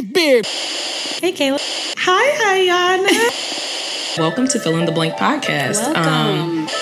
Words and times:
big 0.00 0.12
beard. 0.12 0.46
Hey, 0.46 1.32
Kayla. 1.32 1.58
Hi, 1.98 2.68
Iyanna. 2.68 4.18
Welcome 4.18 4.46
to 4.48 4.60
Fill 4.60 4.76
in 4.76 4.84
the 4.84 4.92
Blank 4.92 5.14
podcast. 5.14 5.82
Um, 5.96 6.66
Welcome. 6.66 6.66
Get 6.66 6.77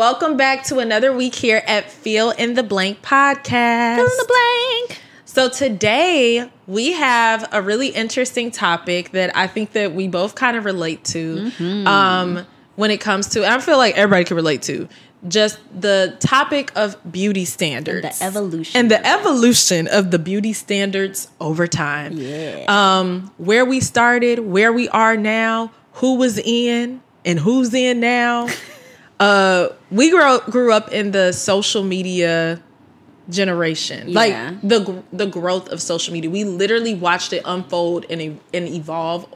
Welcome 0.00 0.38
back 0.38 0.64
to 0.64 0.78
another 0.78 1.12
week 1.12 1.34
here 1.34 1.62
at 1.66 1.90
Feel 1.90 2.30
in 2.30 2.54
the 2.54 2.62
Blank 2.62 3.02
podcast. 3.02 3.96
Fill 3.96 4.06
in 4.06 4.16
the 4.16 4.86
blank. 4.88 5.02
So 5.26 5.50
today 5.50 6.50
we 6.66 6.92
have 6.92 7.46
a 7.52 7.60
really 7.60 7.88
interesting 7.88 8.50
topic 8.50 9.10
that 9.10 9.36
I 9.36 9.46
think 9.46 9.72
that 9.72 9.92
we 9.92 10.08
both 10.08 10.36
kind 10.36 10.56
of 10.56 10.64
relate 10.64 11.04
to. 11.04 11.52
Um, 11.86 12.46
when 12.76 12.90
it 12.90 13.02
comes 13.02 13.28
to, 13.32 13.46
I 13.46 13.60
feel 13.60 13.76
like 13.76 13.94
everybody 13.98 14.24
can 14.24 14.36
relate 14.36 14.62
to 14.62 14.88
just 15.28 15.58
the 15.78 16.16
topic 16.18 16.72
of 16.76 16.96
beauty 17.12 17.44
standards, 17.44 18.20
the 18.20 18.24
evolution 18.24 18.80
and 18.80 18.90
the 18.90 19.06
evolution 19.06 19.86
of 19.86 20.10
the 20.10 20.18
beauty 20.18 20.54
standards 20.54 21.28
over 21.42 21.66
time. 21.66 22.14
Yeah. 22.14 22.64
Um, 22.68 23.30
where 23.36 23.66
we 23.66 23.80
started, 23.80 24.38
where 24.38 24.72
we 24.72 24.88
are 24.88 25.18
now, 25.18 25.72
who 25.92 26.14
was 26.14 26.38
in, 26.38 27.02
and 27.26 27.38
who's 27.38 27.74
in 27.74 28.00
now. 28.00 28.48
Uh, 29.20 29.68
we 29.90 30.10
grew 30.10 30.40
grew 30.50 30.72
up 30.72 30.90
in 30.92 31.12
the 31.12 31.30
social 31.32 31.84
media 31.84 32.60
generation, 33.28 34.08
Yeah. 34.08 34.18
like 34.18 34.60
the 34.62 35.02
the 35.12 35.26
growth 35.26 35.68
of 35.68 35.80
social 35.80 36.12
media. 36.12 36.30
We 36.30 36.42
literally 36.44 36.94
watched 36.94 37.32
it 37.32 37.42
unfold 37.44 38.06
and 38.10 38.40
and 38.52 38.68
evolve 38.68 39.26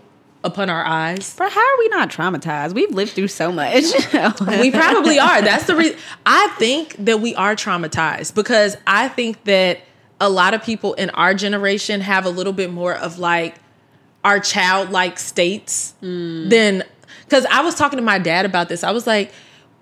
upon 0.42 0.68
our 0.68 0.84
eyes. 0.84 1.34
but 1.38 1.50
how 1.52 1.60
are 1.60 1.78
we 1.78 1.88
not 1.88 2.10
traumatized? 2.10 2.74
We've 2.74 2.90
lived 2.90 3.12
through 3.12 3.28
so 3.28 3.50
much. 3.52 3.84
we 4.60 4.70
probably 4.70 5.18
are. 5.18 5.40
That's 5.50 5.66
the 5.66 5.74
reason. 5.76 5.96
I 6.26 6.48
think 6.58 6.96
that 6.98 7.20
we 7.20 7.34
are 7.34 7.54
traumatized 7.56 8.34
because 8.34 8.76
I 8.86 9.08
think 9.08 9.44
that 9.44 9.80
a 10.20 10.28
lot 10.28 10.52
of 10.54 10.62
people 10.62 10.94
in 10.94 11.08
our 11.10 11.32
generation 11.34 12.00
have 12.02 12.26
a 12.26 12.30
little 12.30 12.52
bit 12.52 12.70
more 12.70 12.94
of 12.94 13.18
like 13.18 13.54
our 14.22 14.38
childlike 14.40 15.18
states 15.18 15.94
than 16.00 16.82
because 17.24 17.46
I 17.46 17.62
was 17.62 17.74
talking 17.74 17.96
to 17.98 18.02
my 18.04 18.18
dad 18.18 18.44
about 18.44 18.68
this. 18.68 18.84
I 18.84 18.90
was 18.90 19.06
like, 19.06 19.32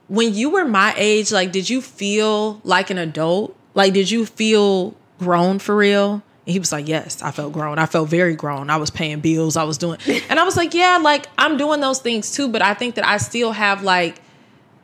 when 0.08 0.34
you 0.34 0.50
were 0.50 0.64
my 0.64 0.94
age, 0.96 1.32
like, 1.32 1.52
did 1.52 1.70
you 1.70 1.80
feel 1.80 2.60
like 2.64 2.90
an 2.90 2.98
adult? 2.98 3.56
Like, 3.74 3.94
did 3.94 4.10
you 4.10 4.26
feel 4.26 4.94
grown 5.18 5.58
for 5.58 5.76
real? 5.76 6.22
And 6.46 6.52
he 6.52 6.58
was 6.58 6.72
like, 6.72 6.88
Yes, 6.88 7.22
I 7.22 7.30
felt 7.30 7.52
grown. 7.52 7.78
I 7.78 7.86
felt 7.86 8.08
very 8.08 8.34
grown. 8.34 8.68
I 8.68 8.76
was 8.76 8.90
paying 8.90 9.20
bills. 9.20 9.56
I 9.56 9.64
was 9.64 9.78
doing, 9.78 9.98
and 10.28 10.40
I 10.40 10.44
was 10.44 10.56
like, 10.56 10.74
Yeah, 10.74 10.98
like 10.98 11.26
I'm 11.38 11.56
doing 11.56 11.80
those 11.80 12.00
things 12.00 12.32
too. 12.32 12.48
But 12.48 12.62
I 12.62 12.74
think 12.74 12.96
that 12.96 13.06
I 13.06 13.18
still 13.18 13.52
have 13.52 13.82
like 13.82 14.20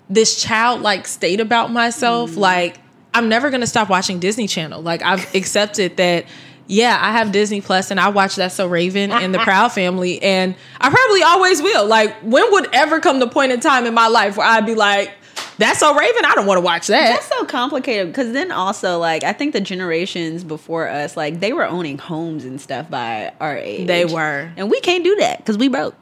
this 0.09 0.41
childlike 0.43 1.07
state 1.07 1.41
about 1.41 1.73
myself. 1.73 2.33
Mm. 2.33 2.39
Like, 2.39 2.79
I'm 3.13 3.29
never 3.29 3.51
gonna 3.51 3.67
stop 3.67 3.89
watching 3.89 4.21
Disney 4.21 4.47
Channel. 4.47 4.83
Like, 4.83 5.03
I've 5.03 5.35
accepted 5.35 5.97
that. 5.97 6.27
Yeah, 6.69 6.97
I 7.01 7.13
have 7.13 7.33
Disney 7.33 7.61
Plus, 7.61 7.91
and 7.91 7.99
I 7.99 8.11
watch 8.11 8.37
That's 8.37 8.55
So 8.55 8.67
Raven 8.67 9.11
and 9.11 9.35
the 9.35 9.39
Proud 9.39 9.73
Family, 9.73 10.23
and 10.23 10.55
I 10.81 10.91
probably 10.91 11.23
always 11.23 11.61
will. 11.63 11.87
Like, 11.87 12.15
when 12.23 12.53
would 12.53 12.69
ever 12.75 13.01
come 13.01 13.19
the 13.19 13.27
point 13.27 13.53
in 13.53 13.61
time 13.61 13.87
in 13.87 13.95
my 13.95 14.07
life 14.09 14.37
where 14.37 14.47
I'd 14.47 14.67
be 14.67 14.75
like, 14.75 15.11
"That's 15.57 15.81
So 15.81 15.95
Raven"? 15.95 16.25
I 16.27 16.35
don't 16.35 16.45
want 16.47 16.59
to 16.59 16.63
watch 16.63 16.87
that. 16.89 17.09
That's 17.15 17.27
so 17.27 17.45
complicated 17.47 18.09
because 18.09 18.33
then 18.33 18.53
also 18.53 18.99
like 18.99 19.25
I 19.25 19.33
think 19.33 19.55
the 19.55 19.61
generations 19.63 20.45
before 20.45 20.89
us 20.89 21.17
like 21.17 21.41
they 21.41 21.53
were 21.55 21.65
owning 21.67 21.97
homes 21.99 22.45
and 22.45 22.61
stuff 22.61 22.91
by 22.91 23.33
our 23.41 23.57
age. 23.57 23.87
They 23.87 24.05
were. 24.05 24.53
and 24.57 24.71
we 24.71 24.81
can't 24.81 25.03
do 25.03 25.17
that 25.17 25.39
because 25.39 25.57
we 25.57 25.69
broke. 25.69 25.95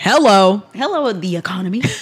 Hello. 0.00 0.62
Hello, 0.74 1.12
the 1.12 1.36
economy. 1.36 1.82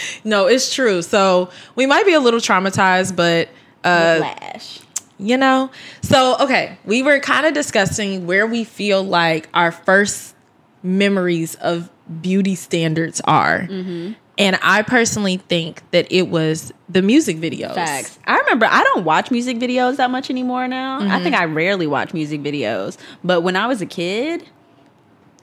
No, 0.24 0.46
it's 0.46 0.72
true. 0.72 1.02
So 1.02 1.50
we 1.74 1.86
might 1.86 2.06
be 2.06 2.12
a 2.12 2.20
little 2.20 2.40
traumatized, 2.40 3.16
but 3.16 3.48
uh, 3.84 4.18
Flash. 4.18 4.80
You 5.18 5.36
know 5.36 5.70
so 6.02 6.36
okay 6.40 6.76
we 6.84 7.02
were 7.02 7.18
kind 7.20 7.44
of 7.46 7.52
discussing 7.54 8.26
where 8.26 8.46
we 8.46 8.64
feel 8.64 9.02
like 9.02 9.48
our 9.54 9.72
first 9.72 10.34
memories 10.82 11.54
of 11.56 11.90
beauty 12.22 12.54
standards 12.54 13.20
are 13.24 13.62
Mm-hmm. 13.68 14.12
and 14.38 14.58
i 14.62 14.82
personally 14.82 15.38
think 15.48 15.82
that 15.90 16.06
it 16.10 16.28
was 16.28 16.72
the 16.88 17.02
music 17.02 17.36
videos 17.38 17.74
Facts. 17.74 18.18
I 18.26 18.38
remember 18.38 18.66
I 18.70 18.82
don't 18.84 19.04
watch 19.04 19.30
music 19.30 19.58
videos 19.58 19.96
that 19.96 20.10
much 20.10 20.30
anymore 20.30 20.66
now. 20.68 21.00
Mm-hmm. 21.00 21.10
I 21.10 21.22
think 21.22 21.34
I 21.34 21.44
rarely 21.44 21.86
watch 21.86 22.14
music 22.14 22.40
videos. 22.42 22.96
But 23.22 23.42
when 23.42 23.56
I 23.56 23.66
was 23.66 23.82
a 23.82 23.86
kid, 23.86 24.48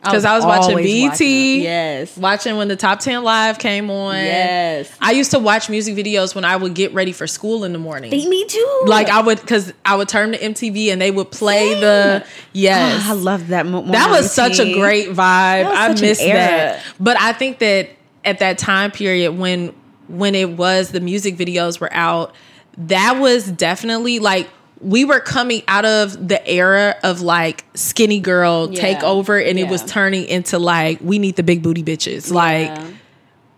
because 0.05 0.25
I 0.25 0.35
was 0.35 0.45
watching 0.45 0.77
always 0.77 1.01
BET, 1.03 1.09
watching. 1.11 1.61
Yes. 1.61 2.17
watching 2.17 2.57
when 2.57 2.67
the 2.67 2.75
Top 2.75 2.99
Ten 2.99 3.23
Live 3.23 3.59
came 3.59 3.89
on. 3.89 4.16
Yes. 4.16 4.95
I 5.01 5.11
used 5.11 5.31
to 5.31 5.39
watch 5.39 5.69
music 5.69 5.95
videos 5.95 6.33
when 6.35 6.45
I 6.45 6.55
would 6.55 6.73
get 6.73 6.93
ready 6.93 7.11
for 7.11 7.27
school 7.27 7.63
in 7.63 7.73
the 7.73 7.79
morning. 7.79 8.11
Me 8.11 8.45
too. 8.45 8.81
Like 8.85 9.09
I 9.09 9.21
would, 9.21 9.41
because 9.41 9.73
I 9.83 9.95
would 9.95 10.07
turn 10.09 10.31
to 10.31 10.38
MTV 10.38 10.88
and 10.91 11.01
they 11.01 11.11
would 11.11 11.31
play 11.31 11.79
the 11.79 12.25
yes. 12.53 13.01
Ah, 13.05 13.11
I 13.11 13.13
love 13.13 13.47
that. 13.49 13.66
Mo- 13.66 13.83
that 13.91 14.09
was 14.09 14.31
such 14.31 14.59
a 14.59 14.73
great 14.73 15.09
vibe. 15.09 15.66
I 15.66 15.89
miss 15.99 16.19
that. 16.19 16.81
But 16.99 17.19
I 17.19 17.33
think 17.33 17.59
that 17.59 17.89
at 18.23 18.39
that 18.39 18.57
time 18.57 18.91
period 18.91 19.33
when 19.33 19.73
when 20.07 20.35
it 20.35 20.51
was 20.51 20.91
the 20.91 20.99
music 20.99 21.35
videos 21.35 21.79
were 21.79 21.91
out, 21.91 22.35
that 22.77 23.19
was 23.19 23.49
definitely 23.51 24.19
like 24.19 24.49
we 24.85 25.03
were 25.03 25.19
coming 25.19 25.63
out 25.68 25.84
of 25.84 26.28
the 26.28 26.47
era 26.47 26.96
of 27.03 27.19
like 27.22 27.66
skinny 27.73 28.19
girl 28.19 28.72
Yeah. 28.72 28.81
takeover 28.84 29.44
and 29.50 29.57
it 29.57 29.68
was 29.68 29.84
turning 29.84 30.25
into 30.25 30.59
like 30.59 31.00
we 31.01 31.18
need 31.18 31.35
the 31.38 31.44
big 31.44 31.63
booty 31.63 31.81
bitches. 31.84 32.31
Like 32.31 32.68
Yeah. 32.68 32.88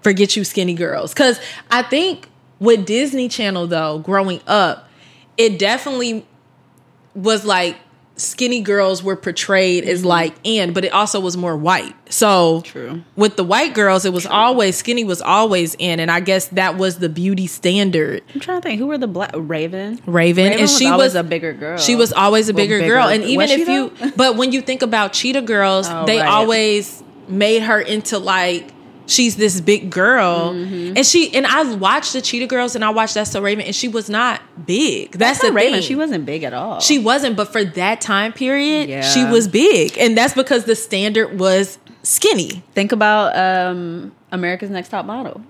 forget 0.02 0.38
you 0.38 0.46
skinny 0.46 0.74
girls 0.74 1.14
because 1.14 1.38
i 1.70 1.82
think 1.82 2.30
with 2.60 2.86
disney 2.86 3.28
channel 3.28 3.68
though 3.68 4.00
growing 4.00 4.40
up 4.48 4.88
it 5.36 5.60
definitely 5.60 6.26
was 7.14 7.44
like 7.44 7.76
skinny 8.18 8.62
girls 8.62 9.04
were 9.04 9.16
portrayed 9.16 9.84
as 9.86 10.00
mm-hmm. 10.00 10.08
like 10.10 10.36
in 10.44 10.74
but 10.74 10.84
it 10.84 10.92
also 10.92 11.20
was 11.20 11.38
more 11.38 11.56
white 11.56 11.94
so 12.12 12.62
True. 12.62 13.04
with 13.16 13.36
the 13.38 13.44
white 13.44 13.74
girls 13.74 14.06
it 14.06 14.12
was 14.14 14.26
always 14.26 14.76
skinny 14.76 15.04
was 15.04 15.22
always 15.22 15.76
in 15.80 16.00
and 16.00 16.10
i 16.10 16.20
guess 16.20 16.48
that 16.48 16.78
was 16.78 16.98
the 16.98 17.10
beauty 17.10 17.48
standard 17.48 18.24
I'm 18.34 18.40
trying 18.42 18.62
to 18.62 18.68
think 18.68 18.80
who 18.80 18.88
were 18.88 18.98
the 18.98 19.08
black 19.08 19.32
Raven. 19.36 20.02
raven, 20.06 20.52
and 20.52 20.62
was 20.62 20.78
she 20.78 20.90
was 20.92 21.16
a 21.16 21.24
bigger 21.24 21.54
girl. 21.54 21.78
she 21.78 21.96
was 21.96 22.12
always 22.12 22.50
a 22.50 22.54
Well, 22.54 22.64
bigger, 22.64 22.80
bigger. 22.80 22.96
girl 22.96 23.08
and 23.08 23.24
even 23.24 23.50
if 23.50 23.68
you 23.68 23.94
but 24.16 24.36
when 24.36 24.52
you 24.52 24.62
think 24.62 24.82
about 24.82 25.14
cheetah 25.14 25.44
girls 25.44 25.88
Oh, 25.92 26.06
they 26.06 26.18
right. 26.20 26.28
always 26.28 27.04
made 27.28 27.62
her 27.64 27.80
into 27.80 28.18
like 28.20 28.72
she's 29.08 29.36
this 29.38 29.60
big 29.62 29.90
girl 29.90 30.54
Mm-hmm. 30.54 30.98
and 30.98 31.06
she 31.06 31.34
and 31.34 31.48
i 31.48 31.64
watched 31.76 32.14
the 32.14 32.22
cheetah 32.22 32.48
girls 32.48 32.76
and 32.76 32.84
i 32.86 32.90
watched 32.90 33.14
that's 33.16 33.32
so 33.32 33.42
raven 33.42 33.66
and 33.66 33.76
she 33.76 33.88
was 33.88 34.10
not 34.10 34.42
big 34.66 35.12
that's, 35.12 35.40
That's 35.40 35.42
the 35.50 35.54
Raven. 35.54 35.74
thing 35.74 35.82
She 35.82 35.96
wasn't 35.96 36.26
big 36.26 36.44
at 36.44 36.54
all. 36.54 36.80
she 36.80 37.00
wasn't 37.00 37.36
but 37.38 37.52
for 37.52 37.64
that 37.64 38.02
time 38.02 38.34
period 38.34 38.90
Yeah. 38.90 39.02
she 39.02 39.24
was 39.26 39.48
big 39.48 39.98
and 39.98 40.18
that's 40.18 40.34
because 40.34 40.66
the 40.66 40.76
standard 40.76 41.40
was 41.40 41.80
skinny 42.04 42.64
think 42.74 42.92
about 42.92 43.36
um, 43.36 44.14
America's 44.32 44.70
Next 44.70 44.90
Top 44.90 45.06
Model. 45.06 45.42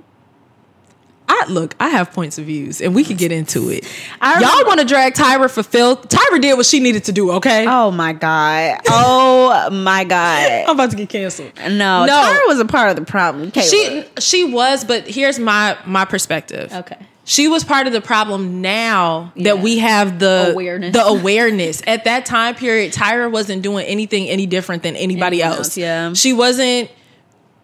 I 1.29 1.45
look, 1.49 1.75
I 1.79 1.89
have 1.89 2.13
points 2.13 2.38
of 2.38 2.45
views, 2.45 2.79
and 2.81 2.95
we 2.95 3.03
could 3.03 3.17
get 3.17 3.31
into 3.31 3.69
it. 3.69 3.85
I 4.21 4.39
Y'all 4.39 4.65
want 4.65 4.79
to 4.79 4.85
drag 4.85 5.13
Tyra 5.13 5.49
for 5.51 5.61
Phil? 5.63 5.97
Tyra 5.97 6.41
did 6.41 6.55
what 6.55 6.65
she 6.65 6.79
needed 6.79 7.03
to 7.05 7.11
do. 7.11 7.31
Okay, 7.33 7.65
Oh 7.67 7.91
my 7.91 8.13
god! 8.13 8.79
Oh 8.88 9.69
my 9.71 10.03
god! 10.03 10.51
I'm 10.67 10.75
about 10.75 10.91
to 10.91 10.95
get 10.97 11.09
canceled. 11.09 11.51
No, 11.57 12.05
No. 12.05 12.13
Tyra 12.13 12.47
was 12.47 12.59
a 12.59 12.65
part 12.65 12.89
of 12.91 12.95
the 12.95 13.03
problem. 13.05 13.51
Kayla. 13.51 13.69
She 13.69 14.21
she 14.21 14.44
was, 14.45 14.85
but 14.85 15.07
here's 15.07 15.38
my 15.39 15.77
my 15.85 16.06
perspective. 16.06 16.71
okay. 16.74 16.97
She 17.29 17.50
was 17.50 17.65
part 17.65 17.88
of 17.88 17.94
the 17.94 18.00
problem 18.00 18.62
now 18.62 19.33
Yeah. 19.35 19.44
that 19.56 19.59
we 19.59 19.79
have 19.79 20.18
the 20.19 20.51
Awareness. 20.53 20.94
The 20.94 21.03
awareness. 21.03 21.81
At 21.85 22.06
that 22.06 22.25
time 22.25 22.56
period, 22.56 22.94
Tyra 22.94 23.29
wasn't 23.29 23.63
doing 23.63 23.85
anything 23.85 24.29
any 24.29 24.45
different 24.45 24.81
than 24.83 24.95
anybody 24.95 25.44
else. 25.44 25.57
else, 25.57 25.77
yeah. 25.77 26.13
She 26.13 26.31
wasn't 26.31 26.89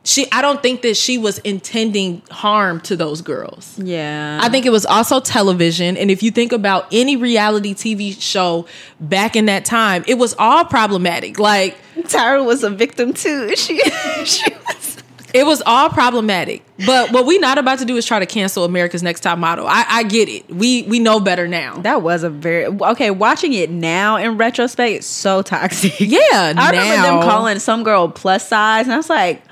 she 0.03 0.29
I 0.31 0.41
don't 0.41 0.61
think 0.61 0.81
that 0.81 0.97
she 0.97 1.17
was 1.17 1.37
intending 1.39 2.21
harm 2.29 2.81
to 2.81 2.95
those 2.95 3.21
girls. 3.21 3.79
Yeah, 3.79 4.39
I 4.41 4.49
think 4.49 4.65
it 4.65 4.71
was 4.71 4.85
also 4.85 5.19
television. 5.19 5.95
And 5.95 6.11
if 6.11 6.21
you 6.21 6.29
think 6.29 6.51
about 6.51 6.87
any 6.91 7.15
reality 7.15 7.73
TV 7.73 8.19
show 8.21 8.67
back 8.99 9.35
in 9.35 9.45
that 9.45 9.63
time, 9.63 10.03
it 10.07 10.15
was 10.15 10.35
all 10.37 10.65
problematic. 10.65 11.39
Like 11.39 11.77
Tyra 11.95 12.45
was 12.45 12.63
a 12.63 12.69
victim 12.69 13.13
too. 13.13 13.53
She 13.63 13.79
she 14.25 14.51
was. 14.67 14.97
It 15.33 15.45
was 15.45 15.63
all 15.65 15.89
problematic. 15.89 16.63
But 16.85 17.11
what 17.11 17.25
we 17.25 17.37
not 17.39 17.57
about 17.57 17.79
to 17.79 17.85
do 17.85 17.95
is 17.95 18.05
try 18.05 18.19
to 18.19 18.25
cancel 18.25 18.65
America's 18.65 19.01
Next 19.01 19.21
Top 19.21 19.39
Model. 19.39 19.65
I, 19.67 19.85
I 19.87 20.03
get 20.03 20.27
it. 20.27 20.47
We 20.53 20.83
we 20.83 20.99
know 20.99 21.19
better 21.19 21.47
now. 21.47 21.77
That 21.77 22.01
was 22.01 22.23
a 22.23 22.29
very 22.29 22.65
okay. 22.65 23.09
Watching 23.09 23.53
it 23.53 23.69
now 23.69 24.17
in 24.17 24.37
retrospect, 24.37 24.97
it's 24.97 25.07
so 25.07 25.41
toxic. 25.41 25.99
Yeah, 25.99 26.19
I 26.57 26.71
remember 26.71 27.01
them 27.01 27.21
calling 27.21 27.59
some 27.59 27.83
girl 27.83 28.09
plus 28.09 28.47
size, 28.47 28.85
and 28.85 28.93
I 28.93 28.97
was 28.97 29.09
like, 29.09 29.43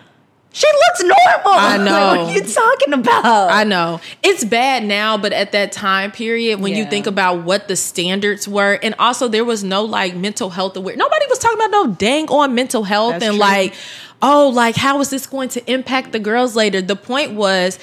She 0.54 0.68
looks 0.68 1.02
normal. 1.02 1.54
I 1.54 1.78
Like, 1.78 1.82
know. 1.86 2.24
what 2.24 2.30
are 2.30 2.34
you 2.34 2.42
talking 2.44 2.94
about? 2.94 3.26
I 3.52 3.64
know. 3.64 4.02
It's 4.22 4.44
bad 4.44 4.84
now, 4.84 5.18
but 5.18 5.32
at 5.32 5.54
that 5.54 5.72
time 5.72 6.12
period, 6.12 6.60
when 6.60 6.76
you 6.76 6.86
think 6.86 7.08
about 7.08 7.44
what 7.44 7.68
the 7.70 7.76
standards 7.78 8.48
were, 8.48 8.78
and 8.84 8.94
also 9.00 9.28
there 9.30 9.46
was 9.46 9.64
no 9.64 9.84
like 9.86 10.16
mental 10.16 10.50
health 10.50 10.76
aware. 10.76 10.96
Nobody 10.96 11.26
was 11.30 11.40
talking 11.40 11.58
about 11.58 11.72
no 11.72 11.88
dang 11.88 12.28
on 12.30 12.54
mental 12.54 12.84
health 12.84 13.14
That's 13.14 13.24
and 13.26 13.34
true. 13.36 13.40
like, 13.40 13.74
oh, 14.22 14.50
like 14.54 14.76
how 14.76 15.00
is 15.00 15.10
this 15.10 15.26
going 15.26 15.50
to 15.50 15.72
impact 15.72 16.12
the 16.12 16.20
girls 16.20 16.56
later? 16.56 16.82
The 16.82 16.98
point 16.98 17.32
was, 17.34 17.80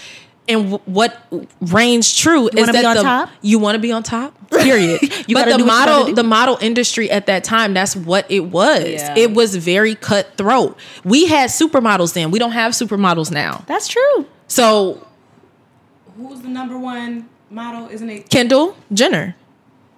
and 0.48 0.70
w- 0.70 0.82
what 0.86 1.20
reigns 1.60 2.14
true 2.14 2.48
is 2.48 2.54
wanna 2.54 2.72
that 2.72 2.80
be 2.80 2.86
on 2.86 2.96
the, 2.96 3.02
top? 3.02 3.30
you 3.42 3.58
want 3.58 3.74
to 3.76 3.78
be 3.78 3.92
on 3.92 4.02
top. 4.02 4.34
Period. 4.50 5.02
You 5.28 5.34
but 5.34 5.44
the 5.44 5.50
do 5.50 5.50
what 5.52 5.58
you 5.58 5.64
model, 5.66 6.04
do. 6.06 6.14
the 6.14 6.22
model 6.22 6.58
industry 6.60 7.10
at 7.10 7.26
that 7.26 7.44
time, 7.44 7.74
that's 7.74 7.94
what 7.94 8.30
it 8.30 8.40
was. 8.40 8.84
Yeah. 8.84 9.14
It 9.16 9.32
was 9.32 9.54
very 9.56 9.94
cutthroat. 9.94 10.76
We 11.04 11.26
had 11.26 11.50
supermodels 11.50 12.14
then. 12.14 12.30
We 12.30 12.38
don't 12.38 12.52
have 12.52 12.72
supermodels 12.72 13.30
now. 13.30 13.64
That's 13.66 13.88
true. 13.88 14.26
So 14.48 15.06
Who's 16.16 16.40
the 16.40 16.48
number 16.48 16.78
one 16.78 17.28
model? 17.50 17.88
Isn't 17.88 18.08
it? 18.10 18.28
Kendall 18.30 18.76
Jenner. 18.92 19.36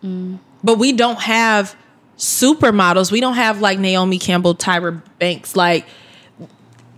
Mm. 0.04 0.38
But 0.62 0.78
we 0.78 0.92
don't 0.92 1.20
have 1.20 1.74
supermodels. 2.18 3.10
We 3.10 3.20
don't 3.20 3.34
have 3.34 3.60
like 3.60 3.78
Naomi 3.78 4.18
Campbell, 4.18 4.54
Tyra 4.54 5.02
Banks. 5.18 5.56
Like 5.56 5.86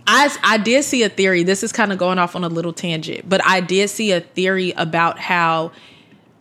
I 0.07 0.35
I 0.43 0.57
did 0.57 0.83
see 0.83 1.03
a 1.03 1.09
theory. 1.09 1.43
This 1.43 1.63
is 1.63 1.71
kind 1.71 1.91
of 1.91 1.97
going 1.97 2.19
off 2.19 2.35
on 2.35 2.43
a 2.43 2.49
little 2.49 2.73
tangent, 2.73 3.27
but 3.27 3.45
I 3.45 3.61
did 3.61 3.89
see 3.89 4.11
a 4.11 4.19
theory 4.21 4.71
about 4.71 5.19
how 5.19 5.71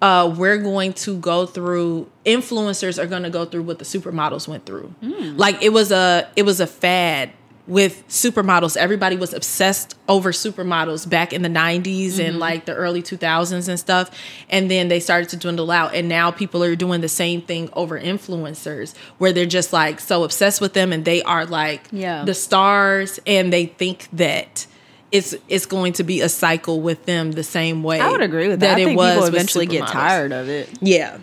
uh, 0.00 0.34
we're 0.36 0.58
going 0.58 0.92
to 0.94 1.16
go 1.18 1.46
through 1.46 2.10
influencers 2.26 3.00
are 3.02 3.06
going 3.06 3.22
to 3.22 3.30
go 3.30 3.44
through 3.44 3.62
what 3.62 3.78
the 3.78 3.84
supermodels 3.84 4.48
went 4.48 4.66
through. 4.66 4.92
Like 5.36 5.62
it 5.62 5.72
was 5.72 5.92
a 5.92 6.28
it 6.34 6.42
was 6.42 6.58
a 6.60 6.66
fad 6.66 7.30
with 7.66 8.06
supermodels. 8.08 8.76
Everybody 8.76 9.16
was 9.16 9.32
obsessed 9.32 9.96
over 10.08 10.32
supermodels 10.32 11.08
back 11.08 11.32
in 11.32 11.42
the 11.42 11.48
90s 11.48 12.18
and 12.18 12.32
mm-hmm. 12.32 12.38
like 12.38 12.64
the 12.64 12.74
early 12.74 13.02
2000s 13.02 13.68
and 13.68 13.78
stuff. 13.78 14.10
And 14.50 14.70
then 14.70 14.88
they 14.88 14.98
started 14.98 15.28
to 15.30 15.36
dwindle 15.36 15.70
out. 15.70 15.94
And 15.94 16.08
now 16.08 16.30
people 16.30 16.64
are 16.64 16.74
doing 16.74 17.00
the 17.00 17.08
same 17.08 17.40
thing 17.40 17.70
over 17.74 18.00
influencers 18.00 18.96
where 19.18 19.32
they're 19.32 19.46
just 19.46 19.72
like 19.72 20.00
so 20.00 20.24
obsessed 20.24 20.60
with 20.60 20.72
them 20.72 20.92
and 20.92 21.04
they 21.04 21.22
are 21.22 21.46
like 21.46 21.86
Yeah. 21.92 22.24
the 22.24 22.34
stars 22.34 23.20
and 23.26 23.52
they 23.52 23.66
think 23.66 24.08
that 24.12 24.66
it's 25.12 25.34
it's 25.46 25.66
going 25.66 25.92
to 25.92 26.02
be 26.04 26.22
a 26.22 26.28
cycle 26.28 26.80
with 26.80 27.04
them 27.04 27.32
the 27.32 27.42
same 27.44 27.82
way 27.82 28.00
I 28.00 28.10
would 28.10 28.22
agree 28.22 28.48
with 28.48 28.60
that. 28.60 28.78
I 28.78 28.80
it 28.80 28.96
was 28.96 29.14
people 29.14 29.26
eventually 29.26 29.66
get 29.66 29.86
tired 29.86 30.32
of 30.32 30.48
it. 30.48 30.70
Yeah. 30.80 31.18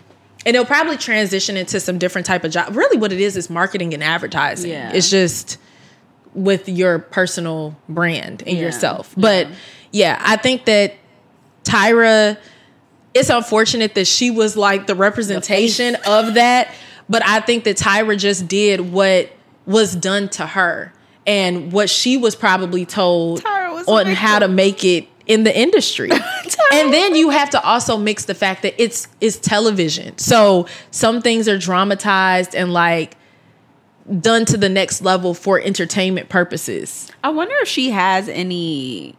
And 0.46 0.56
it'll 0.56 0.64
probably 0.64 0.96
transition 0.96 1.56
into 1.56 1.80
some 1.80 1.98
different 1.98 2.26
type 2.26 2.44
of 2.44 2.50
job. 2.50 2.74
Really 2.74 2.96
what 2.96 3.12
it 3.12 3.20
is 3.20 3.36
is 3.36 3.50
marketing 3.50 3.92
and 3.92 4.02
advertising. 4.02 4.70
Yeah. 4.70 4.92
It's 4.92 5.10
just 5.10 5.58
with 6.34 6.68
your 6.68 6.98
personal 6.98 7.76
brand 7.88 8.42
and 8.46 8.56
Yeah. 8.56 8.64
yourself. 8.64 9.12
But 9.16 9.48
yeah, 9.90 10.20
I 10.24 10.36
think 10.36 10.64
that 10.66 10.94
Tyra 11.64 12.36
it's 13.12 13.28
unfortunate 13.28 13.94
that 13.94 14.06
she 14.06 14.30
was 14.30 14.56
like 14.56 14.86
the 14.86 14.94
representation 14.94 15.96
of 16.06 16.34
that, 16.34 16.72
but 17.08 17.26
I 17.26 17.40
think 17.40 17.64
that 17.64 17.76
Tyra 17.76 18.16
just 18.16 18.46
did 18.46 18.92
what 18.92 19.30
was 19.66 19.96
done 19.96 20.28
to 20.30 20.46
her 20.46 20.92
and 21.26 21.72
what 21.72 21.90
she 21.90 22.16
was 22.16 22.36
probably 22.36 22.86
told 22.86 23.42
was 23.44 23.86
on 23.88 24.06
how 24.06 24.38
to 24.38 24.48
make 24.48 24.84
it 24.84 25.08
in 25.26 25.42
the 25.44 25.56
industry. 25.56 26.10
and 26.72 26.92
then 26.92 27.14
you 27.14 27.30
have 27.30 27.50
to 27.50 27.62
also 27.62 27.96
mix 27.96 28.24
the 28.26 28.34
fact 28.34 28.62
that 28.62 28.80
it's 28.80 29.08
it's 29.20 29.38
television. 29.38 30.16
So 30.18 30.66
some 30.90 31.20
things 31.20 31.48
are 31.48 31.58
dramatized 31.58 32.54
and 32.54 32.72
like 32.72 33.16
done 34.20 34.44
to 34.46 34.56
the 34.56 34.68
next 34.68 35.02
level 35.02 35.34
for 35.34 35.60
entertainment 35.60 36.28
purposes. 36.28 37.10
I 37.22 37.28
wonder 37.30 37.54
if 37.60 37.68
she 37.68 37.90
has 37.90 38.28
any. 38.28 39.14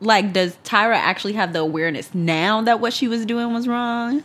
Like, 0.00 0.32
does 0.34 0.56
Tyra 0.62 0.96
actually 0.96 1.32
have 1.34 1.52
the 1.54 1.60
awareness 1.60 2.14
now 2.14 2.60
that 2.62 2.80
what 2.80 2.92
she 2.92 3.08
was 3.08 3.24
doing 3.24 3.54
was 3.54 3.66
wrong? 3.66 4.22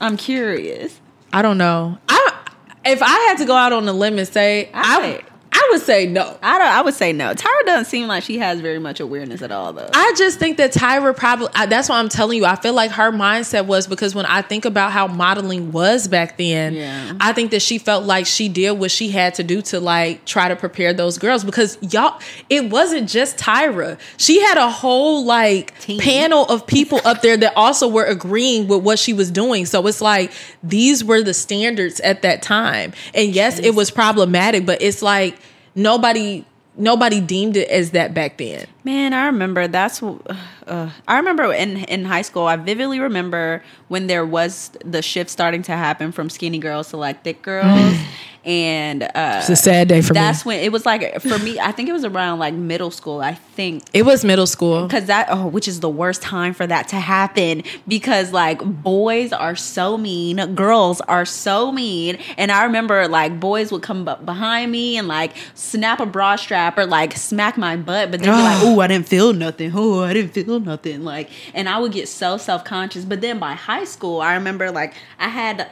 I'm 0.00 0.16
curious. 0.16 0.98
I 1.32 1.42
don't 1.42 1.58
know. 1.58 1.98
I 2.08 2.44
if 2.84 3.02
I 3.02 3.10
had 3.28 3.36
to 3.38 3.44
go 3.44 3.54
out 3.54 3.72
on 3.72 3.86
a 3.86 3.92
limb 3.92 4.18
and 4.18 4.26
say 4.26 4.70
I 4.72 5.20
I- 5.20 5.31
I 5.64 5.68
would 5.72 5.82
say 5.82 6.06
no. 6.06 6.36
I 6.42 6.58
don't. 6.58 6.66
I 6.66 6.82
would 6.82 6.94
say 6.94 7.12
no. 7.12 7.34
Tyra 7.34 7.66
doesn't 7.66 7.84
seem 7.86 8.08
like 8.08 8.24
she 8.24 8.38
has 8.38 8.60
very 8.60 8.78
much 8.78 8.98
awareness 9.00 9.42
at 9.42 9.52
all, 9.52 9.72
though. 9.72 9.88
I 9.94 10.12
just 10.16 10.38
think 10.38 10.56
that 10.56 10.72
Tyra 10.72 11.16
probably 11.16 11.48
I, 11.54 11.66
that's 11.66 11.88
why 11.88 11.98
I'm 11.98 12.08
telling 12.08 12.38
you. 12.38 12.44
I 12.44 12.56
feel 12.56 12.72
like 12.74 12.90
her 12.92 13.12
mindset 13.12 13.66
was 13.66 13.86
because 13.86 14.14
when 14.14 14.26
I 14.26 14.42
think 14.42 14.64
about 14.64 14.90
how 14.92 15.06
modeling 15.06 15.70
was 15.70 16.08
back 16.08 16.36
then, 16.36 16.74
Yeah. 16.74 17.12
I 17.20 17.32
think 17.32 17.52
that 17.52 17.62
she 17.62 17.78
felt 17.78 18.04
like 18.04 18.26
she 18.26 18.48
did 18.48 18.72
what 18.72 18.90
she 18.90 19.10
had 19.10 19.34
to 19.34 19.44
do 19.44 19.62
to 19.62 19.78
like 19.80 20.24
try 20.24 20.48
to 20.48 20.56
prepare 20.56 20.92
those 20.92 21.16
girls 21.18 21.44
because 21.44 21.78
y'all 21.80 22.20
it 22.50 22.68
wasn't 22.70 23.08
just 23.08 23.36
Tyra. 23.38 23.98
She 24.16 24.40
had 24.40 24.58
a 24.58 24.68
whole 24.68 25.24
like 25.24 25.78
Team. 25.80 26.00
panel 26.00 26.44
of 26.46 26.66
people 26.66 27.00
up 27.04 27.22
there 27.22 27.36
that 27.36 27.52
also 27.56 27.86
were 27.88 28.04
agreeing 28.04 28.66
with 28.68 28.82
what 28.82 28.98
she 28.98 29.12
was 29.12 29.30
doing. 29.30 29.66
So 29.66 29.86
it's 29.86 30.00
like 30.00 30.32
these 30.62 31.04
were 31.04 31.22
the 31.22 31.34
standards 31.34 32.00
at 32.00 32.22
that 32.22 32.42
time. 32.42 32.92
And 33.14 33.32
yes, 33.34 33.58
it 33.58 33.74
was 33.74 33.90
problematic, 33.90 34.66
but 34.66 34.82
it's 34.82 35.02
like 35.02 35.38
nobody 35.74 36.44
nobody 36.76 37.20
deemed 37.20 37.56
it 37.56 37.68
as 37.68 37.90
that 37.90 38.14
back 38.14 38.38
then. 38.38 38.66
Man, 38.84 39.12
I 39.12 39.26
remember 39.26 39.68
that's. 39.68 40.02
Uh, 40.02 40.90
I 41.06 41.16
remember 41.16 41.52
in 41.52 41.78
in 41.84 42.04
high 42.04 42.22
school. 42.22 42.46
I 42.46 42.56
vividly 42.56 43.00
remember 43.00 43.62
when 43.88 44.06
there 44.06 44.24
was 44.24 44.70
the 44.84 45.02
shift 45.02 45.30
starting 45.30 45.62
to 45.64 45.72
happen 45.72 46.12
from 46.12 46.30
skinny 46.30 46.58
girls 46.58 46.90
to 46.90 46.96
like 46.96 47.22
thick 47.24 47.42
girls, 47.42 47.96
and 48.44 49.02
uh, 49.04 49.36
It's 49.38 49.48
a 49.50 49.56
sad 49.56 49.88
day 49.88 50.02
for 50.02 50.14
that's 50.14 50.44
me. 50.44 50.50
when 50.50 50.60
it 50.64 50.72
was 50.72 50.84
like 50.84 51.20
for 51.20 51.38
me. 51.38 51.60
I 51.60 51.70
think 51.72 51.88
it 51.88 51.92
was 51.92 52.04
around 52.04 52.38
like 52.40 52.54
middle 52.54 52.90
school. 52.90 53.20
I 53.20 53.34
think 53.34 53.84
It 53.92 54.04
was 54.04 54.24
middle 54.24 54.46
school. 54.46 54.86
because 54.86 55.06
that 55.06 55.28
oh, 55.30 55.46
which 55.46 55.68
is 55.68 55.80
the 55.80 55.88
worst 55.88 56.22
time 56.22 56.52
for 56.54 56.66
that 56.66 56.88
to 56.88 56.96
happen 56.96 57.62
because 57.86 58.32
like 58.32 58.60
boys 58.64 59.32
are 59.32 59.54
so 59.54 59.96
mean, 59.96 60.54
girls 60.54 61.00
are 61.02 61.24
so 61.24 61.70
mean, 61.72 62.18
and 62.36 62.50
I 62.50 62.64
remember 62.64 63.06
like 63.08 63.38
boys 63.38 63.70
would 63.70 63.82
come 63.82 64.08
up 64.08 64.26
behind 64.26 64.72
me 64.72 64.96
and 64.96 65.06
like 65.08 65.32
snap 65.54 66.00
a 66.00 66.06
bra 66.06 66.36
strap 66.36 66.76
or 66.78 66.86
like 66.86 67.16
smack 67.16 67.56
my 67.56 67.76
butt, 67.76 68.10
but 68.10 68.20
they'd 68.20 68.26
be 68.26 68.32
like, 68.32 68.62
"Oh, 68.62 68.80
I 68.80 68.86
didn't 68.88 69.06
feel 69.08 69.32
nothing. 69.32 69.72
Oh, 69.74 70.02
I 70.02 70.12
didn't 70.14 70.32
feel 70.32 70.58
nothing." 70.60 71.04
Like, 71.04 71.30
and 71.54 71.68
I 71.68 71.78
would 71.78 71.92
get 71.92 72.08
so 72.08 72.36
self 72.38 72.64
conscious. 72.64 73.04
But 73.04 73.20
then 73.20 73.38
by 73.38 73.52
high 73.52 73.84
school, 73.84 74.20
I 74.20 74.34
remember 74.34 74.70
like 74.70 74.94
I 75.18 75.28
had 75.28 75.68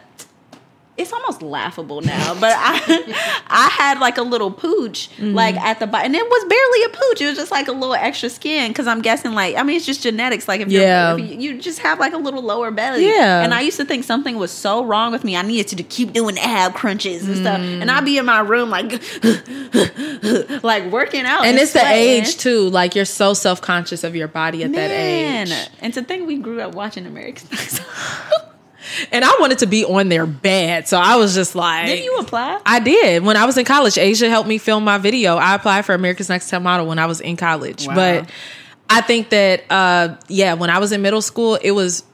it's 0.97 1.13
almost 1.15 1.41
laughable 1.41 2.03
now, 2.03 2.35
but 2.35 2.53
I 2.55 3.43
I 3.49 3.69
had 3.71 4.01
like 4.01 4.19
a 4.19 4.23
little 4.23 4.51
pooch 4.51 5.09
Mm-hmm. 5.17 5.35
like 5.35 5.57
at 5.57 5.79
the 5.79 5.87
bottom, 5.87 6.07
and 6.07 6.15
it 6.15 6.25
was 6.29 6.45
barely 6.45 6.85
a 6.85 6.89
pooch. 6.91 7.21
It 7.23 7.27
was 7.29 7.37
just 7.39 7.51
like 7.51 7.69
a 7.69 7.73
little 7.73 7.95
extra 7.95 8.29
skin 8.29 8.71
because 8.71 8.87
I'm 8.87 9.01
guessing 9.01 9.33
like 9.33 9.57
I 9.57 9.63
mean 9.63 9.77
it's 9.77 9.87
just 9.87 10.03
genetics. 10.03 10.47
Like 10.49 10.61
if, 10.61 10.69
Yeah. 10.69 11.17
you're, 11.17 11.25
if 11.25 11.31
you, 11.33 11.53
you 11.55 11.61
just 11.61 11.79
have 11.81 11.99
like 11.99 12.13
a 12.13 12.19
little 12.19 12.43
lower 12.43 12.71
belly, 12.71 13.07
Yeah. 13.07 13.43
And 13.43 13.55
I 13.55 13.61
used 13.63 13.79
to 13.79 13.85
think 13.87 14.05
something 14.05 14.37
was 14.37 14.51
so 14.51 14.85
wrong 14.85 15.11
with 15.13 15.25
me. 15.25 15.37
I 15.37 15.43
needed 15.43 15.77
to 15.79 15.83
keep 15.83 16.13
doing 16.13 16.39
ab 16.39 16.75
crunches 16.75 17.27
and 17.27 17.37
stuff, 17.37 17.61
and 17.61 17.91
I'd 17.91 18.05
be 18.05 18.19
in 18.19 18.27
my 18.27 18.41
room 18.41 18.69
like 18.71 18.93
like 20.63 20.85
working 20.93 21.25
out, 21.25 21.45
and 21.47 21.57
it's 21.59 21.73
the 21.73 21.85
age 21.87 22.37
too. 22.37 22.69
Like 22.69 22.95
you're 22.95 23.05
so 23.05 23.33
self 23.35 23.61
conscious 23.63 24.05
of 24.05 24.15
your 24.15 24.29
body 24.29 24.65
at 24.65 24.73
that 24.73 24.89
Man, 24.91 25.49
age. 25.49 25.69
and 25.81 25.95
to 25.95 26.03
think 26.03 26.27
we 26.27 26.37
grew 26.39 26.61
up 26.61 26.75
watching 26.75 27.07
American. 27.07 27.49
And 29.13 29.25
I 29.25 29.37
wanted 29.41 29.59
to 29.59 29.67
be 29.67 29.85
on 29.85 30.09
there 30.09 30.27
bad, 30.27 30.89
so 30.89 30.99
I 30.99 31.17
was 31.17 31.35
just 31.35 31.55
like, 31.55 31.87
Didn't 31.87 32.05
you 32.05 32.17
apply? 32.19 32.61
I 32.67 32.81
did 32.81 33.23
when 33.25 33.37
I 33.37 33.45
was 33.45 33.57
in 33.59 33.65
college. 33.65 33.97
Asia 33.99 34.29
helped 34.29 34.49
me 34.49 34.59
film 34.59 34.85
my 34.85 34.99
video. 34.99 35.37
I 35.37 35.55
applied 35.55 35.85
for 35.85 35.95
America's 35.95 36.29
Next 36.29 36.51
Top 36.51 36.63
Model 36.63 36.87
when 36.87 36.99
I 36.99 37.07
was 37.07 37.21
in 37.21 37.37
college, 37.37 37.87
Wow. 37.87 37.95
but 37.95 38.31
I 38.89 39.01
think 39.03 39.31
that 39.31 39.63
uh, 39.71 40.17
yeah, 40.29 40.55
when 40.55 40.71
I 40.71 40.79
was 40.79 40.93
in 40.93 41.03
middle 41.03 41.23
school, 41.23 41.57
it 41.63 41.71
was 41.73 42.05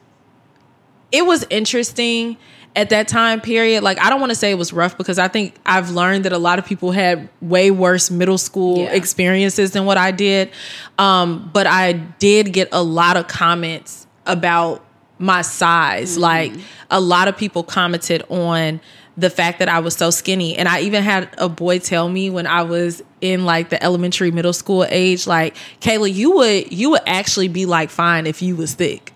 it 1.13 1.25
was 1.25 1.47
interesting 1.51 2.37
at 2.75 2.91
that 2.91 3.09
time 3.09 3.41
period. 3.41 3.83
Like 3.83 3.99
I 3.99 4.11
don't 4.11 4.21
want 4.21 4.31
to 4.31 4.37
say 4.37 4.51
it 4.51 4.59
was 4.59 4.73
rough 4.73 4.99
because 4.99 5.19
I 5.19 5.29
think 5.29 5.55
I've 5.65 5.91
learned 5.91 6.25
that 6.27 6.33
a 6.33 6.39
lot 6.39 6.59
of 6.59 6.67
people 6.67 6.91
had 6.93 7.29
way 7.41 7.71
worse 7.71 8.11
middle 8.11 8.37
school 8.39 8.79
Yeah. 8.81 8.93
experiences 8.93 9.71
than 9.71 9.87
what 9.87 9.97
I 9.97 10.11
did. 10.11 10.51
Um, 10.99 11.49
but 11.55 11.67
I 11.67 11.93
did 11.93 12.53
get 12.53 12.69
a 12.73 12.83
lot 12.83 13.17
of 13.17 13.29
comments 13.29 14.07
about 14.27 14.85
my 15.19 15.43
size. 15.43 16.13
Mm-hmm. 16.13 16.23
Like 16.23 16.53
a 16.91 17.01
lot 17.01 17.29
of 17.29 17.37
people 17.37 17.63
commented 17.63 18.23
on 18.29 18.81
the 19.17 19.31
fact 19.31 19.59
that 19.61 19.69
I 19.69 19.79
was 19.79 19.97
so 19.97 20.11
skinny. 20.11 20.57
And 20.57 20.69
I 20.69 20.81
even 20.81 21.03
had 21.03 21.29
a 21.39 21.49
boy 21.49 21.79
tell 21.79 22.09
me 22.09 22.31
when 22.31 22.47
I 22.47 22.63
was 22.63 23.03
in 23.21 23.45
like 23.45 23.71
the 23.71 23.83
elementary 23.83 24.31
middle 24.31 24.53
school 24.53 24.85
age, 24.89 25.27
like, 25.27 25.57
Kayla, 25.81 26.13
you 26.13 26.33
would 26.33 26.73
you 26.73 26.91
would 26.91 27.03
actually 27.07 27.49
be 27.49 27.67
like 27.67 27.91
fine 27.91 28.27
if 28.27 28.43
you 28.43 28.57
was 28.57 28.75
thick. 28.75 29.13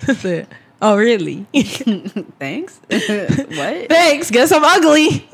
Said, 0.00 0.46
oh 0.82 0.96
really? 0.96 1.46
Thanks. 1.52 2.80
what? 2.88 3.88
Thanks. 3.88 4.30
Guess 4.30 4.52
I'm 4.52 4.64
ugly. 4.64 5.28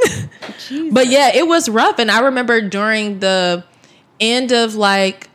but 0.90 1.08
yeah, 1.08 1.32
it 1.34 1.46
was 1.46 1.68
rough. 1.68 1.98
And 1.98 2.10
I 2.10 2.20
remember 2.20 2.60
during 2.66 3.20
the 3.20 3.64
end 4.18 4.52
of 4.52 4.76
like, 4.76 5.28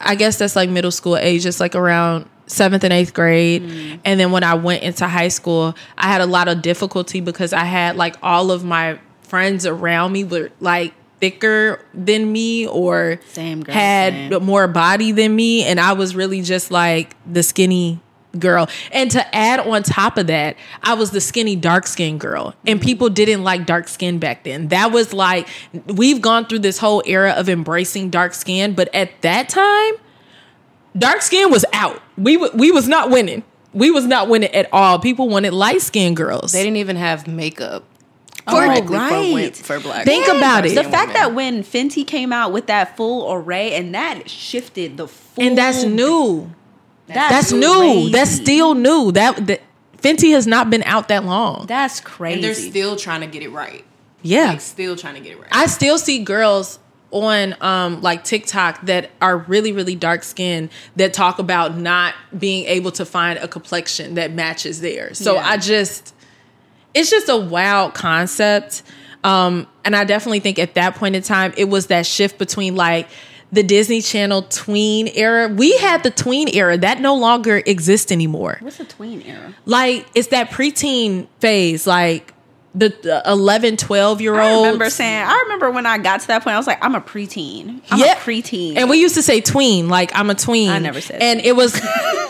I 0.00 0.14
guess 0.14 0.38
that's 0.38 0.56
like 0.56 0.70
middle 0.70 0.90
school 0.90 1.16
age, 1.16 1.42
just 1.42 1.60
like 1.60 1.74
around 1.74 2.28
seventh 2.46 2.84
and 2.84 2.92
eighth 2.92 3.14
grade. 3.14 3.62
Mm. 3.62 4.00
And 4.04 4.20
then 4.20 4.30
when 4.30 4.44
I 4.44 4.54
went 4.54 4.82
into 4.82 5.06
high 5.06 5.28
school, 5.28 5.74
I 5.98 6.08
had 6.08 6.20
a 6.20 6.26
lot 6.26 6.48
of 6.48 6.62
difficulty 6.62 7.20
because 7.20 7.52
I 7.52 7.64
had 7.64 7.96
like 7.96 8.16
all 8.22 8.50
of 8.50 8.64
my 8.64 8.98
friends 9.22 9.66
around 9.66 10.12
me 10.12 10.24
were 10.24 10.50
like 10.60 10.94
thicker 11.20 11.80
than 11.94 12.30
me 12.30 12.66
or 12.66 13.18
Same, 13.28 13.62
girl, 13.62 13.74
had 13.74 14.12
same. 14.32 14.44
more 14.44 14.68
body 14.68 15.12
than 15.12 15.34
me 15.34 15.64
and 15.64 15.80
I 15.80 15.94
was 15.94 16.14
really 16.14 16.42
just 16.42 16.70
like 16.70 17.16
the 17.26 17.42
skinny 17.42 18.00
girl. 18.38 18.68
And 18.92 19.10
to 19.12 19.34
add 19.34 19.60
on 19.60 19.82
top 19.82 20.18
of 20.18 20.26
that, 20.26 20.56
I 20.82 20.94
was 20.94 21.10
the 21.10 21.20
skinny 21.20 21.56
dark 21.56 21.86
skinned 21.86 22.20
girl. 22.20 22.54
And 22.66 22.80
mm. 22.80 22.84
people 22.84 23.08
didn't 23.08 23.44
like 23.44 23.66
dark 23.66 23.88
skin 23.88 24.18
back 24.18 24.44
then. 24.44 24.68
That 24.68 24.92
was 24.92 25.12
like 25.12 25.48
we've 25.86 26.20
gone 26.20 26.46
through 26.46 26.60
this 26.60 26.78
whole 26.78 27.02
era 27.06 27.32
of 27.32 27.48
embracing 27.48 28.10
dark 28.10 28.34
skin, 28.34 28.74
but 28.74 28.94
at 28.94 29.22
that 29.22 29.48
time, 29.48 29.94
dark 30.96 31.22
skin 31.22 31.50
was 31.50 31.64
out. 31.72 32.00
We 32.16 32.36
w- 32.36 32.52
we 32.56 32.70
was 32.70 32.88
not 32.88 33.10
winning. 33.10 33.42
We 33.72 33.90
was 33.90 34.06
not 34.06 34.28
winning 34.28 34.54
at 34.54 34.68
all. 34.72 34.98
People 34.98 35.28
wanted 35.28 35.52
light 35.52 35.82
skinned 35.82 36.16
girls. 36.16 36.52
They 36.52 36.62
didn't 36.62 36.78
even 36.78 36.96
have 36.96 37.26
makeup 37.26 37.84
Oh, 38.48 38.60
directly 38.60 38.96
right. 38.96 39.56
for, 39.56 39.64
for 39.74 39.80
black. 39.80 40.04
Think 40.04 40.26
women. 40.28 40.40
about 40.40 40.66
it. 40.66 40.74
The 40.76 40.84
fact 40.84 41.08
women. 41.08 41.14
that 41.14 41.34
when 41.34 41.62
Fenty 41.64 42.06
came 42.06 42.32
out 42.32 42.52
with 42.52 42.66
that 42.68 42.96
full 42.96 43.32
array 43.32 43.74
and 43.74 43.92
that 43.94 44.30
shifted 44.30 44.96
the 44.96 45.08
full 45.08 45.44
and 45.44 45.58
that's 45.58 45.82
new. 45.84 46.52
That's, 47.08 47.50
That's 47.50 47.52
new. 47.52 48.10
That's 48.10 48.30
still 48.30 48.74
new. 48.74 49.12
That, 49.12 49.46
that 49.48 49.62
Fenty 49.98 50.32
has 50.32 50.46
not 50.46 50.70
been 50.70 50.82
out 50.84 51.08
that 51.08 51.24
long. 51.24 51.66
that's 51.66 52.00
crazy. 52.00 52.34
and 52.34 52.44
they're 52.44 52.54
still 52.54 52.96
trying 52.96 53.20
to 53.22 53.26
get 53.26 53.42
it 53.42 53.50
right. 53.50 53.84
yeah. 54.22 54.46
Like 54.46 54.60
still 54.60 54.96
trying 54.96 55.14
to 55.14 55.20
get 55.20 55.32
it 55.32 55.40
right. 55.40 55.48
I 55.52 55.66
still 55.66 55.98
see 55.98 56.22
girls 56.24 56.78
on 57.12 57.54
um 57.60 58.02
like 58.02 58.24
TikTok 58.24 58.82
that 58.86 59.10
are 59.22 59.38
really 59.38 59.72
really 59.72 59.94
dark 59.94 60.22
skinned 60.24 60.70
that 60.96 61.12
talk 61.14 61.38
about 61.38 61.76
not 61.76 62.14
being 62.36 62.66
able 62.66 62.90
to 62.92 63.04
find 63.04 63.38
a 63.38 63.48
complexion 63.48 64.14
that 64.14 64.32
matches 64.32 64.80
theirs. 64.80 65.18
So 65.18 65.34
Yeah. 65.34 65.48
I 65.48 65.56
just 65.56 66.14
it's 66.94 67.10
just 67.10 67.28
a 67.28 67.36
wild 67.36 67.94
concept. 67.94 68.82
Um 69.22 69.66
and 69.84 69.94
I 69.94 70.04
definitely 70.04 70.40
think 70.40 70.58
at 70.58 70.74
that 70.74 70.96
point 70.96 71.14
in 71.14 71.22
time 71.22 71.54
it 71.56 71.66
was 71.68 71.86
that 71.86 72.06
shift 72.06 72.38
between 72.38 72.74
like 72.74 73.08
the 73.52 73.62
Disney 73.62 74.02
Channel 74.02 74.42
tween 74.42 75.06
era. 75.14 75.46
We 75.46 75.76
had 75.78 76.02
the 76.02 76.10
tween 76.10 76.48
era 76.48 76.76
that 76.78 77.00
no 77.00 77.14
longer 77.14 77.62
exists 77.64 78.10
anymore. 78.10 78.58
What's 78.60 78.80
a 78.80 78.84
tween 78.84 79.22
era? 79.22 79.54
Like 79.64 80.06
it's 80.16 80.28
that 80.28 80.50
preteen 80.50 81.28
phase 81.38 81.86
like 81.86 82.32
the, 82.76 82.90
the 83.02 83.22
11 83.26 83.78
12 83.78 84.20
year 84.20 84.34
old. 84.38 84.42
I 84.42 84.66
remember 84.66 84.90
saying. 84.90 85.24
I 85.26 85.40
remember 85.44 85.70
when 85.70 85.86
I 85.86 85.98
got 85.98 86.20
to 86.20 86.26
that 86.28 86.44
point. 86.44 86.54
I 86.54 86.58
was 86.58 86.66
like, 86.66 86.84
I'm 86.84 86.94
a 86.94 87.00
preteen. 87.00 87.80
I'm 87.90 87.98
Yeah. 87.98 88.12
a 88.12 88.16
preteen. 88.16 88.76
And 88.76 88.90
we 88.90 88.98
used 89.00 89.14
to 89.14 89.22
say 89.22 89.40
tween, 89.40 89.88
like 89.88 90.12
I'm 90.14 90.28
a 90.30 90.34
tween. 90.34 90.70
I 90.70 90.78
never 90.78 91.00
said 91.00 91.22
And 91.22 91.40
it 91.40 91.56
was 91.56 91.72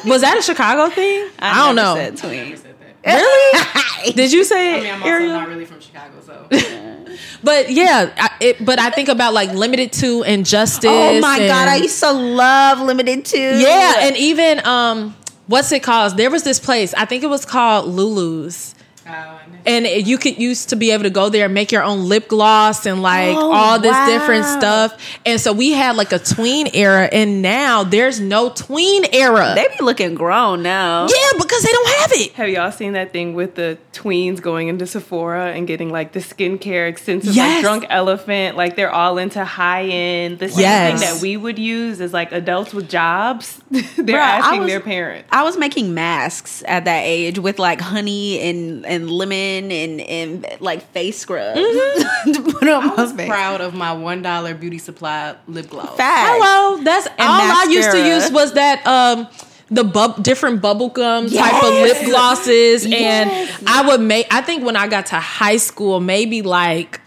was 0.05 0.21
that 0.23 0.37
a 0.39 0.43
Chicago 0.43 0.89
thing? 0.95 1.29
I, 1.41 1.67
don't 1.67 1.75
never 1.77 1.89
know. 1.89 1.95
Said 1.97 2.17
tween. 2.17 2.59
Really? 3.05 4.13
Did 4.15 4.33
you 4.33 4.45
say 4.45 4.75
I 4.77 4.81
mean, 4.81 4.87
I'm 4.95 5.03
also 5.03 5.09
Ariel? 5.09 5.33
not 5.33 5.49
really 5.49 5.65
from 5.65 5.81
Chicago, 5.81 6.15
so 6.25 6.49
But 7.43 7.71
yeah, 7.71 8.13
I, 8.17 8.31
it, 8.41 8.65
but 8.65 8.79
I 8.79 8.91
think 8.91 9.09
about 9.09 9.33
like 9.33 9.51
Limited 9.53 9.93
Too 9.93 10.23
and 10.25 10.45
justice. 10.47 10.91
Oh 10.91 11.21
my 11.21 11.39
and- 11.39 11.49
god, 11.49 11.69
I 11.69 11.77
used 11.77 12.01
to 12.01 12.13
love 12.13 12.81
Limited 12.81 13.25
Too. 13.25 13.39
yeah, 13.59 13.95
and 14.01 14.17
even 14.17 14.65
um, 14.67 15.17
what's 15.47 15.71
it 15.73 15.83
called? 15.83 16.17
There 16.17 16.31
was 16.31 16.43
this 16.45 16.59
place. 16.61 16.95
I 16.95 17.05
think 17.05 17.23
it 17.25 17.29
was 17.29 17.45
called 17.45 17.87
Lulu's. 17.89 18.75
Oh, 19.09 19.39
and 19.67 19.87
it- 19.87 20.07
you 20.07 20.19
could 20.19 20.39
used 20.39 20.71
to 20.71 20.77
be 20.77 20.91
able 20.91 21.05
to 21.05 21.11
go 21.11 21.29
there 21.29 21.45
and 21.47 21.55
make 21.55 21.71
your 21.73 21.83
own 21.83 22.09
lip 22.09 22.29
gloss 22.29 22.87
and 22.87 23.03
like 23.03 23.37
Oh, 23.37 23.53
all 23.53 23.79
this 23.79 23.93
wow. 23.93 24.07
different 24.07 24.45
stuff. 24.47 24.95
And 25.25 25.41
so 25.41 25.53
we 25.53 25.73
had 25.73 25.97
like 25.97 26.13
a 26.13 26.19
tween 26.19 26.69
era, 26.75 27.09
and 27.13 27.41
now 27.43 27.85
there's 27.85 28.21
no 28.21 28.51
tween 28.51 29.05
era. 29.13 29.53
they 29.55 29.67
be 29.79 29.85
looking 29.85 30.15
grown 30.15 30.63
now. 30.63 31.05
yeah, 31.05 31.39
because 31.39 31.63
they 31.63 31.71
don't 31.73 31.89
have 32.01 32.13
it. 32.13 32.33
Have 32.33 32.49
y'all 32.49 32.73
seen 32.73 32.93
that 32.95 33.13
thing 33.13 33.35
with 33.35 33.55
the 33.55 33.79
tweens 33.93 34.41
going 34.41 34.69
into 34.69 34.87
Sephora 34.87 35.53
and 35.53 35.67
getting 35.67 35.91
like 35.91 36.13
the 36.13 36.21
skincare 36.21 36.89
extensive 36.89 37.35
Yes. 37.35 37.57
like 37.57 37.63
drunk 37.63 37.87
elephant? 37.91 38.57
Like 38.57 38.77
they're 38.77 38.93
all 38.93 39.19
into 39.19 39.45
high 39.45 39.85
end. 39.85 40.39
The 40.39 40.49
same 40.49 40.61
Yes. 40.61 41.01
thing 41.01 41.15
that 41.15 41.23
we 41.23 41.37
would 41.37 41.59
use 41.59 42.01
is 42.01 42.13
like 42.13 42.33
adults 42.33 42.75
with 42.75 42.89
jobs. 42.89 43.61
they're 43.71 43.83
Bruh, 43.83 44.19
asking 44.19 44.61
was- 44.63 44.69
their 44.71 44.81
parents. 44.81 45.29
I 45.33 45.43
was 45.45 45.57
making 45.57 45.95
masks 45.95 46.63
at 46.67 46.85
that 46.87 47.03
age 47.05 47.39
with 47.39 47.59
like 47.59 47.81
honey 47.81 48.41
and 48.41 48.85
and 48.87 48.96
lemon 49.05 49.71
and 49.71 50.01
and 50.01 50.47
like 50.61 50.83
face 50.93 51.19
scrub. 51.19 51.57
Mm-hmm. 51.57 52.33
to 52.33 52.43
put 52.53 52.69
on 52.69 52.83
I 52.83 52.87
my 52.87 52.95
was 52.95 53.13
face. 53.13 53.29
proud 53.29 53.61
of 53.61 53.75
my 53.75 53.93
one 53.93 54.23
dollar 54.23 54.55
beauty 54.55 54.79
supply 54.79 55.37
lip 55.47 55.69
gloss. 55.71 55.97
Facts. 55.97 56.31
Hello, 56.43 56.83
that's 56.83 57.07
all 57.07 57.13
I 57.19 57.67
used 57.71 57.91
to 57.91 58.07
use 58.07 58.31
was 58.33 58.53
that 58.55 58.87
um 58.87 59.29
the 59.69 59.83
bub 59.85 60.23
different 60.23 60.63
bubble 60.63 60.89
gum 60.89 61.29
type 61.29 61.63
of 61.65 61.75
lip 61.75 62.05
glosses, 62.05 62.87
Yes. 62.87 63.61
and 63.61 63.69
I 63.69 63.89
would 63.89 64.01
make. 64.01 64.33
I 64.33 64.41
think 64.41 64.65
when 64.65 64.77
I 64.77 64.87
got 64.89 65.07
to 65.07 65.17
high 65.17 65.57
school, 65.59 66.01
maybe 66.01 66.43
like. 66.43 67.01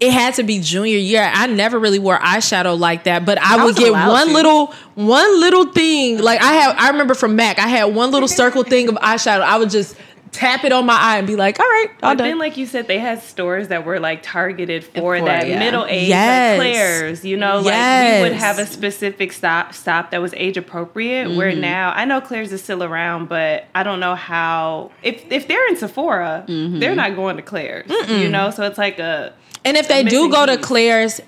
It 0.00 0.12
had 0.12 0.34
to 0.34 0.44
be 0.44 0.60
junior 0.60 0.96
year. 0.96 1.28
I 1.34 1.48
never 1.48 1.76
really 1.76 1.98
wore 1.98 2.16
eyeshadow 2.16 2.78
like 2.78 3.02
that, 3.04 3.24
but 3.24 3.36
I, 3.42 3.60
I 3.60 3.64
would 3.64 3.74
get 3.74 3.90
one 3.90 4.28
to. 4.28 4.32
little, 4.32 4.66
one 4.94 5.40
little 5.40 5.72
thing. 5.72 6.18
Like 6.22 6.40
I 6.40 6.52
have, 6.52 6.76
I 6.78 6.90
remember 6.90 7.14
from 7.14 7.34
Mac, 7.34 7.58
I 7.58 7.66
had 7.66 7.86
one 7.86 8.12
little 8.12 8.28
circle 8.28 8.62
thing 8.62 8.88
of 8.88 8.94
eyeshadow. 8.94 9.40
I 9.40 9.58
would 9.58 9.70
just 9.70 9.96
tap 10.32 10.64
it 10.64 10.72
on 10.72 10.86
my 10.86 10.94
eye 10.94 11.18
and 11.18 11.26
be 11.26 11.36
like, 11.36 11.58
"All 11.60 11.66
right, 11.66 11.88
all 12.02 12.10
But 12.12 12.18
done." 12.18 12.28
then, 12.28 12.38
like 12.38 12.56
you 12.56 12.66
said, 12.66 12.86
they 12.88 12.98
had 12.98 13.22
stores 13.22 13.68
that 13.68 13.84
were 13.84 13.98
like 14.00 14.22
targeted 14.22 14.84
for, 14.84 15.18
For, 15.18 15.24
that 15.24 15.48
yeah. 15.48 15.58
middle 15.58 15.84
age, 15.86 16.08
Yes. 16.08 16.58
like 16.58 16.72
Claire's. 16.72 17.24
You 17.24 17.36
know, 17.36 17.60
like 17.60 18.14
we 18.16 18.28
would 18.28 18.32
have 18.38 18.58
a 18.58 18.66
specific 18.66 19.32
stop 19.32 19.74
stop 19.74 20.10
that 20.10 20.20
was 20.22 20.34
age 20.34 20.56
appropriate. 20.56 21.34
Where 21.36 21.50
Mm-hmm. 21.52 21.60
now 21.60 21.92
I 21.94 22.04
know 22.04 22.20
Claire's 22.20 22.52
is 22.52 22.62
still 22.62 22.82
around, 22.82 23.28
but 23.28 23.64
I 23.74 23.82
don't 23.82 24.00
know 24.00 24.14
how 24.14 24.90
if 25.02 25.24
if 25.30 25.48
they're 25.48 25.66
in 25.68 25.76
Sephora, 25.76 26.44
Mm-hmm. 26.48 26.78
they're 26.78 26.94
not 26.94 27.14
going 27.16 27.36
to 27.36 27.42
Claire's. 27.42 27.90
You 28.08 28.28
know, 28.28 28.50
so 28.50 28.64
it's 28.64 28.78
like 28.78 28.98
a 28.98 29.32
And 29.64 29.76
if 29.76 29.88
they 29.88 30.02
do 30.04 30.30
go 30.30 30.46
to. 30.46 30.56
Claire's, 30.58 31.20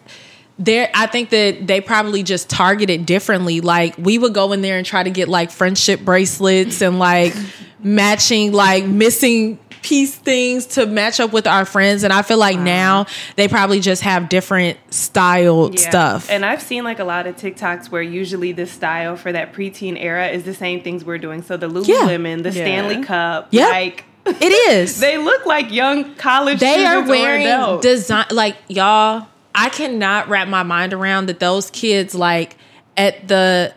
there 0.61 0.91
I 0.95 1.07
think 1.07 1.31
that 1.31 1.67
they 1.67 1.81
probably 1.81 2.23
just 2.23 2.49
target 2.51 2.91
it 2.91 3.07
differently. 3.07 3.61
Like 3.61 3.97
we 3.99 4.19
would 4.19 4.35
go 4.35 4.53
in 4.53 4.61
there 4.63 4.77
and 4.77 4.87
try 4.87 5.03
to 5.03 5.11
get 5.11 5.29
like 5.29 5.51
friendship 5.51 6.01
bracelets 6.03 6.81
and 6.83 6.99
like 6.99 7.35
matching 7.83 8.53
like 8.53 8.85
missing 8.85 9.59
piece 9.83 10.15
things 10.15 10.67
to 10.67 10.85
match 10.85 11.19
up 11.21 11.33
with 11.33 11.47
our 11.47 11.65
friends. 11.65 12.05
And 12.05 12.13
I 12.13 12.21
feel 12.21 12.37
like 12.37 12.59
now 12.59 13.07
they 13.37 13.49
probably 13.49 13.81
just 13.81 14.03
have 14.03 14.29
different 14.29 14.77
styled 14.93 15.81
Yeah. 15.81 15.89
stuff. 15.89 16.31
And 16.31 16.45
I've 16.45 16.61
seen 16.61 16.85
like 16.85 16.99
a 16.99 17.05
lot 17.05 17.27
of 17.27 17.37
TikToks 17.37 17.91
where 17.91 18.03
usually 18.03 18.53
the 18.53 18.67
style 18.67 19.17
for 19.17 19.33
that 19.33 19.55
preteen 19.55 19.97
era 19.99 20.29
is 20.29 20.45
the 20.45 20.53
same 20.53 20.83
things 20.83 21.03
we're 21.05 21.17
doing. 21.17 21.43
So 21.43 21.57
the 21.57 21.69
Lululemon, 21.69 22.43
the 22.43 22.51
Yeah. 22.51 22.65
Stanley 22.65 23.03
Cup, 23.03 23.49
Yep. 23.53 23.71
like 23.71 24.05
it 24.27 24.53
is. 24.71 25.01
they 25.01 25.17
look 25.17 25.47
like 25.47 25.73
young 25.73 26.15
college. 26.17 26.61
they 26.61 26.85
are 26.85 27.03
wearing 27.09 27.81
design 27.81 28.27
like 28.31 28.57
y'all 28.69 29.27
i 29.55 29.69
cannot 29.69 30.29
wrap 30.29 30.49
my 30.49 30.63
mind 30.63 30.93
around 30.93 31.27
that 31.27 31.41
those 31.41 31.71
kids 31.71 32.15
like 32.15 32.57
at 32.97 33.27
the 33.29 33.73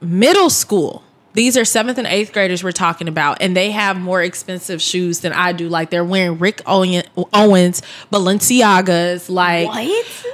middle 0.00 0.50
school 0.50 1.02
these 1.32 1.56
are 1.56 1.64
seventh 1.64 1.98
and 1.98 2.06
eighth 2.06 2.32
graders 2.32 2.64
we're 2.64 2.72
talking 2.72 3.06
about 3.08 3.40
and 3.40 3.56
they 3.56 3.70
have 3.70 3.98
more 3.98 4.22
expensive 4.22 4.80
shoes 4.82 5.20
than 5.20 5.32
i 5.32 5.52
do 5.52 5.68
like 5.68 5.90
they're 5.90 6.04
wearing 6.04 6.38
rick 6.38 6.62
owens 6.66 7.82
balenciagas 8.12 9.28
like 9.30 9.68
What? 9.68 10.26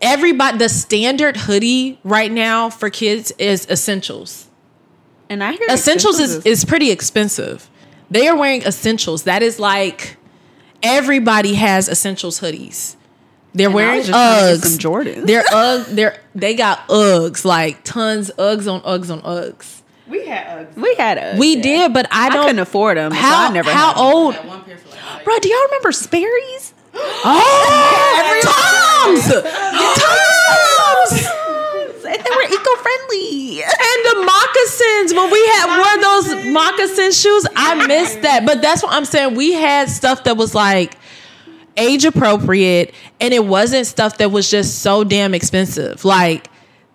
everybody 0.00 0.58
the 0.58 0.68
standard 0.68 1.36
hoodie 1.36 1.98
right 2.04 2.30
now 2.30 2.68
for 2.70 2.90
kids 2.90 3.32
is 3.38 3.66
essentials 3.70 4.48
And 5.28 5.42
I 5.42 5.52
hear 5.52 5.66
essentials 5.70 6.20
is, 6.20 6.44
is 6.46 6.64
pretty 6.64 6.90
expensive. 6.90 7.68
They 8.10 8.28
are 8.28 8.36
wearing 8.36 8.62
essentials. 8.62 9.24
That 9.24 9.42
is 9.42 9.58
like 9.58 10.16
everybody 10.82 11.54
has 11.54 11.88
essentials 11.88 12.40
hoodies. 12.40 12.95
They're 13.56 13.70
I 13.70 13.74
wearing 13.74 14.00
just 14.02 14.10
trying 14.10 14.38
to 14.38 14.44
get 14.60 14.64
Uggs. 14.64 14.66
some 14.66 14.78
Jordans. 14.92 15.26
They're 15.26 15.44
Ugg. 15.52 15.86
They're 15.86 16.20
they 16.34 16.54
got 16.54 16.86
Uggs 16.88 17.44
like 17.44 17.82
tons 17.84 18.30
Uggs 18.38 18.70
on 18.72 18.80
Uggs 18.82 19.10
on 19.10 19.22
Uggs. 19.22 19.80
we 20.08 20.26
had 20.26 20.46
Uggs. 20.68 20.76
we 20.76 20.94
had 20.96 21.18
Uggs. 21.18 21.38
We 21.38 21.60
did, 21.60 21.92
but 21.94 22.06
I 22.10 22.26
I 22.26 22.30
don't. 22.30 22.42
couldn't 22.44 22.58
afford 22.60 22.96
them. 22.98 23.12
how 23.12 23.46
so 23.46 23.50
I 23.50 23.54
never 23.54 23.70
how 23.72 23.88
had 23.94 23.98
'em. 23.98 24.04
old, 24.04 24.34
That 24.34 24.46
one 24.46 24.62
pair 24.64 24.76
for 24.78 24.88
like 24.90 25.24
bro? 25.24 25.38
Do 25.38 25.48
y'all 25.48 25.64
remember 25.66 25.92
Sperry's? 25.92 26.72
Oh, 26.98 28.40
Tom's, 28.42 29.26
Tom's. 29.26 31.26
And 32.06 32.24
they 32.24 32.30
were 32.30 32.42
eco-friendly. 32.44 33.62
And 33.62 34.04
the 34.04 34.22
moccasins 34.24 35.12
when 35.14 35.30
we 35.30 35.46
had 35.48 35.76
wore 35.76 35.96
those 36.02 36.34
moccasin 36.52 37.12
shoes, 37.12 37.46
I 37.56 37.86
missed 37.86 38.22
that. 38.22 38.46
But 38.46 38.62
that's 38.62 38.82
what 38.82 38.92
I'm 38.92 39.04
saying. 39.04 39.34
We 39.34 39.52
had 39.52 39.88
stuff 39.90 40.24
that 40.24 40.36
was 40.36 40.54
like 40.54 40.96
age 41.76 42.04
appropriate, 42.04 42.94
and 43.20 43.32
it 43.34 43.44
wasn't 43.44 43.86
stuff 43.86 44.18
that 44.18 44.30
was 44.30 44.50
just 44.50 44.80
so 44.80 45.04
damn 45.04 45.34
expensive. 45.34 46.04
Like 46.04 46.48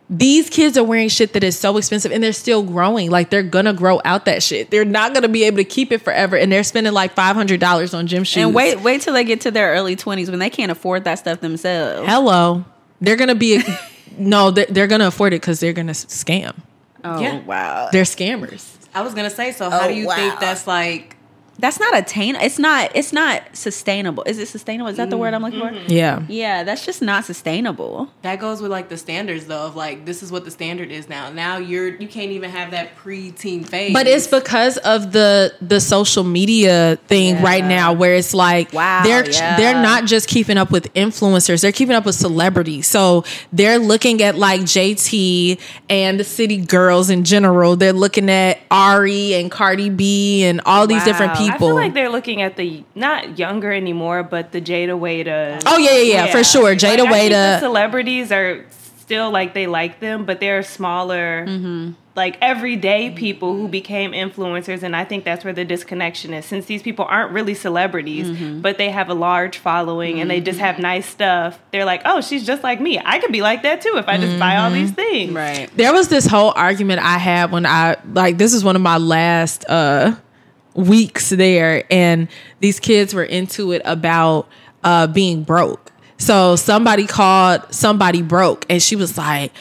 these 0.09 0.49
kids 0.49 0.77
are 0.77 0.83
wearing 0.83 1.07
shit 1.07 1.31
that 1.33 1.43
is 1.43 1.57
so 1.57 1.77
expensive, 1.77 2.11
and 2.11 2.21
they're 2.23 2.33
still 2.33 2.63
growing. 2.63 3.09
Like 3.09 3.29
they're 3.29 3.43
gonna 3.43 3.73
grow 3.73 4.01
out 4.03 4.25
that 4.25 4.43
shit. 4.43 4.69
They're 4.69 4.83
not 4.85 5.13
gonna 5.13 5.29
be 5.29 5.43
able 5.45 5.57
to 5.57 5.63
keep 5.63 5.91
it 5.91 5.99
forever, 5.99 6.35
and 6.35 6.51
they're 6.51 6.63
spending 6.63 6.93
like 6.93 7.13
five 7.13 7.35
hundred 7.35 7.59
dollars 7.59 7.93
on 7.93 8.07
gym 8.07 8.23
shoes. 8.23 8.43
And 8.43 8.53
wait, 8.53 8.81
wait 8.81 9.01
till 9.01 9.13
they 9.13 9.23
get 9.23 9.41
to 9.41 9.51
their 9.51 9.71
early 9.73 9.95
twenties 9.95 10.29
when 10.29 10.39
they 10.39 10.49
can't 10.49 10.71
afford 10.71 11.03
that 11.05 11.15
stuff 11.19 11.39
themselves. 11.39 12.07
hello, 12.09 12.65
they're 12.99 13.15
gonna 13.15 13.35
be. 13.35 13.61
no, 14.17 14.51
they're, 14.51 14.65
they're 14.65 14.87
gonna 14.87 15.07
afford 15.07 15.33
it 15.33 15.41
because 15.41 15.59
they're 15.61 15.73
gonna 15.73 15.93
scam. 15.93 16.53
Oh 17.03 17.19
Yeah. 17.21 17.39
wow! 17.45 17.89
They're 17.91 18.03
scammers. 18.03 18.67
I 18.93 19.01
was 19.03 19.13
gonna 19.13 19.29
say, 19.29 19.53
so 19.53 19.69
how 19.69 19.85
Oh, 19.85 19.87
do 19.87 19.93
you 19.93 20.07
wow. 20.07 20.15
think 20.17 20.39
that's 20.41 20.67
like 20.67 21.15
that's 21.61 21.79
not 21.79 21.97
attain. 21.97 22.35
It's 22.35 22.59
not. 22.59 22.91
It's 22.95 23.13
not 23.13 23.43
sustainable. 23.55 24.23
Is 24.23 24.39
it 24.39 24.47
sustainable? 24.47 24.89
Is 24.89 24.97
that 24.97 25.09
the 25.09 25.17
word 25.17 25.33
I'm 25.33 25.41
looking 25.43 25.59
for? 25.59 25.69
Mm-hmm. 25.69 25.91
Yeah. 25.91 26.23
Yeah, 26.27 26.63
that's 26.63 26.85
just 26.85 27.01
not 27.01 27.23
sustainable. 27.23 28.09
That 28.23 28.39
goes 28.39 28.61
with 28.61 28.71
like 28.71 28.89
the 28.89 28.97
standards 28.97 29.45
though 29.45 29.67
of 29.67 29.75
like 29.75 30.05
this 30.05 30.23
is 30.23 30.31
what 30.31 30.43
the 30.43 30.51
standard 30.51 30.91
is 30.91 31.07
now. 31.07 31.29
Now 31.31 31.57
you're 31.57 31.87
you 31.95 32.07
can't 32.07 32.31
even 32.31 32.49
have 32.49 32.71
that 32.71 32.95
pre-teen 32.95 33.63
phase. 33.63 33.93
But 33.93 34.07
it's 34.07 34.27
because 34.27 34.77
of 34.79 35.11
the 35.11 35.53
the 35.61 35.79
social 35.79 36.23
media 36.23 36.97
thing 37.07 37.35
Yeah. 37.35 37.43
right 37.43 37.63
now, 37.63 37.93
where 37.93 38.15
it's 38.15 38.33
like 38.33 38.73
Wow, 38.73 39.03
they're 39.03 39.29
yeah. 39.29 39.55
they're 39.57 39.81
not 39.81 40.05
just 40.05 40.27
keeping 40.27 40.57
up 40.57 40.71
with 40.71 40.93
influencers; 40.95 41.61
they're 41.61 41.71
keeping 41.71 41.95
up 41.95 42.05
with 42.05 42.15
celebrities. 42.15 42.87
So 42.87 43.23
they're 43.53 43.77
looking 43.79 44.21
at 44.23 44.35
like 44.35 44.61
JT 44.61 45.59
and 45.89 46.19
the 46.19 46.23
City 46.23 46.57
Girls 46.57 47.09
in 47.09 47.23
general. 47.23 47.75
They're 47.75 47.93
looking 47.93 48.29
at 48.29 48.59
Ari 48.71 49.35
and 49.35 49.51
Cardi 49.51 49.89
B 49.89 50.43
and 50.43 50.61
all 50.65 50.87
these 50.87 51.03
different 51.03 51.33
Wow. 51.33 51.37
People. 51.53 51.67
I 51.67 51.69
feel 51.69 51.75
like 51.75 51.93
they're 51.93 52.09
looking 52.09 52.41
at 52.41 52.55
the 52.57 52.83
not 52.95 53.37
younger 53.39 53.71
anymore, 53.71 54.23
but 54.23 54.51
the 54.51 54.61
Jayda 54.61 54.97
Wayda. 54.99 55.63
oh 55.65 55.77
yeah, 55.77 55.91
yeah, 55.97 56.25
yeah, 56.25 56.31
for 56.31 56.43
sure. 56.43 56.73
Jayda 56.75 56.99
Like, 56.99 57.09
I 57.13 57.19
think 57.19 57.31
the 57.31 57.35
Wayda. 57.35 57.59
celebrities 57.59 58.31
are 58.31 58.65
still 58.97 59.31
like 59.31 59.53
they 59.53 59.67
like 59.67 59.99
them, 59.99 60.25
but 60.25 60.39
they're 60.39 60.63
smaller, 60.63 61.45
Mm-hmm. 61.47 61.91
like 62.15 62.37
everyday 62.41 63.09
people 63.11 63.55
who 63.57 63.67
became 63.67 64.11
influencers, 64.13 64.83
and 64.83 64.95
I 64.95 65.03
think 65.03 65.25
that's 65.25 65.43
where 65.43 65.51
the 65.53 65.65
disconnection 65.65 66.33
is. 66.33 66.45
Since 66.45 66.65
these 66.65 66.81
people 66.81 67.03
aren't 67.09 67.31
really 67.31 67.53
celebrities, 67.53 68.27
Mm-hmm. 68.29 68.61
but 68.61 68.77
they 68.77 68.89
have 68.89 69.09
a 69.09 69.13
large 69.13 69.57
following 69.57 70.21
and 70.21 70.29
they 70.31 70.39
just 70.39 70.59
have 70.59 70.79
nice 70.79 71.05
stuff, 71.05 71.59
they're 71.71 71.83
like, 71.83 72.01
oh, 72.05 72.21
she's 72.21 72.45
just 72.45 72.63
like 72.63 72.79
me. 72.79 73.01
I 73.03 73.19
could 73.19 73.33
be 73.33 73.41
like 73.41 73.63
that 73.63 73.81
too 73.81 73.93
if 73.97 74.07
I 74.07 74.17
just 74.17 74.39
buy 74.39 74.55
all 74.57 74.69
Mm-hmm. 74.71 74.79
these 74.79 74.91
things. 74.91 75.31
Right. 75.33 75.69
there 75.75 75.91
was 75.91 76.07
this 76.07 76.25
whole 76.25 76.53
argument 76.55 77.01
I 77.01 77.17
had 77.17 77.51
when 77.51 77.65
I 77.65 77.97
like 78.13 78.37
this 78.37 78.53
is 78.53 78.63
one 78.63 78.77
of 78.77 78.81
my 78.81 78.97
last 78.97 79.65
uh 79.67 80.15
weeks 80.73 81.29
there 81.29 81.83
and 81.91 82.27
these 82.59 82.79
kids 82.79 83.13
were 83.13 83.23
into 83.23 83.71
it 83.71 83.81
about 83.85 84.47
uh 84.83 85.07
being 85.07 85.43
broke. 85.43 85.91
So 86.17 86.55
somebody 86.55 87.07
called 87.07 87.73
somebody 87.73 88.21
broke 88.21 88.65
and 88.69 88.81
she 88.81 88.95
was 88.95 89.17
like 89.17 89.51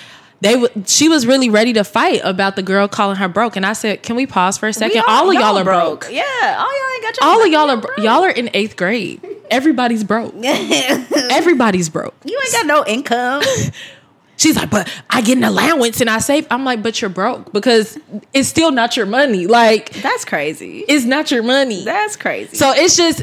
they 0.40 0.55
w- 0.55 0.85
she 0.87 1.09
was 1.09 1.26
really 1.26 1.50
ready 1.50 1.73
to 1.75 1.85
fight 1.85 2.21
about 2.25 2.57
the 2.57 2.62
girl 2.62 2.88
calling 2.88 3.17
her 3.17 3.29
broke 3.29 3.57
and 3.57 3.67
I 3.67 3.75
said, 3.75 4.02
"Can 4.02 4.17
we 4.17 4.26
pause 4.26 4.57
for 4.57 4.69
a 4.69 4.73
second? 4.73 5.02
all, 5.07 5.29
of 5.29 5.35
y'all, 5.35 5.59
are 5.59 5.64
broke. 5.64 6.09
Yeah, 6.11 6.23
all 6.59 6.81
y'all 6.81 6.95
ain't 6.95 7.02
got 7.02 7.21
your 7.21 7.31
All 7.31 7.45
of 7.45 7.52
y'all 7.52 7.71
are 7.71 7.76
bro- 7.76 8.05
y'all 8.05 8.25
are 8.25 8.31
in 8.31 8.47
8th 8.49 8.76
grade. 8.76 9.21
Everybody's 9.50 10.02
broke. 10.05 10.35
Everybody's 10.45 11.88
broke. 11.90 12.14
You 12.25 12.40
ain't 12.43 12.52
got 12.52 12.67
no 12.67 12.85
income. 12.87 13.43
She's 14.40 14.56
like, 14.56 14.70
but 14.70 14.90
I 15.11 15.20
get 15.20 15.37
an 15.37 15.44
allowance 15.44 16.00
and 16.00 16.09
I 16.09 16.18
save. 16.18 16.47
I'm 16.50 16.64
like, 16.64 16.82
but 16.82 17.00
you're 17.02 17.11
broke 17.11 17.52
because 17.52 17.99
it's 18.32 18.49
still 18.49 18.70
not 18.70 18.97
your 18.97 19.04
money. 19.04 19.47
Like, 19.47 19.90
That's 20.00 20.25
crazy. 20.25 20.78
it's 20.88 21.04
not 21.04 21.30
your 21.30 21.42
money. 21.42 21.85
That's 21.85 22.16
crazy. 22.16 22.56
So 22.56 22.73
it's 22.75 22.97
just, 22.97 23.23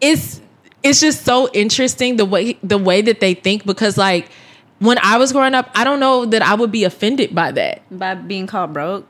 it's, 0.00 0.40
it's 0.82 1.00
just 1.00 1.26
so 1.26 1.50
interesting 1.52 2.16
the 2.16 2.24
way 2.24 2.56
the 2.62 2.78
way 2.78 3.02
that 3.02 3.20
they 3.20 3.34
think 3.34 3.66
because 3.66 3.98
like 3.98 4.30
when 4.78 4.96
I 5.02 5.18
was 5.18 5.32
growing 5.32 5.52
up, 5.54 5.70
I 5.74 5.84
don't 5.84 6.00
know 6.00 6.24
that 6.24 6.40
I 6.40 6.54
would 6.54 6.72
be 6.72 6.84
offended 6.84 7.34
by 7.34 7.50
that. 7.52 7.82
by 7.90 8.14
being 8.14 8.46
called 8.46 8.72
broke. 8.72 9.06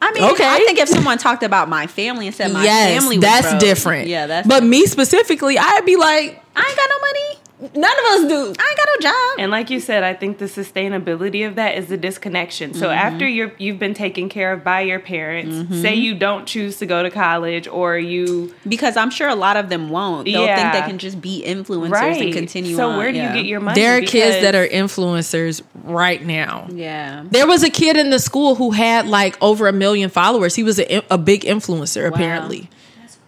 I 0.00 0.12
mean, 0.12 0.24
Okay. 0.24 0.46
I 0.46 0.56
think 0.64 0.78
if 0.78 0.88
someone 0.88 1.18
talked 1.18 1.42
about 1.42 1.68
my 1.68 1.86
family 1.86 2.26
and 2.26 2.34
said 2.34 2.52
my 2.52 2.64
yes, 2.64 2.98
family 2.98 3.18
was 3.18 3.22
that's 3.22 3.48
broke, 3.50 3.60
different. 3.60 4.08
Yeah, 4.08 4.26
that's. 4.28 4.48
But 4.48 4.62
me 4.64 4.86
specifically, 4.86 5.58
I'd 5.58 5.84
be 5.84 5.96
like, 5.96 6.42
I 6.56 6.64
ain't 6.66 6.76
got 6.76 6.88
no 6.88 6.98
money. 7.00 7.40
None 7.60 7.98
of 7.98 8.04
us 8.12 8.28
do. 8.28 8.36
I 8.36 8.46
ain't 8.48 8.56
got 8.56 8.88
no 8.94 9.00
job. 9.10 9.38
And 9.38 9.50
like 9.50 9.68
you 9.70 9.80
said, 9.80 10.02
I 10.02 10.14
think 10.14 10.38
the 10.38 10.46
sustainability 10.46 11.46
of 11.46 11.56
that 11.56 11.76
is 11.76 11.88
the 11.88 11.96
disconnection. 11.96 12.72
So 12.74 12.86
Mm-hmm. 12.88 12.98
after 12.98 13.28
you're 13.28 13.52
you've 13.58 13.78
been 13.78 13.94
taken 13.94 14.28
care 14.28 14.52
of 14.52 14.64
by 14.64 14.80
your 14.80 14.98
parents, 15.00 15.76
say 15.82 15.94
you 15.94 16.14
don't 16.14 16.46
choose 16.46 16.78
to 16.78 16.86
go 16.86 17.02
to 17.02 17.10
college 17.10 17.68
or 17.68 17.98
you 17.98 18.54
because 18.66 18.96
I'm 18.96 19.10
sure 19.10 19.28
a 19.28 19.34
lot 19.34 19.56
of 19.56 19.68
them 19.68 19.90
won't. 19.90 20.24
They'll 20.24 20.46
think 20.46 20.72
they 20.72 20.80
can 20.82 20.98
just 20.98 21.20
be 21.20 21.42
influencers 21.46 21.90
right 21.90 22.20
and 22.22 22.32
continue. 22.32 22.76
So 22.76 22.90
on. 22.90 22.96
where 22.98 23.12
do 23.12 23.18
Yeah. 23.18 23.34
you 23.34 23.42
get 23.42 23.46
your 23.46 23.60
money? 23.60 23.80
There 23.80 23.96
are 23.96 24.00
kids 24.00 24.42
that 24.42 24.54
are 24.54 24.66
influencers 24.66 25.62
right 25.84 26.24
now. 26.24 26.66
Yeah. 26.70 27.24
There 27.30 27.46
was 27.46 27.62
a 27.62 27.70
kid 27.70 27.96
in 27.96 28.10
the 28.10 28.18
school 28.18 28.54
who 28.54 28.70
had 28.70 29.06
like 29.06 29.36
over 29.42 29.68
a 29.68 29.72
million 29.72 30.08
followers. 30.10 30.54
He 30.54 30.62
was 30.62 30.78
a, 30.80 31.02
a 31.10 31.18
big 31.18 31.42
influencer, 31.42 32.06
apparently. 32.08 32.68
That's 33.00 33.18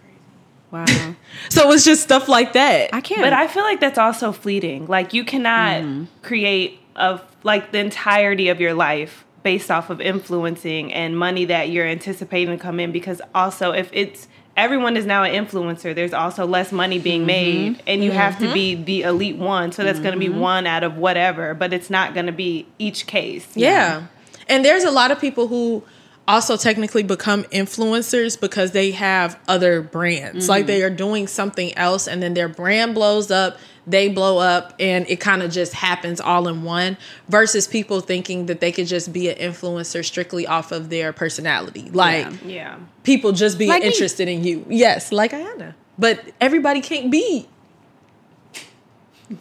crazy. 0.71 0.95
Wow. 1.07 1.15
So 1.53 1.71
it's 1.71 1.85
just 1.85 2.03
stuff 2.03 2.27
like 2.27 2.53
that. 2.53 2.93
I 2.93 3.01
can't. 3.01 3.21
But 3.21 3.33
I 3.33 3.47
feel 3.47 3.63
like 3.63 3.79
that's 3.79 3.97
also 3.97 4.31
fleeting. 4.31 4.87
Like 4.87 5.13
you 5.13 5.23
cannot 5.23 5.81
Mm-hmm. 5.81 6.05
create 6.21 6.79
of 6.95 7.21
like 7.43 7.71
the 7.71 7.79
entirety 7.79 8.49
of 8.49 8.59
your 8.61 8.73
life 8.73 9.25
based 9.43 9.69
off 9.71 9.89
of 9.89 9.99
influencing 9.99 10.93
and 10.93 11.17
money 11.17 11.45
that 11.45 11.69
you're 11.69 11.85
anticipating 11.85 12.57
to 12.57 12.61
come 12.63 12.79
in 12.79 12.91
because 12.91 13.21
also 13.35 13.71
if 13.71 13.89
it's 13.91 14.27
everyone 14.55 14.95
is 14.95 15.05
now 15.05 15.23
an 15.23 15.33
influencer 15.45 15.93
there's 15.93 16.13
also 16.13 16.45
less 16.45 16.71
money 16.71 16.99
being 16.99 17.21
Mm-hmm. 17.21 17.27
made 17.73 17.83
and 17.87 18.03
you 18.03 18.11
have 18.11 18.39
to 18.39 18.53
be 18.53 18.75
the 18.75 19.01
elite 19.01 19.35
one 19.37 19.71
so 19.71 19.83
that's 19.83 19.99
going 19.99 20.13
to 20.13 20.19
be 20.19 20.29
one 20.29 20.65
out 20.67 20.83
of 20.83 20.97
whatever 20.97 21.53
but 21.55 21.73
it's 21.73 21.89
not 21.89 22.13
going 22.13 22.27
to 22.27 22.31
be 22.31 22.65
each 22.79 23.05
case 23.07 23.47
yeah. 23.55 24.05
And 24.49 24.63
there's 24.65 24.83
a 24.83 24.91
lot 24.91 25.09
of 25.11 25.19
people 25.21 25.47
who 25.47 25.83
also 26.27 26.55
technically 26.57 27.03
become 27.03 27.43
influencers 27.45 28.39
because 28.39 28.71
they 28.71 28.91
have 28.91 29.39
other 29.47 29.81
brands. 29.81 30.47
Like 30.47 30.61
mm-hmm. 30.61 30.67
they 30.67 30.83
are 30.83 30.89
doing 30.89 31.27
something 31.27 31.77
else 31.77 32.07
and 32.07 32.23
then 32.23 32.33
their 32.33 32.47
brand 32.47 32.95
blows 32.95 33.29
up, 33.29 33.57
they 33.85 34.07
blow 34.07 34.37
up, 34.37 34.73
and 34.79 35.05
it 35.09 35.19
kind 35.19 35.43
of 35.43 35.51
just 35.51 35.73
happens 35.73 36.21
all 36.21 36.47
in 36.47 36.63
one 36.63 36.97
versus 37.27 37.67
people 37.67 37.99
thinking 37.99 38.45
that 38.45 38.61
they 38.61 38.71
could 38.71 38.87
just 38.87 39.11
be 39.11 39.29
an 39.29 39.37
influencer 39.37 40.03
strictly 40.05 40.47
off 40.47 40.71
of 40.71 40.89
their 40.89 41.11
personality. 41.11 41.89
Like 41.91 42.25
Yeah. 42.25 42.37
yeah 42.45 42.75
people 43.03 43.33
just 43.33 43.57
being 43.57 43.69
Like 43.69 43.83
me. 43.83 43.89
interested 43.89 44.27
in 44.29 44.43
you. 44.43 44.65
Yes, 44.69 45.11
like 45.11 45.31
Iyanna. 45.31 45.73
But 45.99 46.21
everybody 46.41 46.81
can't 46.81 47.11
be. 47.11 47.47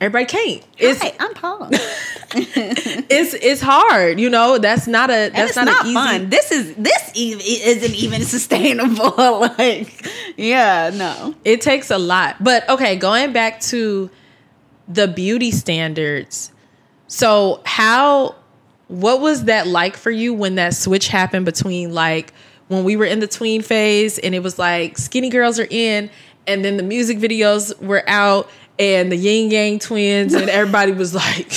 Everybody 0.01 0.25
can't. 0.27 0.65
It's 0.79 1.03
Hi, 1.03 1.13
I'm 1.19 1.35
Paul. 1.35 1.69
it's 2.35 3.35
it's 3.35 3.61
hard, 3.61 4.19
you 4.19 4.31
know. 4.31 4.59
That's 4.59 4.87
not 4.87 5.11
a 5.11 5.31
that's 5.31 5.51
it's 5.51 5.57
not, 5.57 5.67
not, 5.67 5.81
an 5.83 5.87
easy, 5.87 5.95
fun. 5.95 6.31
This 6.31 6.53
is 6.53 6.75
this 6.77 7.11
even 7.15 7.45
isn't 7.45 7.95
even 7.95 8.23
sustainable. 8.25 9.41
like, 9.59 10.07
yeah, 10.37 10.91
no. 10.95 11.35
It 11.45 11.61
takes 11.61 11.91
a 11.91 11.99
lot. 11.99 12.43
But 12.43 12.69
okay, 12.69 12.97
going 12.97 13.33
back 13.33 13.61
to 13.63 14.11
the 14.89 15.09
beauty 15.09 15.51
standards. 15.51 16.53
So, 17.07 17.61
how 17.65 18.37
what 18.89 19.21
was 19.21 19.45
that 19.45 19.67
like 19.67 19.97
for 19.97 20.11
you 20.11 20.35
when 20.35 20.57
that 20.57 20.75
switch 20.75 21.09
happened 21.09 21.45
between 21.45 21.93
like 21.93 22.33
when 22.69 22.85
we 22.85 22.97
were 22.97 23.05
in 23.05 23.21
the 23.21 23.27
tween 23.27 23.63
phase 23.63 24.19
and 24.19 24.35
it 24.35 24.43
was 24.43 24.59
like 24.59 24.99
skinny 24.99 25.29
girls 25.29 25.59
are 25.59 25.67
in 25.71 26.11
and 26.47 26.65
then 26.65 26.77
the 26.77 26.83
music 26.83 27.19
videos 27.19 27.79
were 27.81 28.05
out 28.07 28.51
and 28.83 29.13
the 29.13 29.17
yin 29.17 29.51
yang 29.51 29.79
twins 29.79 30.35
and 30.35 30.49
everybody 30.51 30.93
was 30.93 31.15
like 31.15 31.49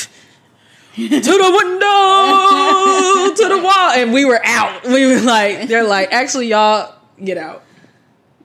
to 0.95 1.09
the 1.09 1.51
window 1.59 3.35
to 3.35 3.45
the 3.49 3.61
wall 3.63 3.89
and 3.91 4.13
we 4.13 4.23
were 4.25 4.39
out 4.45 4.83
we 4.85 5.05
were 5.07 5.19
like 5.21 5.67
they're 5.67 5.83
like 5.83 6.11
actually 6.13 6.47
y'all 6.47 6.93
get 7.23 7.37
out 7.37 7.63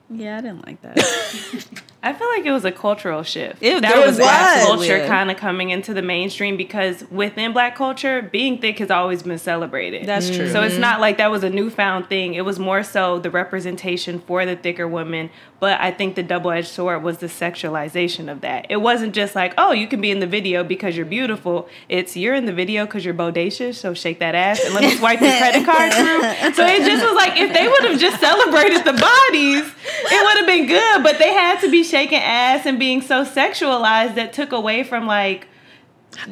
Yeah, 0.09 0.37
I 0.37 0.41
didn't 0.41 0.65
like 0.67 0.81
that. 0.81 0.97
I 2.03 2.13
feel 2.13 2.27
like 2.29 2.45
it 2.45 2.51
was 2.51 2.65
a 2.65 2.71
cultural 2.71 3.21
shift. 3.21 3.61
It- 3.61 3.81
that 3.81 3.97
was 3.97 4.17
was. 4.17 4.17
black 4.17 4.65
culture 4.65 4.97
Yeah. 4.97 5.07
kind 5.07 5.29
of 5.29 5.37
coming 5.37 5.69
into 5.69 5.93
the 5.93 6.01
mainstream 6.01 6.57
because 6.57 7.05
within 7.11 7.53
black 7.53 7.75
culture, 7.75 8.23
being 8.23 8.57
thick 8.57 8.79
has 8.79 8.89
always 8.89 9.21
been 9.21 9.37
celebrated. 9.37 10.07
That's 10.07 10.29
mm. 10.29 10.35
true. 10.35 10.49
So 10.49 10.63
it's 10.63 10.73
mm-hmm. 10.73 10.81
not 10.81 10.99
like 10.99 11.17
that 11.17 11.29
was 11.29 11.43
a 11.43 11.49
newfound 11.49 12.07
thing. 12.09 12.33
It 12.33 12.43
was 12.43 12.57
more 12.57 12.81
so 12.81 13.19
the 13.19 13.29
representation 13.29 14.19
for 14.19 14.45
the 14.47 14.55
thicker 14.55 14.87
women. 14.87 15.29
But 15.59 15.79
I 15.79 15.91
think 15.91 16.15
the 16.15 16.23
double 16.23 16.49
edged 16.49 16.69
sword 16.69 17.03
was 17.03 17.19
the 17.19 17.27
sexualization 17.27 18.31
of 18.31 18.41
that. 18.41 18.65
It 18.69 18.77
wasn't 18.77 19.13
just 19.13 19.35
like, 19.35 19.53
oh, 19.59 19.71
you 19.71 19.87
can 19.87 20.01
be 20.01 20.09
in 20.09 20.19
the 20.19 20.25
video 20.25 20.63
because 20.63 20.97
you're 20.97 21.05
beautiful. 21.05 21.69
It's 21.87 22.17
you're 22.17 22.33
in 22.33 22.47
the 22.47 22.53
video 22.53 22.87
because 22.87 23.05
you're 23.05 23.13
bodacious. 23.13 23.75
So 23.75 23.93
shake 23.93 24.17
that 24.19 24.33
ass 24.33 24.59
and 24.65 24.73
let 24.73 24.81
me 24.81 24.89
swipe 24.95 25.21
your 25.21 25.37
credit 25.37 25.63
card 25.63 25.93
through. 25.93 26.53
So 26.55 26.65
it 26.65 26.83
just 26.83 27.05
was 27.05 27.15
like 27.15 27.39
if 27.39 27.53
they 27.53 27.67
would 27.67 27.83
have 27.83 27.99
just 27.99 28.19
celebrated 28.19 28.83
the 28.83 28.93
bodies, 28.93 29.71
it 30.11 30.25
would 30.25 30.37
have 30.37 30.47
been 30.47 30.65
good. 30.65 31.03
But 31.03 31.19
they 31.19 31.31
had 31.31 31.61
to 31.61 31.69
be 31.69 31.83
shaking 31.91 32.19
ass 32.19 32.65
and 32.65 32.79
being 32.79 33.01
so 33.01 33.23
sexualized 33.23 34.15
that 34.15 34.33
took 34.33 34.51
away 34.51 34.83
from 34.83 35.05
like 35.05 35.47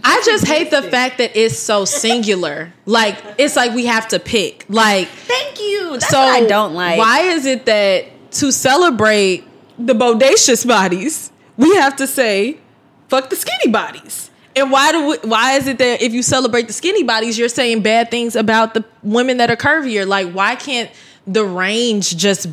I 0.04 0.22
just 0.26 0.46
hate 0.46 0.72
the 0.72 0.82
fact 0.82 1.20
that 1.20 1.36
it's 1.36 1.58
so 1.58 1.86
singular. 1.86 2.74
like 2.86 3.18
it's 3.38 3.56
like 3.56 3.74
we 3.74 3.86
have 3.86 4.08
to 4.10 4.20
pick. 4.20 4.66
Like 4.68 5.08
Thank 5.08 5.60
you. 5.60 5.92
That's 5.92 6.10
so 6.10 6.20
what 6.20 6.44
I 6.44 6.48
don't 6.48 6.74
like. 6.74 6.98
Why 6.98 7.22
is 7.22 7.46
it 7.46 7.66
that 7.66 8.06
to 8.32 8.52
celebrate 8.52 9.46
the 9.78 9.94
bodacious 9.94 10.68
bodies, 10.68 11.32
we 11.58 11.76
have 11.76 11.96
to 11.98 12.08
say 12.08 12.58
fuck 13.08 13.30
the 13.30 13.36
skinny 13.36 13.72
bodies? 13.72 14.30
And 14.56 14.72
why 14.72 14.92
do 14.92 15.08
we, 15.08 15.18
why 15.30 15.54
is 15.54 15.68
it 15.68 15.78
that 15.78 16.02
if 16.02 16.12
you 16.12 16.24
celebrate 16.24 16.68
the 16.68 16.74
skinny 16.74 17.04
bodies, 17.04 17.38
you're 17.38 17.50
saying 17.50 17.82
bad 17.82 18.12
things 18.12 18.36
about 18.36 18.74
the 18.74 18.84
women 19.04 19.38
that 19.38 19.50
are 19.50 19.56
curvier? 19.56 20.06
Like 20.06 20.32
why 20.32 20.56
can't 20.56 20.92
the 21.26 21.46
range 21.46 22.18
just 22.18 22.48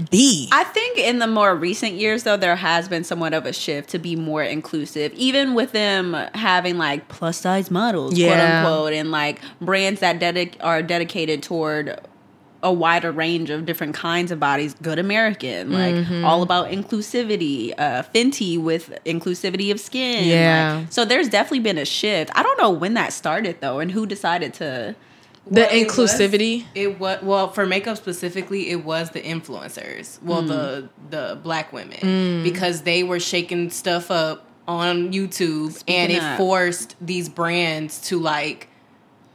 be? 0.00 0.48
I 0.52 0.64
think 0.64 0.98
in 0.98 1.18
the 1.18 1.26
more 1.26 1.54
recent 1.54 1.92
years, 1.94 2.22
though, 2.22 2.36
there 2.36 2.56
has 2.56 2.88
been 2.88 3.04
somewhat 3.04 3.34
of 3.34 3.46
a 3.46 3.52
shift 3.52 3.90
to 3.90 3.98
be 3.98 4.16
more 4.16 4.42
inclusive, 4.42 5.12
even 5.14 5.54
with 5.54 5.72
them 5.72 6.14
having 6.34 6.78
like 6.78 7.08
plus 7.08 7.36
size 7.38 7.70
models, 7.70 8.14
Yeah. 8.16 8.28
quote 8.28 8.40
unquote, 8.40 8.92
and 8.94 9.10
like 9.10 9.40
brands 9.60 10.00
that 10.00 10.18
dedic- 10.20 10.54
are 10.60 10.82
dedicated 10.82 11.42
toward 11.42 12.00
a 12.62 12.70
wider 12.70 13.10
range 13.10 13.48
of 13.48 13.64
different 13.64 13.94
kinds 13.94 14.30
of 14.30 14.38
bodies. 14.38 14.74
Good 14.82 14.98
American, 14.98 15.72
like 15.72 15.94
Mm-hmm. 15.94 16.24
all 16.26 16.42
about 16.42 16.68
inclusivity. 16.70 17.72
Uh, 17.78 18.02
Fenty 18.14 18.60
with 18.60 18.98
inclusivity 19.06 19.70
of 19.72 19.80
skin. 19.80 20.24
Yeah. 20.28 20.80
like- 20.80 20.92
so 20.92 21.04
there's 21.06 21.28
definitely 21.28 21.60
been 21.60 21.78
a 21.78 21.86
shift. 21.86 22.30
I 22.34 22.42
don't 22.42 22.58
know 22.60 22.70
when 22.70 22.94
that 22.94 23.12
started 23.14 23.56
though, 23.60 23.78
and 23.78 23.90
who 23.92 24.04
decided 24.06 24.52
to. 24.54 24.94
The 25.46 25.62
Well, 25.62 25.68
it 25.72 25.86
was- 25.86 26.12
inclusivity. 26.12 26.64
It 26.74 27.00
was 27.00 27.18
well 27.22 27.48
for 27.50 27.66
makeup 27.66 27.96
specifically. 27.96 28.70
It 28.70 28.84
was 28.84 29.10
the 29.10 29.20
influencers, 29.20 30.22
well 30.22 30.42
the 30.42 30.88
the 31.10 31.38
black 31.42 31.72
women, 31.72 31.98
Mm. 32.00 32.42
because 32.42 32.82
they 32.82 33.02
were 33.02 33.18
shaking 33.20 33.70
stuff 33.70 34.10
up 34.10 34.46
on 34.68 35.12
YouTube, 35.12 35.82
and 35.88 36.12
it 36.12 36.22
of- 36.22 36.36
forced 36.36 36.94
these 37.00 37.28
brands 37.28 38.00
to 38.02 38.18
like 38.20 38.68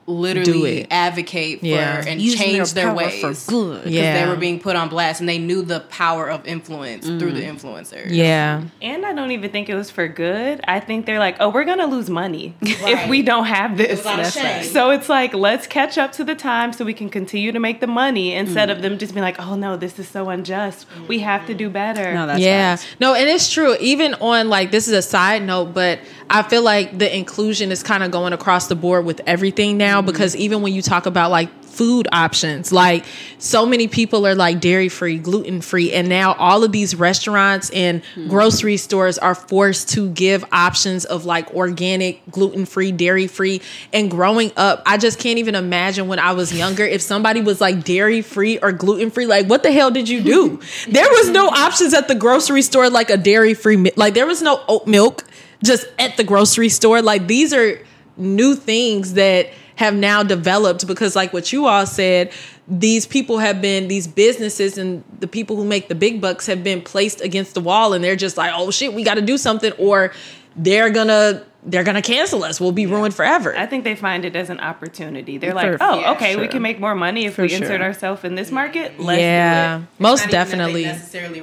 literally 0.08 0.86
advocate 0.92 1.62
for 1.62 1.66
Yeah. 1.66 2.04
and 2.06 2.22
Using 2.22 2.40
change 2.40 2.74
their 2.74 2.86
their, 2.86 2.94
ways 2.94 3.22
for 3.22 3.52
good. 3.52 3.84
because 3.86 3.94
Yeah. 3.94 4.24
they 4.24 4.30
were 4.30 4.36
being 4.36 4.60
put 4.60 4.76
on 4.76 4.90
blast, 4.90 5.20
and 5.20 5.28
they 5.28 5.40
knew 5.40 5.62
the 5.62 5.80
power 5.82 6.30
of 6.30 6.46
influence 6.46 7.06
through 7.06 7.32
the 7.32 7.42
mm. 7.42 7.56
influencers. 7.56 8.08
Yeah. 8.12 8.62
And 8.82 9.06
I 9.06 9.14
don't 9.14 9.32
even 9.32 9.50
think 9.50 9.70
it 9.70 9.76
was 9.76 9.90
for 9.90 10.08
good. 10.08 10.62
I 10.68 10.80
think 10.80 11.06
they're 11.06 11.20
like, 11.20 11.38
oh, 11.40 11.50
we're 11.50 11.64
gonna 11.64 11.88
lose 11.88 12.10
money 12.10 12.56
if 12.62 13.10
we 13.10 13.22
don't 13.22 13.46
have 13.46 13.78
this. 13.78 14.04
was 14.06 14.34
shame. 14.34 14.64
So 14.64 14.92
it's 14.92 15.10
like, 15.10 15.34
let's 15.34 15.66
catch 15.68 15.98
up 15.98 16.12
to 16.14 16.24
the 16.24 16.36
time 16.36 16.74
so 16.74 16.86
we 16.86 16.94
can 16.94 17.10
continue 17.10 17.52
to 17.52 17.60
make 17.60 17.80
the 17.80 17.88
money 17.88 18.34
instead 18.34 18.70
of 18.70 18.80
mm. 18.80 18.82
them 18.82 18.98
just 18.98 19.14
being 19.14 19.24
like, 19.24 19.40
oh 19.40 19.56
no, 19.56 19.76
this 19.76 19.98
is 19.98 20.08
so 20.08 20.30
unjust. 20.30 20.86
We 21.08 21.20
have 21.20 21.48
to 21.48 21.54
do 21.54 21.70
better. 21.70 22.14
No, 22.14 22.28
that's 22.28 22.40
yeah. 22.40 22.76
facts. 22.76 22.96
No, 23.00 23.14
and 23.16 23.28
it's 23.28 23.52
true. 23.52 23.76
Even 23.80 24.14
on 24.16 24.50
like 24.50 24.72
this 24.72 24.88
is 24.88 24.94
a 24.94 25.02
side 25.02 25.44
note, 25.44 25.74
but 25.74 26.00
I 26.30 26.44
feel 26.44 26.64
like 26.64 26.98
the 26.98 27.16
inclusion 27.16 27.72
is 27.72 27.84
kind 27.84 28.04
of 28.04 28.12
going 28.12 28.34
across 28.34 28.68
the 28.68 28.76
board 28.76 29.06
with 29.06 29.22
everything 29.28 29.78
now 29.78 30.00
mm-hmm. 30.00 30.08
because 30.08 30.36
even 30.36 30.62
when 30.62 30.74
you 30.74 30.82
talk 30.82 31.06
about 31.06 31.32
like 31.32 31.50
food 31.64 32.08
options, 32.12 32.72
like 32.72 33.06
so 33.38 33.66
many 33.66 33.88
people 33.88 34.26
are 34.26 34.34
like 34.34 34.62
dairy 34.62 34.88
free, 34.88 35.18
gluten 35.18 35.60
free, 35.62 35.92
and 35.92 36.08
now 36.08 36.34
all 36.34 36.64
of 36.64 36.72
these 36.72 36.96
restaurants 36.96 37.70
and 37.72 38.02
mm-hmm. 38.02 38.30
grocery 38.30 38.78
stores 38.78 39.18
are 39.18 39.36
forced 39.36 39.90
to 39.90 40.10
give 40.12 40.44
options 40.52 41.06
of 41.06 41.26
like 41.26 41.54
organic, 41.54 42.22
gluten 42.32 42.66
free, 42.66 42.92
dairy 42.92 43.28
free. 43.28 43.62
And 43.92 44.10
growing 44.10 44.52
up, 44.56 44.82
I 44.86 44.98
just 44.98 45.20
can't 45.20 45.38
even 45.38 45.54
imagine 45.54 46.08
when 46.08 46.20
I 46.20 46.32
was 46.32 46.54
younger 46.54 46.86
if 46.86 47.02
somebody 47.02 47.42
was 47.42 47.60
like 47.60 47.84
dairy 47.84 48.22
free 48.22 48.58
or 48.58 48.72
gluten 48.72 49.12
free, 49.12 49.26
like 49.26 49.48
what 49.48 49.62
the 49.62 49.72
hell 49.72 49.92
did 49.92 50.08
you 50.08 50.22
do? 50.22 50.62
there 50.88 51.10
was 51.10 51.30
no 51.30 51.50
options 51.50 51.94
at 51.94 52.08
the 52.08 52.16
grocery 52.16 52.62
store 52.62 52.90
like 52.90 53.10
a 53.10 53.18
dairy 53.18 53.54
free, 53.54 53.92
like 53.98 54.14
there 54.14 54.26
was 54.26 54.42
no 54.42 54.64
oat 54.68 54.88
milk 54.88 55.26
just 55.66 55.88
at 56.00 56.18
the 56.18 56.24
grocery 56.24 56.70
store. 56.70 57.02
Like 57.02 57.28
these 57.28 57.54
are 57.54 57.80
new 58.18 58.56
things 58.56 59.14
that 59.14 59.50
have 59.76 59.94
now 59.94 60.24
developed 60.24 60.88
because 60.88 61.16
like 61.16 61.34
what 61.34 61.52
you 61.52 61.66
all 61.66 61.86
said 61.86 62.32
these 62.68 63.06
people 63.06 63.40
have 63.40 63.62
been 63.62 63.88
these 63.88 64.08
businesses 64.08 64.78
and 64.78 65.04
the 65.20 65.28
people 65.28 65.56
who 65.56 65.66
make 65.66 65.90
the 65.90 65.96
big 65.96 66.22
bucks 66.22 66.48
have 66.48 66.64
been 66.64 66.82
placed 66.82 67.22
against 67.22 67.54
the 67.54 67.60
wall 67.60 67.94
and 67.94 68.04
they're 68.04 68.16
just 68.16 68.38
like 68.38 68.52
oh 68.56 68.72
shit 68.72 68.94
we 68.94 69.04
got 69.04 69.16
to 69.16 69.22
do 69.22 69.38
something 69.38 69.74
or 69.74 70.14
they're 70.56 70.90
gonna 70.90 71.44
they're 71.68 71.84
gonna 71.84 72.02
cancel 72.02 72.44
us 72.44 72.62
we'll 72.62 72.72
be 72.72 72.86
ruined 72.86 73.14
forever 73.14 73.56
I 73.58 73.66
think 73.66 73.84
they 73.84 73.96
find 73.96 74.24
it 74.24 74.36
as 74.36 74.50
an 74.52 74.60
opportunity. 74.60 75.38
They're 75.40 75.50
For- 75.52 75.56
like, 75.56 75.78
oh, 75.82 76.00
yeah, 76.00 76.12
okay, 76.12 76.36
we 76.36 76.48
can 76.48 76.62
make 76.62 76.80
more 76.80 76.94
money 76.94 77.26
if 77.26 77.34
For 77.36 77.42
we 77.42 77.50
sure. 77.50 77.58
insert 77.64 77.82
ourselves 77.82 78.24
in 78.24 78.36
this 78.36 78.52
market. 78.52 79.00
Let's 79.00 79.20
yeah 79.22 79.78
do 79.80 79.84
it. 79.84 79.90
most 80.00 80.20
that 80.22 80.26
they 80.28 80.32
definitely 80.32 80.84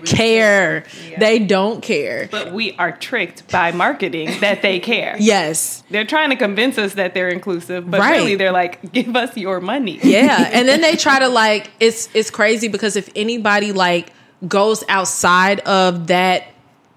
care 0.07 0.85
Yeah. 1.11 1.19
they 1.19 1.39
don't 1.39 1.83
care 1.83 2.29
But 2.31 2.53
we 2.53 2.73
are 2.79 2.93
tricked 2.93 3.51
by 3.51 3.73
marketing 3.73 4.31
that 4.41 4.63
they 4.63 4.79
care. 4.93 5.17
yes 5.19 5.83
They're 5.91 6.05
trying 6.05 6.31
to 6.31 6.37
convince 6.37 6.79
us 6.79 6.95
that 6.95 7.15
they're 7.15 7.29
inclusive, 7.29 7.91
but 7.91 8.01
Right. 8.01 8.13
really 8.19 8.35
they're 8.37 8.53
like, 8.53 8.93
give 8.93 9.15
us 9.17 9.37
your 9.37 9.61
money. 9.61 9.99
yeah 10.05 10.51
and 10.53 10.69
then 10.69 10.81
they 10.81 10.97
try 10.97 11.19
to 11.19 11.29
like 11.29 11.71
it's 11.81 12.09
it's 12.15 12.31
crazy 12.31 12.69
because 12.69 12.97
if 12.97 13.09
anybody 13.17 13.73
like 13.73 14.13
goes 14.47 14.85
outside 14.89 15.61
of 15.61 16.07
that 16.09 16.45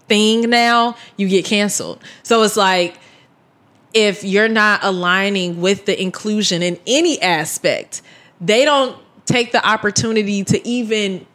thing 0.07 0.49
now 0.49 0.95
you 1.17 1.27
get 1.27 1.45
canceled 1.45 1.99
so 2.23 2.43
it's 2.43 2.55
like 2.57 2.95
if 3.95 4.23
you're 4.23 4.47
not 4.47 4.83
aligning 4.83 5.59
with 5.59 5.87
the 5.87 5.99
inclusion 5.99 6.61
in 6.61 6.79
any 6.85 7.19
aspect 7.21 8.03
they 8.39 8.65
don't 8.65 8.97
take 9.25 9.51
the 9.51 9.67
opportunity 9.67 10.43
to 10.43 10.65
even 10.67 11.25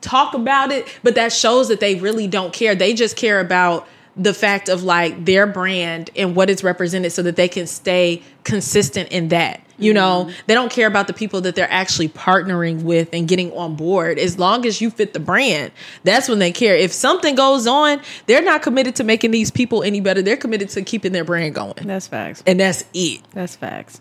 talk 0.00 0.34
about 0.34 0.70
it 0.70 0.86
but 1.02 1.14
that 1.14 1.32
shows 1.32 1.68
that 1.68 1.80
they 1.80 1.94
really 1.96 2.26
don't 2.26 2.52
care. 2.52 2.74
They 2.74 2.94
just 2.94 3.16
care 3.16 3.40
about 3.40 3.86
the 4.16 4.34
fact 4.34 4.68
of 4.68 4.82
like 4.82 5.24
their 5.24 5.46
brand 5.46 6.10
and 6.16 6.34
what 6.34 6.50
is 6.50 6.64
represented 6.64 7.12
so 7.12 7.22
that 7.22 7.36
they 7.36 7.48
can 7.48 7.66
stay 7.66 8.22
consistent 8.44 9.10
in 9.10 9.28
that 9.28 9.60
you 9.80 9.92
know 9.92 10.30
they 10.46 10.54
don't 10.54 10.70
care 10.70 10.86
about 10.86 11.06
the 11.06 11.12
people 11.12 11.40
that 11.40 11.54
they're 11.54 11.70
actually 11.70 12.08
partnering 12.08 12.82
with 12.82 13.08
and 13.12 13.26
getting 13.26 13.50
on 13.52 13.74
board 13.76 14.18
as 14.18 14.38
long 14.38 14.64
as 14.66 14.80
you 14.80 14.90
fit 14.90 15.12
the 15.12 15.20
brand 15.20 15.72
that's 16.04 16.28
when 16.28 16.38
they 16.38 16.52
care 16.52 16.76
if 16.76 16.92
something 16.92 17.34
goes 17.34 17.66
on 17.66 18.00
they're 18.26 18.42
not 18.42 18.62
committed 18.62 18.94
to 18.94 19.02
making 19.04 19.30
these 19.30 19.50
people 19.50 19.82
any 19.82 20.00
better 20.00 20.22
they're 20.22 20.36
committed 20.36 20.68
to 20.68 20.82
keeping 20.82 21.12
their 21.12 21.24
brand 21.24 21.54
going 21.54 21.74
That's 21.82 22.06
facts. 22.06 22.42
and 22.46 22.60
that's 22.60 22.84
it 22.94 23.20
That's 23.32 23.56
facts. 23.56 24.00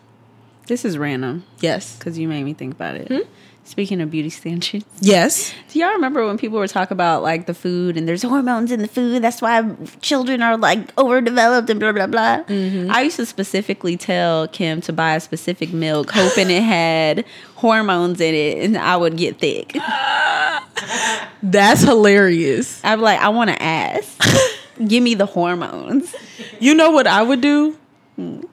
This 0.68 0.86
is 0.86 0.98
random 0.98 1.44
yes 1.62 1.98
because 1.98 2.18
you 2.20 2.28
made 2.28 2.44
me 2.44 2.54
think 2.54 2.74
about 2.74 2.96
it. 2.96 3.08
Hmm? 3.08 3.28
Speaking 3.70 4.02
of 4.02 4.10
beauty 4.10 4.30
standards, 4.30 4.86
yes 5.00 5.54
do 5.72 5.80
y'all 5.80 5.92
remember 5.92 6.26
when 6.26 6.38
people 6.38 6.58
were 6.58 6.68
talking 6.68 6.96
about 6.96 7.22
like 7.22 7.46
the 7.46 7.54
food 7.54 7.96
and 7.96 8.08
there's 8.08 8.24
hormones 8.24 8.72
in 8.72 8.82
the 8.82 8.88
food? 8.88 9.22
That's 9.22 9.42
why 9.42 9.76
children 10.02 10.42
are 10.42 10.58
like 10.58 10.98
overdeveloped 10.98 11.70
and 11.70 11.80
blah 11.80 11.92
blah 11.92 12.08
blah. 12.08 12.44
Mm-hmm. 12.44 12.90
I 12.92 13.02
used 13.02 13.18
to 13.18 13.26
specifically 13.26 13.96
tell 13.96 14.48
Kim 14.48 14.82
to 14.82 14.94
buy 14.94 15.16
a 15.16 15.20
specific 15.20 15.72
milk, 15.72 16.10
hoping 16.12 16.50
it 16.50 16.64
had 16.64 17.24
hormones 17.56 18.20
in 18.20 18.34
it, 18.34 18.66
and 18.66 18.78
I 18.78 18.98
would 18.98 19.16
get 19.16 19.40
thick. 19.40 19.74
that's 21.44 21.82
hilarious 21.82 22.82
be 22.82 22.96
like, 22.96 23.20
I 23.20 23.30
want 23.30 23.52
to 23.52 23.62
ask. 23.62 24.20
Give 24.88 25.04
me 25.04 25.14
the 25.14 25.26
hormones. 25.26 26.16
You 26.60 26.74
know 26.74 26.92
what 26.92 27.06
I 27.06 27.22
would 27.22 27.42
do? 27.42 27.78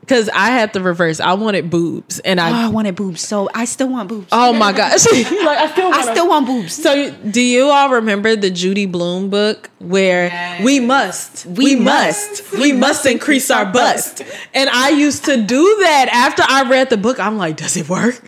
Because 0.00 0.28
I 0.28 0.50
had 0.50 0.72
the 0.72 0.80
reverse. 0.80 1.18
I 1.18 1.32
wanted 1.34 1.68
boobs, 1.70 2.20
and 2.20 2.38
Oh, 2.38 2.44
I 2.44 2.66
I. 2.66 2.68
wanted 2.68 2.94
boobs, 2.94 3.20
so 3.20 3.48
I 3.52 3.64
still 3.64 3.88
want 3.88 4.08
boobs. 4.08 4.28
Oh 4.30 4.52
my 4.52 4.72
gosh! 4.72 5.04
like 5.12 5.26
I 5.58 5.70
still. 5.72 5.92
I 5.92 6.02
still 6.12 6.28
want 6.28 6.46
boobs. 6.46 6.74
So, 6.74 7.10
do 7.10 7.40
you 7.40 7.64
all 7.64 7.90
remember 7.90 8.36
the 8.36 8.50
Judy 8.50 8.86
Blume 8.86 9.28
book 9.28 9.68
where 9.78 10.26
Yes. 10.28 10.62
we 10.64 10.78
must, 10.80 11.46
We 11.46 11.74
we, 11.74 11.76
must, 11.76 12.52
we 12.52 12.72
must 12.72 13.04
increase 13.06 13.50
our 13.50 13.66
bust? 13.66 14.22
And 14.54 14.70
I 14.70 14.90
used 14.90 15.24
to 15.24 15.36
do 15.42 15.76
that 15.80 16.08
after 16.12 16.44
I 16.46 16.68
read 16.70 16.90
the 16.90 16.96
book. 16.96 17.18
I'm 17.18 17.36
like, 17.36 17.56
does 17.56 17.76
it 17.76 17.88
work? 17.88 18.20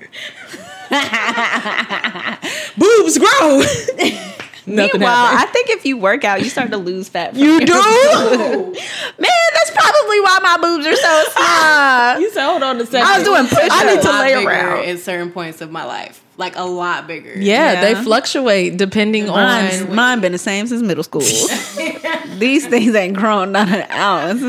Boobs 2.77 3.19
grow. 3.19 3.63
Nothing 4.69 5.01
Meanwhile, 5.01 5.37
I 5.39 5.47
think 5.47 5.71
if 5.71 5.85
you 5.85 5.97
work 5.97 6.25
out, 6.25 6.43
you 6.43 6.51
start 6.51 6.71
to 6.71 6.77
lose 6.77 7.09
fat. 7.09 7.35
You 7.35 7.61
do? 7.61 7.67
boobs. 7.73 8.79
Man, 9.19 9.31
that's 9.55 9.71
probably 9.73 10.21
why 10.21 10.39
my 10.43 10.59
boobs 10.61 10.87
are 10.87 10.97
so 10.97 11.25
small. 11.33 12.21
you 12.21 12.31
said, 12.33 12.47
hold 12.47 12.63
on 12.63 12.81
a 12.81 12.87
second. 12.87 13.07
I 13.07 13.19
was 13.19 13.27
doing 13.27 13.47
push-ups. 13.47 13.69
I 13.71 13.95
need 13.95 14.03
to 14.03 14.11
lay 14.11 14.45
around. 14.45 14.85
at 14.87 14.99
certain 15.01 15.31
points 15.33 15.61
of 15.61 15.71
my 15.71 15.85
life, 15.85 16.23
like 16.37 16.57
a 16.57 16.63
lot 16.65 17.07
bigger. 17.07 17.33
Yeah, 17.39 17.73
Yeah. 17.73 17.81
they 17.81 17.95
fluctuate 18.03 18.77
depending 18.77 19.27
Mine's, 19.27 19.83
on. 19.83 19.95
mine 19.95 20.21
been 20.21 20.33
the 20.33 20.39
same 20.39 20.67
since 20.67 20.83
middle 20.83 21.05
school. 21.05 21.23
These 22.39 22.67
things 22.69 22.95
ain't 22.95 23.17
grown 23.17 23.53
not 23.53 23.69
an 23.69 23.91
ounce. 23.91 24.41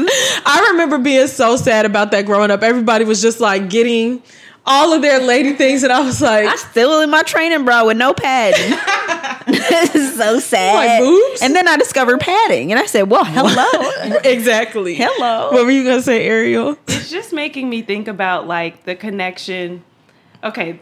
I 0.45 0.69
remember 0.71 0.97
being 0.99 1.27
so 1.27 1.55
sad 1.55 1.85
about 1.85 2.11
that 2.11 2.25
growing 2.25 2.51
up. 2.51 2.61
Everybody 2.61 3.05
was 3.05 3.21
just 3.21 3.39
like 3.39 3.69
getting 3.69 4.21
all 4.65 4.93
of 4.93 5.01
their 5.01 5.19
lady 5.19 5.53
things, 5.53 5.83
and 5.83 5.91
I 5.91 6.01
was 6.01 6.21
like, 6.21 6.47
I'm 6.47 6.57
still 6.57 7.01
in 7.01 7.09
my 7.09 7.23
training 7.23 7.65
bra 7.65 7.85
with 7.85 7.97
no 7.97 8.13
padding. 8.13 8.77
this 9.47 9.95
is 9.95 10.15
so 10.17 10.39
sad. 10.39 10.75
Like 10.75 10.99
boobs? 10.99 11.41
And 11.41 11.55
then 11.55 11.67
I 11.67 11.77
discovered 11.77 12.19
padding, 12.19 12.71
and 12.71 12.79
I 12.79 12.85
said, 12.85 13.09
"Well, 13.09 13.25
hello, 13.25 14.19
exactly. 14.23 14.95
hello." 14.95 15.51
What 15.51 15.65
were 15.65 15.71
you 15.71 15.83
gonna 15.83 16.01
say, 16.01 16.25
Ariel? 16.25 16.77
It's 16.87 17.09
just 17.09 17.33
making 17.33 17.69
me 17.69 17.81
think 17.81 18.07
about 18.07 18.47
like 18.47 18.83
the 18.83 18.95
connection. 18.95 19.83
Okay, 20.43 20.79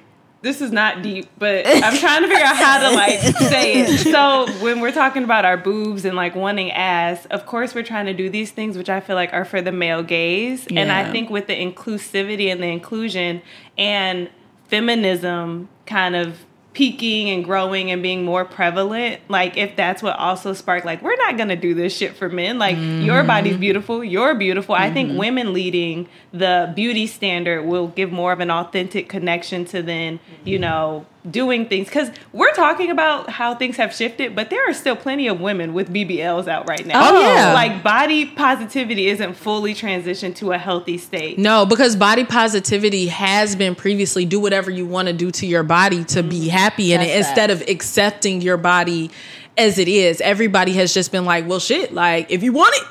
this 0.47 0.61
is 0.61 0.71
not 0.71 1.01
deep, 1.01 1.27
but 1.37 1.67
I'm 1.67 1.97
trying 1.97 2.21
to 2.21 2.27
figure 2.29 2.45
out 2.45 2.55
how 2.55 2.89
to 2.89 2.95
like 2.95 3.19
say 3.49 3.81
it. 3.81 4.07
So 4.17 4.47
when 4.61 4.79
we're 4.79 4.93
talking 4.93 5.23
about 5.23 5.43
our 5.43 5.57
boobs 5.57 6.05
and 6.05 6.15
like 6.15 6.35
wanting 6.35 6.71
ass, 6.71 7.25
of 7.25 7.45
course 7.45 7.75
we're 7.75 7.83
trying 7.83 8.05
to 8.05 8.13
do 8.13 8.29
these 8.29 8.51
things 8.51 8.77
which 8.77 8.89
I 8.89 9.01
feel 9.01 9.15
like 9.17 9.33
are 9.33 9.43
for 9.43 9.61
the 9.61 9.73
male 9.73 10.03
gaze. 10.03 10.65
And 10.67 10.89
I 10.91 11.11
think 11.11 11.29
with 11.29 11.47
the 11.47 11.53
inclusivity 11.53 12.49
and 12.49 12.63
the 12.63 12.67
inclusion 12.67 13.41
and 13.77 14.29
feminism 14.69 15.67
kind 15.85 16.15
of 16.15 16.45
peaking 16.77 17.31
and 17.31 17.43
growing 17.43 17.89
and 17.89 18.03
being 18.03 18.23
more 18.23 18.45
prevalent 18.45 19.19
like 19.29 19.57
if 19.57 19.75
that's 19.75 20.03
what 20.03 20.15
also 20.19 20.53
sparked 20.53 20.85
like 20.85 21.01
we're 21.01 21.15
not 21.15 21.35
gonna 21.35 21.55
do 21.55 21.73
this 21.73 21.97
shit 21.97 22.15
for 22.15 22.29
men. 22.29 22.59
Like 22.59 22.75
your 22.75 22.83
mm-hmm. 22.83 23.27
body's 23.27 23.57
beautiful 23.57 24.03
you're 24.03 24.35
beautiful. 24.35 24.75
I 24.75 24.93
think 24.93 25.09
mm-hmm. 25.09 25.17
women 25.17 25.53
leading 25.53 26.07
the 26.31 26.71
beauty 26.75 27.07
standard 27.07 27.63
will 27.63 27.87
give 27.87 28.11
more 28.11 28.31
of 28.31 28.41
an 28.41 28.51
authentic 28.51 29.09
connection 29.09 29.65
to 29.65 29.81
then 29.81 30.19
you 30.43 30.57
mm-hmm. 30.57 30.61
know 30.61 31.05
doing 31.29 31.67
things 31.67 31.87
because 31.87 32.09
we're 32.31 32.53
talking 32.53 32.89
about 32.89 33.29
how 33.29 33.55
things 33.55 33.77
have 33.77 33.93
shifted, 33.93 34.35
but 34.35 34.49
there 34.49 34.69
are 34.69 34.73
still 34.73 34.95
plenty 34.95 35.27
of 35.27 35.39
women 35.39 35.73
with 35.73 35.91
BBLs 35.91 36.47
out 36.47 36.67
right 36.67 36.85
now. 36.85 37.01
Oh, 37.03 37.17
oh, 37.17 37.19
yeah. 37.19 37.53
like 37.53 37.83
body 37.83 38.25
positivity 38.25 39.07
isn't 39.07 39.33
fully 39.33 39.73
transitioned 39.73 40.35
to 40.37 40.51
a 40.51 40.57
healthy 40.57 40.97
state. 40.97 41.37
No, 41.37 41.65
because 41.65 41.95
body 41.95 42.23
positivity 42.23 43.07
has 43.07 43.55
been 43.55 43.75
previously 43.75 44.25
do 44.25 44.39
whatever 44.39 44.71
you 44.71 44.85
want 44.85 45.07
to 45.07 45.13
do 45.13 45.31
to 45.31 45.45
your 45.45 45.63
body 45.63 46.03
to 46.05 46.23
be 46.23 46.41
mm-hmm. 46.41 46.49
happy 46.49 46.93
in 46.93 47.01
it 47.01 47.07
That's 47.07 47.27
instead 47.27 47.51
of 47.51 47.61
accepting 47.67 48.41
your 48.41 48.57
body 48.57 49.11
as 49.57 49.77
it 49.77 49.87
is. 49.87 50.21
Everybody 50.21 50.73
has 50.73 50.93
just 50.93 51.11
been 51.11 51.25
like, 51.25 51.47
well, 51.47 51.59
shit, 51.59 51.93
like 51.93 52.31
if 52.31 52.43
you 52.43 52.53
want 52.53 52.75
it, 52.75 52.87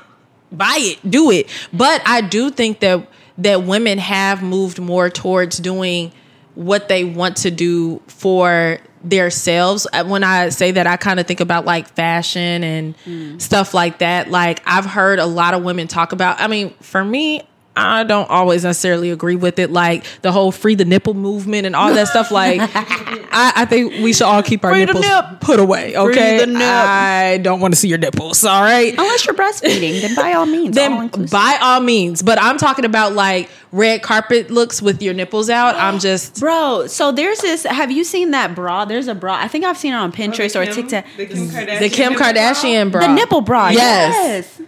buy 0.53 0.77
it, 0.79 1.11
do 1.11 1.31
it. 1.31 1.49
But 1.72 2.03
I 2.05 2.20
do 2.20 2.51
think 2.51 2.81
that 2.81 3.09
that 3.38 3.64
women 3.64 3.99
have 3.99 4.42
moved 4.42 4.81
more 4.81 5.11
towards 5.11 5.59
doing 5.59 6.12
what 6.57 6.88
they 6.88 7.05
want 7.05 7.37
to 7.38 7.51
do 7.53 8.03
for 8.09 8.79
themselves. 9.05 9.87
Uh, 9.92 10.05
When 10.05 10.25
I 10.25 10.49
say 10.49 10.73
that, 10.73 10.87
I 10.88 10.97
kind 10.97 11.21
of 11.21 11.27
think 11.27 11.40
about 11.40 11.64
like 11.64 11.87
fashion 11.95 12.64
and 12.64 13.40
stuff 13.40 13.73
like 13.75 13.99
that. 13.99 14.31
Like 14.31 14.62
I've 14.66 14.87
heard 14.87 15.21
a 15.21 15.27
lot 15.27 15.55
of 15.55 15.62
women 15.62 15.87
talk 15.87 16.11
about. 16.12 16.40
I 16.40 16.49
mean, 16.49 16.75
for 16.81 17.05
me. 17.05 17.42
I 17.77 18.05
don't 18.05 18.29
always 18.31 18.65
necessarily 18.65 19.11
agree 19.11 19.37
with 19.37 19.59
it, 19.59 19.71
like 19.71 20.05
the 20.23 20.33
whole 20.33 20.51
free 20.51 20.75
the 20.75 20.85
nipple 20.87 21.12
movement 21.15 21.67
and 21.67 21.77
all 21.77 21.93
that 21.93 22.09
stuff. 22.09 22.31
Like, 22.31 22.59
I, 22.75 23.53
I 23.55 23.65
think 23.67 24.03
we 24.03 24.12
should 24.15 24.25
all 24.25 24.43
keep 24.43 24.65
our 24.65 24.71
Free 24.73 24.85
nipples 24.87 25.05
nip. 25.07 25.41
put 25.41 25.61
away. 25.61 25.95
Okay, 25.97 26.39
the 26.39 26.47
nip. 26.47 26.62
I 26.62 27.39
don't 27.43 27.61
want 27.61 27.75
to 27.75 27.79
see 27.81 27.89
your 27.89 27.99
nipples. 27.99 28.45
All 28.45 28.62
right, 28.62 28.93
Unless 28.97 29.27
you're 29.27 29.35
breastfeeding, 29.35 30.01
then 30.01 30.15
by 30.15 30.33
all 30.33 30.47
means, 30.47 30.75
then 30.75 30.93
inclusive. 31.03 31.31
by 31.33 31.59
all 31.61 31.81
means. 31.81 32.23
But 32.23 32.41
I'm 32.41 32.57
talking 32.57 32.85
about 32.87 33.12
like 33.12 33.51
red 33.73 34.03
carpet 34.03 34.51
looks 34.51 34.81
with 34.81 35.03
your 35.03 35.12
nipples 35.12 35.51
out. 35.51 35.75
I'm 35.77 35.99
just 36.09 36.41
Bro, 36.41 36.87
so 36.87 37.12
there's 37.12 37.41
this. 37.41 37.65
Have 37.65 37.91
you 37.91 38.05
seen 38.05 38.31
that 38.31 38.55
bra? 38.55 38.87
There's 38.87 39.09
a 39.09 39.15
bra. 39.15 39.35
I 39.37 39.49
think 39.49 39.65
I've 39.67 39.77
seen 39.77 39.93
it 39.93 39.97
on 39.97 40.12
Pinterest 40.12 40.57
or 40.57 40.65
The 40.65 40.73
Kim- 40.73 40.89
TikTok. 40.89 41.17
The 41.17 41.27
Kim 41.27 41.49
Kardashian. 41.49 41.81
the 41.81 41.91
Kim 41.91 42.11
nipple 42.15 42.23
bra. 42.23 43.01
Bra. 43.01 43.01
The 43.09 43.15
nipple 43.15 43.41
bra. 43.43 43.69
Yes. 43.69 44.59
Yes. 44.59 44.65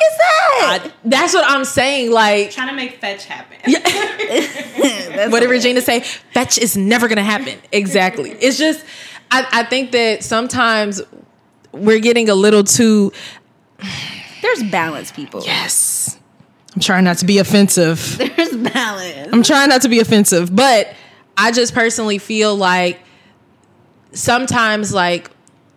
What 0.00 0.12
the 0.12 0.16
fuck 0.16 0.82
is 0.82 0.82
that? 0.82 0.86
I- 0.86 1.08
that's 1.08 1.34
what 1.34 1.44
I'm 1.46 1.64
saying. 1.64 2.10
Like, 2.10 2.50
Trying 2.50 2.68
to 2.68 2.74
make 2.74 3.00
fetch 3.00 3.24
happen. 3.26 3.58
what 5.30 5.40
did 5.40 5.50
Regina 5.50 5.80
say? 5.80 6.00
Fetch 6.00 6.58
is 6.58 6.76
never 6.76 7.08
gonna 7.08 7.22
happen. 7.22 7.58
Exactly. 7.72 8.30
It's 8.32 8.58
just, 8.58 8.84
I, 9.30 9.46
I 9.52 9.62
think 9.64 9.92
that 9.92 10.22
sometimes 10.24 11.00
we're 11.72 12.00
getting 12.00 12.28
a 12.28 12.34
little 12.34 12.64
too. 12.64 13.12
There's 14.42 14.62
balance, 14.64 15.12
people. 15.12 15.42
Yes. 15.44 16.18
I'm 16.74 16.80
trying 16.80 17.04
not 17.04 17.18
to 17.18 17.26
be 17.26 17.38
offensive. 17.38 18.16
There's 18.36 18.56
balance. 18.56 19.28
I'm 19.32 19.42
trying 19.42 19.68
not 19.68 19.82
to 19.82 19.88
be 19.88 19.98
offensive, 20.00 20.54
but 20.54 20.94
I 21.36 21.50
just 21.52 21.74
personally 21.74 22.18
feel 22.18 22.54
like 22.56 23.00
sometimes 24.12 24.92
like 24.94 25.30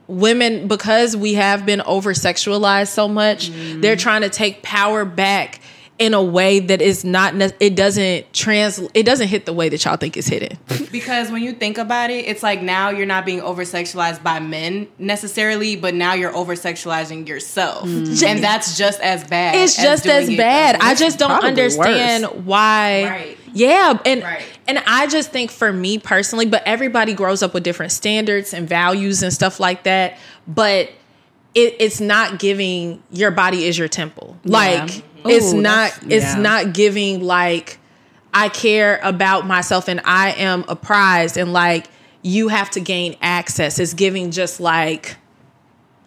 women 0.08 0.68
because 0.68 1.16
we 1.16 1.36
have 1.36 1.66
been 1.66 1.82
over 1.82 2.14
sexualized 2.14 2.90
so 2.90 3.08
much, 3.08 3.50
they're 3.50 3.96
trying 3.96 4.22
to 4.22 4.30
take 4.30 4.62
power 4.62 5.06
back 5.06 5.60
in 6.04 6.14
a 6.14 6.22
way 6.22 6.60
that 6.60 6.82
is 6.82 7.06
not 7.06 7.34
it 7.62 7.78
doesn't 7.78 8.34
trans 8.34 8.78
it 8.94 9.04
doesn't 9.04 9.30
hit 9.30 9.46
the 9.46 9.54
way 9.54 9.70
that 9.70 9.86
y'all 9.86 9.96
think 9.96 10.18
it's 10.18 10.28
hitting. 10.28 10.58
Because 10.92 11.32
when 11.32 11.42
you 11.42 11.54
think 11.54 11.80
about 11.80 12.12
it, 12.12 12.28
it's 12.28 12.44
like 12.44 12.62
now 12.62 12.92
you're 12.92 13.08
not 13.08 13.26
being 13.26 13.42
over 13.42 13.64
sexualized 13.64 14.22
by 14.22 14.40
men 14.40 14.88
necessarily, 15.00 15.76
but 15.76 15.96
now 15.96 16.14
you're 16.14 16.36
over 16.36 16.54
sexualizing 16.54 17.28
yourself. 17.28 17.88
Mm. 17.88 18.22
And 18.24 18.44
that's 18.44 18.78
just 18.78 19.00
as 19.00 19.24
bad. 19.24 19.56
It's 19.56 19.76
just 19.76 20.06
as 20.06 20.28
bad. 20.28 20.76
other 20.76 20.86
I 20.86 20.94
just 20.94 21.18
don't 21.18 21.30
probably 21.30 21.50
understand 21.50 22.26
worse. 22.26 22.34
why. 22.44 23.04
Right. 23.10 23.38
Yeah, 23.54 23.98
and 24.06 24.22
Right. 24.22 24.44
and 24.68 24.84
I 24.86 25.08
just 25.08 25.32
think 25.32 25.50
for 25.50 25.74
me 25.74 25.98
personally, 25.98 26.46
but 26.46 26.62
everybody 26.66 27.14
grows 27.14 27.42
up 27.42 27.56
with 27.56 27.64
different 27.64 27.92
standards 27.92 28.54
and 28.54 28.70
values 28.70 29.24
and 29.24 29.34
stuff 29.34 29.60
like 29.60 29.84
that. 29.84 30.20
But 30.48 30.92
it, 31.56 31.76
it's 31.80 32.00
not 32.00 32.38
giving 32.38 33.02
your 33.12 33.32
body 33.32 33.66
is 33.66 33.78
your 33.80 33.88
temple. 33.88 34.38
Like 34.44 35.04
it's 35.26 35.54
not. 35.54 35.98
It's 36.04 36.36
yeah. 36.36 36.42
not 36.42 36.74
giving 36.74 37.22
like 37.22 37.80
I 38.34 38.50
care 38.50 39.00
about 39.04 39.46
myself 39.46 39.88
and 39.88 40.02
I 40.04 40.32
am 40.32 40.66
apprised 40.68 41.38
and 41.38 41.54
like 41.54 41.88
you 42.24 42.48
have 42.48 42.70
to 42.72 42.80
gain 42.80 43.16
access. 43.22 43.80
It's 43.80 43.94
giving 43.94 44.32
just 44.32 44.60
like 44.60 45.16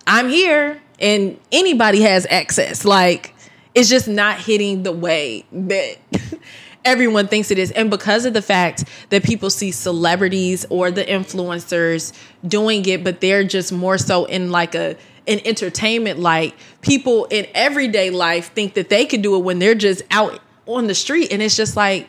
I'm 0.06 0.28
here 0.28 0.80
and 0.98 1.38
anybody 1.52 2.02
has 2.02 2.26
access. 2.28 2.84
Like 2.84 3.34
it's 3.74 3.88
just 3.88 4.08
not 4.08 4.40
hitting 4.40 4.82
the 4.82 4.92
way 4.92 5.44
that 5.52 5.98
everyone 6.84 7.28
thinks 7.28 7.50
it 7.50 7.58
is. 7.58 7.70
And 7.72 7.90
because 7.90 8.24
of 8.24 8.32
the 8.32 8.42
fact 8.42 8.84
that 9.10 9.22
people 9.22 9.50
see 9.50 9.70
celebrities 9.70 10.64
or 10.70 10.90
the 10.90 11.04
influencers 11.04 12.12
doing 12.46 12.86
it, 12.86 13.04
but 13.04 13.20
they're 13.20 13.44
just 13.44 13.72
more 13.72 13.98
so 13.98 14.24
in 14.24 14.50
like 14.50 14.74
a 14.74 14.96
an 15.28 15.40
entertainment 15.44 16.18
like 16.18 16.54
people 16.80 17.26
in 17.26 17.46
everyday 17.54 18.10
life 18.10 18.52
think 18.52 18.74
that 18.74 18.88
they 18.88 19.04
can 19.04 19.22
do 19.22 19.36
it 19.36 19.40
when 19.40 19.58
they're 19.58 19.74
just 19.74 20.02
out 20.10 20.40
on 20.66 20.86
the 20.86 20.94
street. 20.94 21.32
And 21.32 21.42
it's 21.42 21.56
just 21.56 21.76
like 21.76 22.08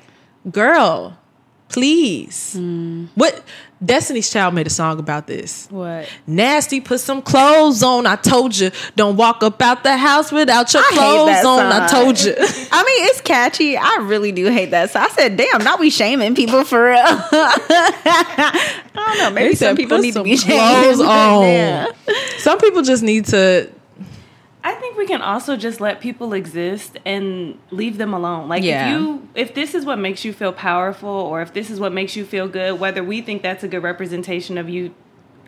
girl 0.52 1.18
please. 1.70 2.56
Mm. 2.58 3.10
What 3.16 3.44
destiny's 3.84 4.30
child 4.30 4.54
made 4.54 4.66
a 4.68 4.70
song 4.72 5.00
about 5.00 5.28
this 5.28 5.68
What? 5.70 6.10
Nasty, 6.26 6.82
put 6.82 7.00
some 7.00 7.22
clothes 7.22 7.84
on. 7.84 8.06
I 8.06 8.16
told 8.16 8.58
you, 8.58 8.72
don't 8.96 9.18
walk 9.18 9.44
up 9.44 9.62
out 9.62 9.84
the 9.84 9.96
house 9.98 10.32
without 10.32 10.74
your 10.74 10.84
I 10.84 10.90
clothes 10.94 11.46
on. 11.46 11.60
I 11.66 11.88
told 11.88 12.20
you. 12.20 12.34
I 12.38 12.84
mean, 12.84 13.08
it's 13.08 13.22
catchy. 13.22 13.78
I 13.78 14.00
really 14.02 14.32
do 14.32 14.48
hate 14.48 14.72
that. 14.72 14.92
So 14.92 15.00
I 15.00 15.10
said, 15.10 15.38
damn, 15.38 15.64
not 15.64 15.80
we 15.80 15.90
shaming 15.90 16.36
people 16.36 16.64
for 16.64 16.86
real. 16.86 16.98
I 17.02 18.74
don't 18.96 19.18
know. 19.20 19.30
Maybe 19.32 19.56
some 19.56 19.76
people 19.76 19.98
"Put 19.98 20.02
need 20.04 20.12
to 20.12 20.14
some 20.14 20.24
be 20.24 20.38
clothes 20.38 21.00
on." 21.00 21.94
Some 22.40 22.60
people 22.60 22.82
just 22.82 23.04
need 23.04 23.26
to. 23.28 23.70
I 24.68 24.74
think 24.76 24.98
we 24.98 25.08
can 25.08 25.22
also 25.22 25.56
just 25.56 25.80
let 25.80 26.02
people 26.02 26.34
exist 26.34 26.98
and 27.06 27.58
leave 27.72 27.98
them 27.98 28.14
alone. 28.14 28.50
Like 28.50 28.64
Yeah. 28.64 28.86
if 28.88 28.92
you 28.92 29.28
if 29.34 29.54
this 29.54 29.74
is 29.74 29.86
what 29.86 29.98
makes 29.98 30.26
you 30.26 30.34
feel 30.34 30.52
powerful 30.52 31.10
or 31.10 31.42
if 31.42 31.54
this 31.54 31.70
is 31.70 31.80
what 31.80 31.94
makes 31.94 32.18
you 32.18 32.26
feel 32.26 32.48
good, 32.50 32.78
whether 32.78 33.02
we 33.04 33.22
think 33.22 33.44
that's 33.44 33.64
a 33.64 33.68
good 33.70 33.82
representation 33.84 34.58
of 34.58 34.68
you 34.70 34.94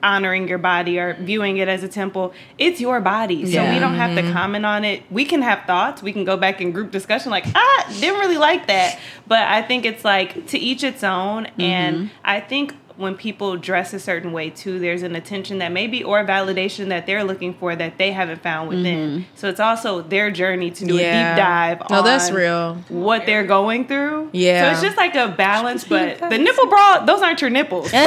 honoring 0.01 0.47
your 0.47 0.57
body 0.57 0.97
or 0.97 1.17
viewing 1.19 1.57
it 1.57 1.67
as 1.67 1.83
a 1.83 1.87
temple, 1.89 2.31
it's 2.57 2.79
your 2.79 3.01
body. 3.01 3.45
So 3.45 3.61
Yeah. 3.61 3.73
we 3.73 3.79
don't 3.79 3.95
have 3.95 4.15
to 4.15 4.31
comment 4.31 4.65
on 4.65 4.85
it. 4.85 5.03
We 5.11 5.25
can 5.25 5.41
have 5.41 5.59
thoughts. 5.67 6.01
We 6.01 6.13
can 6.13 6.23
go 6.23 6.37
back 6.37 6.61
in 6.61 6.71
group 6.71 6.89
discussion 6.91 7.29
like, 7.29 7.43
"Ah, 7.53 7.85
didn't 7.99 8.21
really 8.21 8.37
like 8.37 8.67
that." 8.67 8.97
But 9.27 9.41
I 9.41 9.61
think 9.61 9.85
it's 9.85 10.05
like 10.05 10.47
to 10.47 10.57
each 10.57 10.83
its 10.85 11.03
own 11.03 11.47
and 11.59 12.09
I 12.23 12.39
think 12.39 12.75
when 12.99 13.15
people 13.15 13.55
dress 13.55 13.93
a 13.93 13.99
certain 13.99 14.33
way 14.33 14.49
too, 14.49 14.77
there's 14.77 15.03
an 15.03 15.15
attention 15.15 15.59
that 15.59 15.71
maybe 15.71 16.03
or 16.03 16.25
validation 16.25 16.89
that 16.89 17.05
they're 17.05 17.23
looking 17.23 17.53
for 17.53 17.73
that 17.73 17.97
they 17.97 18.11
haven't 18.11 18.41
found 18.43 18.67
within. 18.67 19.09
Mm-hmm. 19.09 19.35
So 19.35 19.47
it's 19.47 19.61
also 19.61 20.01
their 20.01 20.29
journey 20.31 20.69
to 20.71 20.85
do 20.85 20.95
a 20.95 20.97
deep 20.97 21.37
dive 21.37 21.81
No, 21.89 22.03
that's 22.03 22.29
real. 22.29 22.75
what 22.89 23.25
they're 23.25 23.45
going 23.45 23.87
through. 23.87 24.29
Yeah. 24.33 24.65
So 24.65 24.71
it's 24.73 24.81
just 24.81 24.97
like 24.97 25.15
a 25.15 25.29
balance, 25.29 25.85
but 25.85 26.19
the 26.19 26.37
nipple 26.37 26.67
bra, 26.67 27.05
those 27.05 27.21
aren't 27.21 27.39
your 27.39 27.49
nipples. 27.49 27.89
So 27.89 27.97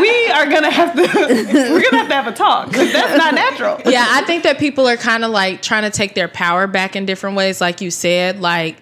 we 0.00 0.30
are 0.30 0.46
gonna 0.46 0.70
have 0.70 0.94
to 0.94 1.02
we're 1.02 1.82
gonna 1.82 1.98
have 1.98 2.08
to 2.08 2.14
have 2.14 2.26
a 2.28 2.32
talk. 2.32 2.70
That's 2.70 3.18
not 3.18 3.34
natural. 3.34 3.80
Yeah, 3.90 4.06
I 4.08 4.22
think 4.22 4.44
that 4.44 4.58
people 4.60 4.86
are 4.86 4.96
kind 4.96 5.24
of 5.24 5.32
like 5.32 5.62
trying 5.62 5.82
to 5.82 5.90
take 5.90 6.14
their 6.14 6.28
power 6.28 6.68
back 6.68 6.94
in 6.94 7.06
different 7.06 7.36
ways, 7.36 7.60
like 7.60 7.80
you 7.80 7.90
said. 7.90 8.40
Like, 8.40 8.76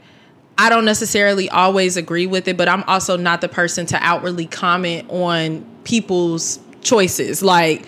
I 0.59 0.69
don't 0.69 0.85
necessarily 0.85 1.49
always 1.51 1.97
agree 1.97 2.27
with 2.27 2.47
it, 2.49 2.57
but 2.57 2.69
I'm 2.69 2.83
also 2.85 3.17
not 3.17 3.41
the 3.41 3.49
person 3.49 3.87
to 3.87 3.97
outwardly 4.01 4.47
comment 4.47 5.09
on 5.11 5.65
people's 5.85 6.61
choices. 6.83 7.43
Like, 7.43 7.85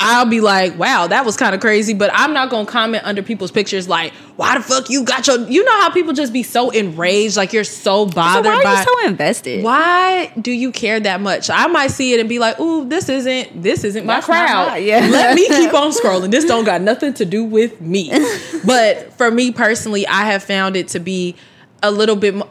I'll 0.00 0.26
be 0.26 0.40
like, 0.40 0.76
wow, 0.76 1.06
that 1.06 1.24
was 1.24 1.36
kind 1.36 1.54
of 1.54 1.60
crazy, 1.60 1.94
but 1.94 2.10
I'm 2.12 2.32
not 2.32 2.50
gonna 2.50 2.66
comment 2.66 3.04
under 3.04 3.22
people's 3.22 3.52
pictures 3.52 3.88
like, 3.88 4.12
why 4.36 4.58
the 4.58 4.64
fuck 4.64 4.90
you 4.90 5.04
got 5.04 5.26
your 5.28 5.38
you 5.48 5.62
know 5.64 5.80
how 5.82 5.90
people 5.90 6.12
just 6.12 6.32
be 6.32 6.42
so 6.42 6.70
enraged, 6.70 7.36
like 7.36 7.52
you're 7.52 7.62
so 7.62 8.08
So 8.08 8.12
bothered 8.12 8.44
why 8.46 8.58
are 8.58 8.62
by 8.64 8.78
you 8.80 8.84
so 8.84 9.06
invested? 9.06 9.62
why 9.62 10.32
do 10.40 10.50
you 10.50 10.72
care 10.72 10.98
that 10.98 11.20
much? 11.20 11.48
I 11.48 11.68
might 11.68 11.92
see 11.92 12.12
it 12.12 12.18
and 12.18 12.28
be 12.28 12.40
like, 12.40 12.58
"Ooh, 12.58 12.88
this 12.88 13.08
isn't 13.08 13.62
this 13.62 13.84
isn't 13.84 14.04
my 14.04 14.14
That's 14.16 14.26
crowd." 14.26 14.68
my- 14.70 14.76
yeah. 14.78 15.06
Let 15.10 15.36
me 15.36 15.46
keep 15.46 15.72
on 15.74 15.92
scrolling. 15.92 16.32
This 16.32 16.44
don't 16.44 16.64
got 16.64 16.80
nothing 16.80 17.14
to 17.14 17.24
do 17.24 17.44
with 17.44 17.80
me. 17.80 18.10
but 18.66 19.12
for 19.12 19.30
me 19.30 19.52
personally, 19.52 20.06
I 20.08 20.24
have 20.32 20.42
found 20.42 20.76
it 20.76 20.88
to 20.88 20.98
be 20.98 21.36
a 21.84 21.90
little 21.90 22.16
bit 22.16 22.34
more. 22.34 22.50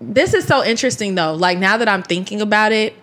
This 0.00 0.34
is 0.34 0.46
so 0.46 0.64
interesting 0.64 1.14
though. 1.14 1.34
Like 1.34 1.58
now 1.58 1.76
that 1.76 1.88
I'm 1.88 2.02
thinking 2.02 2.40
about 2.40 2.72
it, 2.72 2.94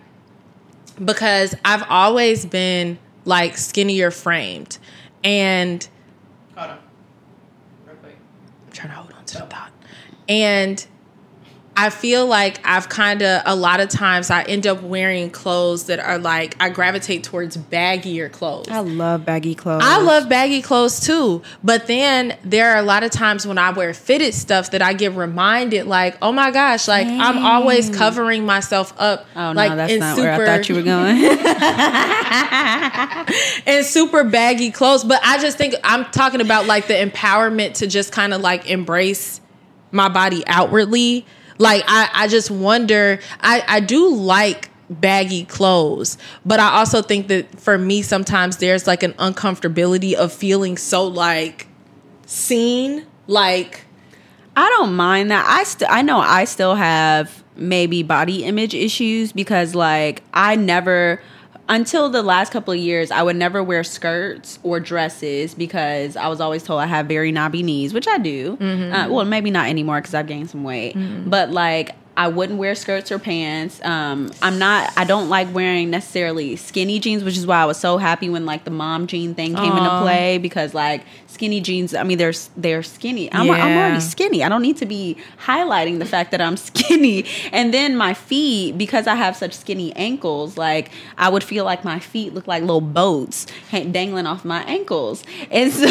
because 1.04 1.54
I've 1.64 1.84
always 1.88 2.46
been 2.46 2.98
like 3.24 3.56
skinnier 3.58 4.10
framed, 4.10 4.78
and 5.22 5.86
Hold 6.56 6.70
on. 6.70 6.78
Real 7.86 7.96
quick. 7.96 8.16
I'm 8.66 8.72
trying 8.72 8.88
to 8.90 8.94
hold 8.94 9.12
on 9.12 9.24
to 9.24 9.38
the 9.38 9.46
thought. 9.46 9.72
And 10.28 10.86
I 11.76 11.90
feel 11.90 12.26
like 12.26 12.60
I've 12.64 12.88
kind 12.88 13.22
of 13.22 13.42
a 13.44 13.56
lot 13.56 13.80
of 13.80 13.88
times 13.88 14.30
I 14.30 14.42
end 14.42 14.66
up 14.66 14.82
wearing 14.82 15.30
clothes 15.30 15.86
that 15.86 15.98
are 15.98 16.18
like 16.18 16.56
I 16.60 16.68
gravitate 16.70 17.24
towards 17.24 17.56
baggier 17.56 18.30
clothes. 18.30 18.68
I 18.68 18.80
love 18.80 19.24
baggy 19.24 19.54
clothes. 19.54 19.82
I 19.84 20.00
love 20.00 20.28
baggy 20.28 20.62
clothes 20.62 21.00
too, 21.00 21.42
but 21.62 21.86
then 21.86 22.36
there 22.44 22.70
are 22.72 22.78
a 22.78 22.82
lot 22.82 23.02
of 23.02 23.10
times 23.10 23.46
when 23.46 23.58
I 23.58 23.70
wear 23.70 23.92
fitted 23.92 24.34
stuff 24.34 24.70
that 24.70 24.82
I 24.82 24.92
get 24.92 25.12
reminded, 25.12 25.86
like, 25.86 26.16
oh 26.22 26.32
my 26.32 26.50
gosh, 26.50 26.86
like 26.86 27.06
I'm 27.06 27.38
always 27.38 27.90
covering 27.90 28.46
myself 28.46 28.94
up. 28.98 29.26
Oh 29.34 29.52
no, 29.52 29.56
like 29.56 29.74
that's 29.76 29.92
in 29.92 30.00
not 30.00 30.16
where 30.18 30.32
I 30.32 30.46
thought 30.46 30.68
you 30.68 30.74
were 30.76 30.82
going. 30.82 31.16
in 33.66 33.84
super 33.84 34.24
baggy 34.24 34.70
clothes. 34.70 35.04
But 35.04 35.20
I 35.24 35.38
just 35.38 35.58
think 35.58 35.74
I'm 35.82 36.04
talking 36.06 36.40
about 36.40 36.66
like 36.66 36.86
the 36.86 36.94
empowerment 36.94 37.74
to 37.74 37.86
just 37.86 38.12
kind 38.12 38.32
of 38.34 38.40
like 38.40 38.68
embrace 38.70 39.40
my 39.90 40.08
body 40.08 40.44
outwardly. 40.46 41.26
Like 41.58 41.84
I, 41.86 42.10
I 42.12 42.28
just 42.28 42.50
wonder. 42.50 43.20
I, 43.40 43.64
I 43.66 43.80
do 43.80 44.14
like 44.14 44.70
baggy 44.90 45.44
clothes, 45.44 46.18
but 46.44 46.60
I 46.60 46.78
also 46.78 47.02
think 47.02 47.28
that 47.28 47.58
for 47.58 47.78
me 47.78 48.02
sometimes 48.02 48.58
there's 48.58 48.86
like 48.86 49.02
an 49.02 49.12
uncomfortability 49.14 50.14
of 50.14 50.32
feeling 50.32 50.76
so 50.76 51.06
like 51.06 51.66
seen. 52.26 53.06
Like 53.26 53.84
I 54.56 54.68
don't 54.70 54.94
mind 54.94 55.30
that. 55.30 55.46
I 55.48 55.64
still 55.64 55.88
I 55.90 56.02
know 56.02 56.18
I 56.18 56.44
still 56.44 56.74
have 56.74 57.42
maybe 57.56 58.02
body 58.02 58.44
image 58.44 58.74
issues 58.74 59.32
because 59.32 59.74
like 59.74 60.22
I 60.32 60.56
never 60.56 61.20
until 61.68 62.08
the 62.10 62.22
last 62.22 62.52
couple 62.52 62.72
of 62.74 62.78
years 62.80 63.10
I 63.10 63.22
would 63.22 63.36
never 63.36 63.62
wear 63.62 63.82
skirts 63.84 64.58
or 64.62 64.80
dresses 64.80 65.54
because 65.54 66.16
I 66.16 66.28
was 66.28 66.40
always 66.40 66.62
told 66.62 66.80
I 66.80 66.86
have 66.86 67.06
very 67.06 67.32
knobby 67.32 67.62
knees, 67.62 67.94
which 67.94 68.06
I 68.08 68.18
do. 68.18 68.56
Uh, 68.60 69.08
well, 69.10 69.24
maybe 69.24 69.50
not 69.50 69.68
anymore 69.68 70.00
because 70.00 70.14
I've 70.14 70.26
gained 70.26 70.50
some 70.50 70.64
weight. 70.64 70.94
But 71.28 71.50
like 71.50 71.94
I 72.16 72.28
wouldn't 72.28 72.60
wear 72.60 72.76
skirts 72.76 73.10
or 73.10 73.18
pants. 73.18 73.80
Um, 73.84 74.30
I'm 74.40 74.56
not. 74.58 74.92
I 74.96 75.02
don't 75.04 75.28
like 75.28 75.52
wearing 75.52 75.90
necessarily 75.90 76.54
skinny 76.54 77.00
jeans, 77.00 77.24
which 77.24 77.36
is 77.36 77.44
why 77.44 77.60
I 77.60 77.64
was 77.64 77.76
so 77.76 77.98
happy 77.98 78.30
when 78.30 78.46
like 78.46 78.62
the 78.64 78.70
mom 78.70 79.08
jean 79.08 79.34
thing 79.34 79.56
came 79.56 79.76
into 79.76 79.98
play 80.00 80.38
because 80.38 80.74
like 80.74 81.02
skinny 81.34 81.60
jeans. 81.60 81.94
I 81.94 82.02
mean, 82.04 82.18
they're 82.18 82.32
they're 82.56 82.82
skinny. 82.82 83.32
I'm, 83.32 83.50
I'm 83.50 83.76
already 83.76 84.00
skinny. 84.00 84.42
I 84.44 84.48
don't 84.48 84.62
need 84.62 84.78
to 84.78 84.86
be 84.86 85.16
highlighting 85.48 85.98
the 85.98 86.06
fact 86.06 86.30
that 86.32 86.40
I'm 86.40 86.56
skinny. 86.70 87.24
And 87.52 87.74
then 87.74 87.96
my 87.96 88.14
feet, 88.14 88.78
because 88.78 89.06
I 89.06 89.14
have 89.16 89.34
such 89.36 89.52
skinny 89.52 89.94
ankles, 89.96 90.56
like 90.56 90.90
I 91.18 91.28
would 91.28 91.44
feel 91.44 91.64
like 91.64 91.84
my 91.84 91.98
feet 91.98 92.32
look 92.34 92.46
like 92.46 92.62
little 92.62 92.80
boats 92.80 93.46
dangling 93.70 94.26
off 94.26 94.44
my 94.44 94.62
ankles. 94.64 95.22
And 95.50 95.72
so 95.72 95.86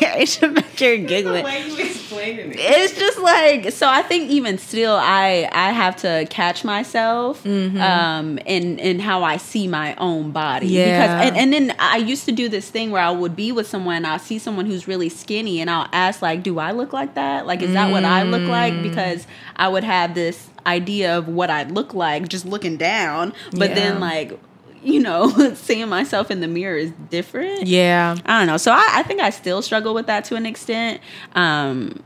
it 0.00 0.28
should 0.28 0.52
make 0.54 0.80
you 0.80 0.98
giggling 0.98 1.44
you 1.46 1.84
explaining 1.84 2.52
it. 2.52 2.56
it's 2.58 2.98
just 2.98 3.18
like 3.18 3.72
so 3.72 3.88
i 3.88 4.02
think 4.02 4.30
even 4.30 4.58
still 4.58 4.96
i 5.00 5.48
i 5.52 5.70
have 5.72 5.96
to 5.96 6.26
catch 6.30 6.64
myself 6.64 7.42
Mm-hmm. 7.44 7.80
um 7.80 8.38
in 8.46 8.78
in 8.78 8.98
how 9.00 9.22
i 9.24 9.36
see 9.36 9.66
my 9.68 9.94
own 9.96 10.30
body 10.32 10.66
Yeah. 10.68 10.84
because 11.00 11.26
and, 11.28 11.36
and 11.36 11.52
then 11.52 11.76
i 11.78 11.96
used 11.96 12.24
to 12.26 12.32
do 12.32 12.48
this 12.48 12.68
thing 12.70 12.90
where 12.90 13.02
i 13.02 13.10
would 13.10 13.34
be 13.36 13.52
with 13.52 13.66
someone 13.66 13.96
and 13.96 14.06
i'll 14.06 14.18
see 14.18 14.38
someone 14.38 14.66
who's 14.76 14.86
really 14.86 15.08
skinny 15.08 15.60
and 15.62 15.70
i'll 15.70 15.88
ask 15.92 16.20
like 16.20 16.42
do 16.42 16.58
i 16.58 16.70
look 16.70 16.92
like 16.92 17.14
that 17.14 17.46
like 17.46 17.62
is 17.62 17.72
that 17.72 17.90
what 17.90 18.04
i 18.04 18.22
look 18.22 18.42
Mm. 18.42 18.48
like 18.48 18.82
because 18.82 19.26
i 19.56 19.66
would 19.66 19.84
have 19.84 20.14
this 20.14 20.50
idea 20.66 21.16
of 21.16 21.28
what 21.28 21.48
i'd 21.48 21.70
look 21.70 21.94
like 21.94 22.28
just 22.28 22.44
looking 22.44 22.76
down 22.76 23.32
but 23.52 23.70
Yeah. 23.70 23.74
then 23.74 24.00
like 24.00 24.38
you 24.82 25.00
know 25.00 25.28
seeing 25.54 25.88
myself 25.88 26.30
in 26.30 26.40
the 26.40 26.48
mirror 26.48 26.76
is 26.76 26.92
different 27.10 27.66
yeah, 27.66 28.16
I 28.26 28.38
don't 28.38 28.46
know. 28.46 28.58
So 28.58 28.70
I, 28.70 28.86
I 28.96 29.02
think 29.02 29.20
I 29.22 29.30
still 29.30 29.62
struggle 29.62 29.94
with 29.94 30.06
that 30.06 30.24
to 30.26 30.36
an 30.36 30.44
extent. 30.46 31.00
Um, 31.34 32.02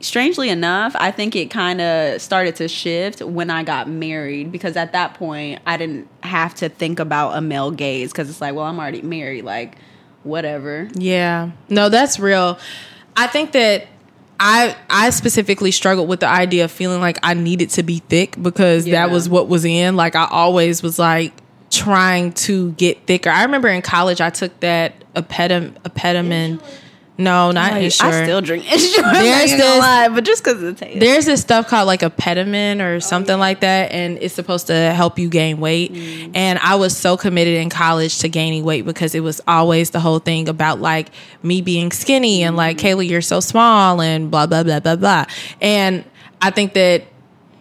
strangely 0.00 0.48
enough, 0.50 0.94
I 0.98 1.10
think 1.10 1.36
it 1.36 1.50
kind 1.50 1.80
of 1.80 2.20
started 2.20 2.56
to 2.56 2.68
shift 2.68 3.22
when 3.22 3.50
I 3.50 3.62
got 3.62 3.88
married 3.88 4.50
because 4.52 4.76
at 4.76 4.92
that 4.92 5.14
point 5.14 5.60
I 5.66 5.76
didn't 5.76 6.08
have 6.22 6.54
to 6.56 6.68
think 6.68 6.98
about 6.98 7.36
a 7.36 7.40
male 7.40 7.70
gaze 7.70 8.12
because 8.12 8.28
it's 8.30 8.40
like, 8.40 8.54
well, 8.54 8.64
I'm 8.64 8.78
already 8.78 9.02
married. 9.02 9.44
Like, 9.44 9.76
whatever. 10.26 10.88
Yeah. 10.94 11.50
No, 11.68 11.88
that's 11.88 12.18
real. 12.18 12.58
I 13.16 13.26
think 13.28 13.52
that 13.52 13.86
I 14.38 14.76
I 14.90 15.10
specifically 15.10 15.70
struggled 15.70 16.08
with 16.08 16.20
the 16.20 16.28
idea 16.28 16.64
of 16.64 16.70
feeling 16.70 17.00
like 17.00 17.18
I 17.22 17.32
needed 17.34 17.70
to 17.70 17.82
be 17.82 18.00
thick 18.00 18.36
because 18.40 18.86
Yeah. 18.86 19.06
that 19.06 19.12
was 19.12 19.28
what 19.28 19.48
was 19.48 19.64
in. 19.64 19.96
Like 19.96 20.14
I 20.14 20.26
always 20.30 20.82
was 20.82 20.98
like 20.98 21.32
trying 21.70 22.32
to 22.32 22.72
get 22.72 23.06
thicker. 23.06 23.30
I 23.30 23.44
remember 23.44 23.68
in 23.68 23.80
college 23.82 24.20
I 24.20 24.30
took 24.30 24.58
that 24.60 24.92
epedim 25.14 25.72
Apetamin. 25.84 26.60
No, 27.18 27.50
not 27.50 27.72
Like. 27.72 27.84
I 27.84 27.88
still 28.24 28.42
drink 28.42 28.70
Ensure. 28.70 29.04
I'm 29.04 29.14
There's 29.14 29.50
not 29.52 29.56
this- 29.58 29.78
lie, 29.78 30.08
but 30.08 30.24
just 30.24 30.44
because 30.44 30.62
of 30.62 30.78
the 30.78 30.84
taste. 30.84 31.00
There's 31.00 31.24
this 31.24 31.40
stuff 31.40 31.66
called 31.68 31.86
like 31.86 32.00
Apetamin 32.00 32.80
or 32.80 32.96
oh, 32.96 32.98
something 32.98 33.38
like 33.38 33.60
that, 33.60 33.92
and 33.92 34.18
it's 34.20 34.34
supposed 34.34 34.66
to 34.66 34.74
help 34.92 35.18
you 35.18 35.28
gain 35.28 35.58
weight. 35.58 35.94
Mm. 35.94 36.32
And 36.34 36.58
I 36.58 36.74
was 36.74 36.96
so 36.96 37.16
committed 37.16 37.54
in 37.54 37.70
college 37.70 38.18
to 38.18 38.28
gaining 38.28 38.64
weight 38.64 38.84
because 38.84 39.14
it 39.14 39.20
was 39.20 39.40
always 39.48 39.90
the 39.90 40.00
whole 40.00 40.18
thing 40.18 40.48
about 40.48 40.80
like 40.80 41.10
me 41.42 41.62
being 41.62 41.90
skinny 41.90 42.42
and 42.42 42.54
like 42.56 42.76
mm. 42.76 42.80
Kayla, 42.80 43.08
you're 43.08 43.22
so 43.22 43.40
small 43.40 44.00
and 44.00 44.30
blah 44.30 44.46
blah 44.46 44.62
blah 44.62 44.80
blah 44.80 44.96
blah. 44.96 45.24
And 45.62 46.04
I 46.42 46.50
think 46.50 46.74
that 46.74 47.04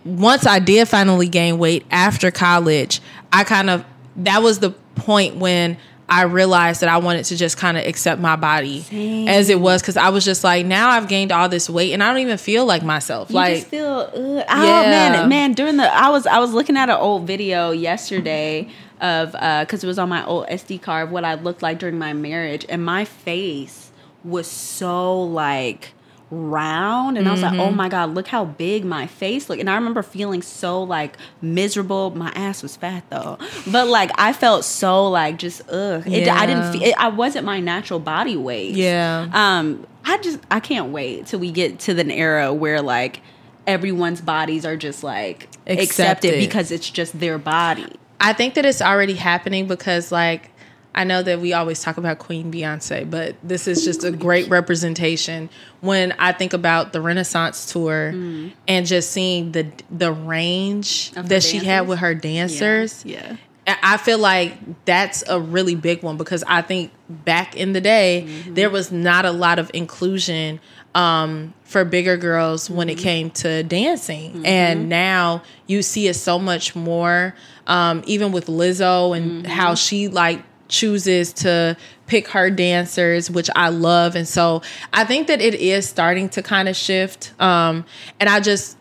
once 0.03 0.45
I 0.45 0.59
did 0.59 0.87
finally 0.87 1.29
gain 1.29 1.57
weight 1.57 1.85
after 1.91 2.29
college, 2.29 3.01
I 3.31 3.43
kind 3.45 3.69
of 3.69 3.85
that 4.17 4.41
was 4.43 4.59
the 4.59 4.71
point 4.95 5.37
when 5.37 5.77
I 6.07 6.23
realized 6.23 6.81
that 6.81 6.89
I 6.89 6.97
wanted 6.97 7.25
to 7.25 7.35
just 7.35 7.57
kind 7.57 7.77
of 7.77 7.85
accept 7.85 8.21
my 8.21 8.35
body 8.35 8.85
as 9.27 9.49
it 9.49 9.59
was 9.59 9.81
because 9.81 9.97
I 9.97 10.09
was 10.09 10.23
just 10.23 10.43
like, 10.43 10.65
now 10.65 10.89
I've 10.89 11.07
gained 11.07 11.31
all 11.31 11.49
this 11.49 11.67
weight 11.69 11.93
and 11.93 12.03
I 12.03 12.09
don't 12.09 12.19
even 12.19 12.37
feel 12.37 12.65
like 12.65 12.83
myself. 12.83 13.29
You 13.31 13.35
like, 13.35 13.55
just 13.55 13.67
feel 13.67 13.87
ugh. 14.13 14.13
oh 14.15 14.41
Yeah. 14.65 14.89
man 14.89 15.29
man 15.29 15.53
during 15.53 15.77
the 15.77 15.91
I 15.91 16.09
was 16.09 16.27
I 16.27 16.37
was 16.39 16.53
looking 16.53 16.77
at 16.77 16.89
an 16.89 16.97
old 16.97 17.25
video 17.25 17.71
yesterday 17.71 18.69
of 19.01 19.35
uh 19.35 19.63
because 19.65 19.83
it 19.83 19.87
was 19.87 19.97
on 19.99 20.09
my 20.09 20.23
old 20.25 20.45
SD 20.47 20.81
card 20.81 21.07
of 21.07 21.11
what 21.11 21.25
I 21.25 21.33
looked 21.35 21.61
like 21.63 21.79
during 21.79 21.97
my 21.97 22.13
marriage 22.13 22.65
and 22.69 22.85
my 22.85 23.05
face 23.05 23.91
was 24.23 24.47
so 24.47 25.23
like 25.23 25.93
round 26.31 27.17
and 27.17 27.27
I 27.27 27.31
was 27.31 27.41
like 27.43 27.59
oh 27.59 27.69
my 27.71 27.87
god 27.87 28.15
look 28.15 28.27
how 28.27 28.45
big 28.45 28.83
my 28.83 29.05
face 29.05 29.47
looked 29.47 29.59
and 29.59 29.69
I 29.69 29.75
remember 29.75 30.01
feeling 30.01 30.41
so 30.41 30.81
like 30.81 31.17
miserable. 31.41 32.11
My 32.15 32.31
ass 32.35 32.63
was 32.63 32.75
fat 32.75 33.03
though. 33.09 33.37
But 33.71 33.87
like 33.87 34.11
I 34.17 34.33
felt 34.33 34.65
so 34.65 35.07
like 35.09 35.37
just 35.37 35.61
ugh. 35.69 36.03
It, 36.07 36.27
I 36.27 36.45
didn't 36.45 36.71
feel 36.73 36.83
it, 36.83 36.95
I 36.97 37.09
wasn't 37.09 37.45
my 37.45 37.59
natural 37.59 37.99
body 37.99 38.35
weight. 38.35 38.75
Yeah. 38.75 39.29
um 39.33 39.85
i 40.03 40.17
just 40.17 40.39
i 40.51 40.59
can't 40.59 40.91
wait 40.91 41.25
till 41.27 41.39
we 41.39 41.51
get 41.51 41.79
to 41.79 41.93
the 41.93 42.05
era 42.13 42.53
where 42.53 42.81
like 42.81 43.21
everyone's 43.67 44.21
bodies 44.21 44.65
are 44.65 44.77
just 44.77 45.03
like 45.03 45.47
accepted, 45.67 45.79
Accepted. 45.81 46.39
because 46.39 46.71
it's 46.71 46.89
just 46.89 47.19
their 47.19 47.37
body. 47.37 47.87
I 48.19 48.33
think 48.33 48.53
that 48.55 48.65
it's 48.65 48.81
already 48.81 49.15
happening 49.15 49.67
because 49.67 50.11
like 50.11 50.51
I 50.95 51.03
know 51.03 51.21
that 51.21 51.41
we 51.41 51.51
always 51.51 51.81
talk 51.81 51.97
about 51.97 52.19
Queen 52.19 52.51
Beyonce, 52.51 53.07
but 53.07 53.35
this 53.43 53.67
is 53.67 53.83
just 53.83 54.05
a 54.05 54.11
great 54.11 54.49
representation. 54.49 55.49
When 55.81 56.13
I 56.13 56.31
think 56.31 56.53
about 56.53 56.93
the 56.93 57.01
Renaissance 57.01 57.71
tour 57.71 58.13
mm. 58.13 58.53
and 58.65 58.85
just 58.87 59.11
seeing 59.11 59.51
the 59.51 59.67
the 59.91 60.13
range 60.13 61.11
Of 61.17 61.27
that 61.29 61.43
she 61.43 61.57
had 61.57 61.87
with 61.87 61.99
her 61.99 62.15
dancers. 62.15 63.03
yeah. 63.05 63.35
I 63.67 63.77
I 63.81 63.97
feel 63.97 64.19
like 64.19 64.85
that's 64.85 65.23
a 65.27 65.39
really 65.39 65.75
big 65.75 66.01
one 66.01 66.17
because 66.17 66.43
I 66.47 66.61
think 66.61 66.91
back 67.09 67.55
in 67.55 67.73
the 67.73 67.81
day 67.81 68.25
mm-hmm. 68.27 68.53
there 68.53 68.69
was 68.69 68.91
not 68.91 69.25
a 69.25 69.31
lot 69.31 69.59
of 69.59 69.71
inclusion 69.73 70.59
um, 70.93 71.53
for 71.63 71.83
bigger 71.83 72.15
girls 72.15 72.69
when 72.69 72.89
it 72.89 72.93
mm-hmm. 72.93 73.03
came 73.03 73.29
to 73.31 73.63
dancing, 73.63 74.31
mm-hmm. 74.31 74.45
and 74.45 74.87
now 74.87 75.43
you 75.67 75.81
see 75.81 76.07
it 76.07 76.13
so 76.13 76.39
much 76.39 76.75
more. 76.75 77.35
Um, 77.67 78.03
even 78.05 78.31
with 78.31 78.45
Lizzo 78.45 79.17
and 79.17 79.45
how 79.47 79.73
she 79.73 80.07
like 80.07 80.43
chooses 80.67 81.33
to 81.33 81.77
pick 82.07 82.27
her 82.29 82.49
dancers, 82.49 83.29
which 83.29 83.49
I 83.55 83.69
love, 83.69 84.15
and 84.15 84.27
so 84.27 84.61
I 84.93 85.03
think 85.03 85.27
that 85.27 85.41
it 85.41 85.55
is 85.55 85.87
starting 85.87 86.29
to 86.29 86.43
kind 86.43 86.69
of 86.69 86.75
shift. 86.75 87.33
Um, 87.41 87.85
and 88.19 88.29
I 88.29 88.39
just 88.39 88.77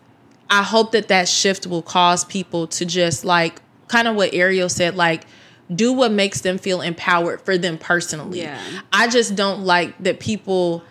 I 0.49 0.63
hope 0.63 0.91
that 0.91 1.07
that 1.07 1.27
shift 1.27 1.67
will 1.67 1.81
cause 1.81 2.23
people 2.25 2.67
to 2.67 2.85
just 2.85 3.25
like 3.25 3.61
kind 3.87 4.07
of 4.07 4.15
what 4.15 4.33
Ariel 4.33 4.69
said, 4.69 4.95
like 4.95 5.25
do 5.73 5.93
what 5.93 6.11
makes 6.11 6.41
them 6.41 6.57
feel 6.57 6.81
empowered 6.81 7.41
for 7.41 7.57
them 7.57 7.77
personally. 7.77 8.41
Yeah. 8.41 8.61
I 8.93 9.07
just 9.07 9.35
don't 9.35 9.61
like 9.61 9.97
that 10.03 10.19
people 10.19 10.83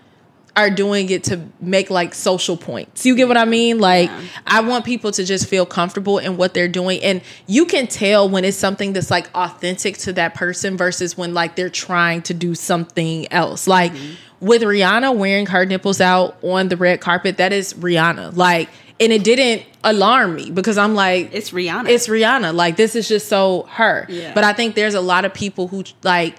are 0.56 0.70
doing 0.70 1.10
it 1.10 1.24
to 1.24 1.40
make 1.60 1.90
like 1.90 2.14
social 2.14 2.56
points. 2.56 3.04
You 3.04 3.16
get 3.16 3.26
what 3.26 3.36
I 3.36 3.44
mean? 3.44 3.78
Like 3.78 4.08
Yeah. 4.08 4.20
I 4.46 4.60
want 4.60 4.84
people 4.84 5.10
to 5.12 5.24
just 5.24 5.48
feel 5.48 5.66
comfortable 5.66 6.18
in 6.18 6.36
what 6.36 6.54
they're 6.54 6.68
doing 6.68 7.02
and 7.02 7.22
you 7.46 7.66
can 7.66 7.86
tell 7.86 8.28
when 8.28 8.44
it's 8.44 8.56
something 8.56 8.92
that's 8.92 9.10
like 9.10 9.28
authentic 9.34 9.98
to 9.98 10.12
that 10.12 10.34
person 10.34 10.76
versus 10.76 11.16
when 11.18 11.34
like 11.34 11.56
they're 11.56 11.70
trying 11.70 12.22
to 12.22 12.34
do 12.34 12.54
something 12.54 13.30
else. 13.32 13.66
Like 13.66 13.92
mm-hmm. 13.92 14.46
with 14.46 14.62
Rihanna 14.62 15.16
wearing 15.16 15.46
her 15.46 15.66
nipples 15.66 16.00
out 16.00 16.36
on 16.42 16.68
the 16.68 16.76
red 16.76 17.00
carpet, 17.00 17.38
that 17.38 17.52
is 17.52 17.74
Rihanna. 17.74 18.36
Like 18.36 18.68
and 19.00 19.12
it 19.12 19.24
didn't 19.24 19.66
alarm 19.82 20.36
me 20.36 20.52
because 20.52 20.78
I'm 20.78 20.94
like 20.94 21.30
it's 21.32 21.50
rihanna 21.50 21.88
it's 21.88 22.06
Rihanna. 22.06 22.54
Like 22.54 22.76
this 22.76 22.94
is 22.94 23.08
just 23.08 23.28
so 23.28 23.66
her. 23.70 24.06
Yeah. 24.08 24.32
But 24.34 24.44
I 24.44 24.52
think 24.52 24.76
there's 24.76 24.94
a 24.94 25.00
lot 25.00 25.24
of 25.24 25.34
people 25.34 25.66
who 25.66 25.82
like 26.04 26.36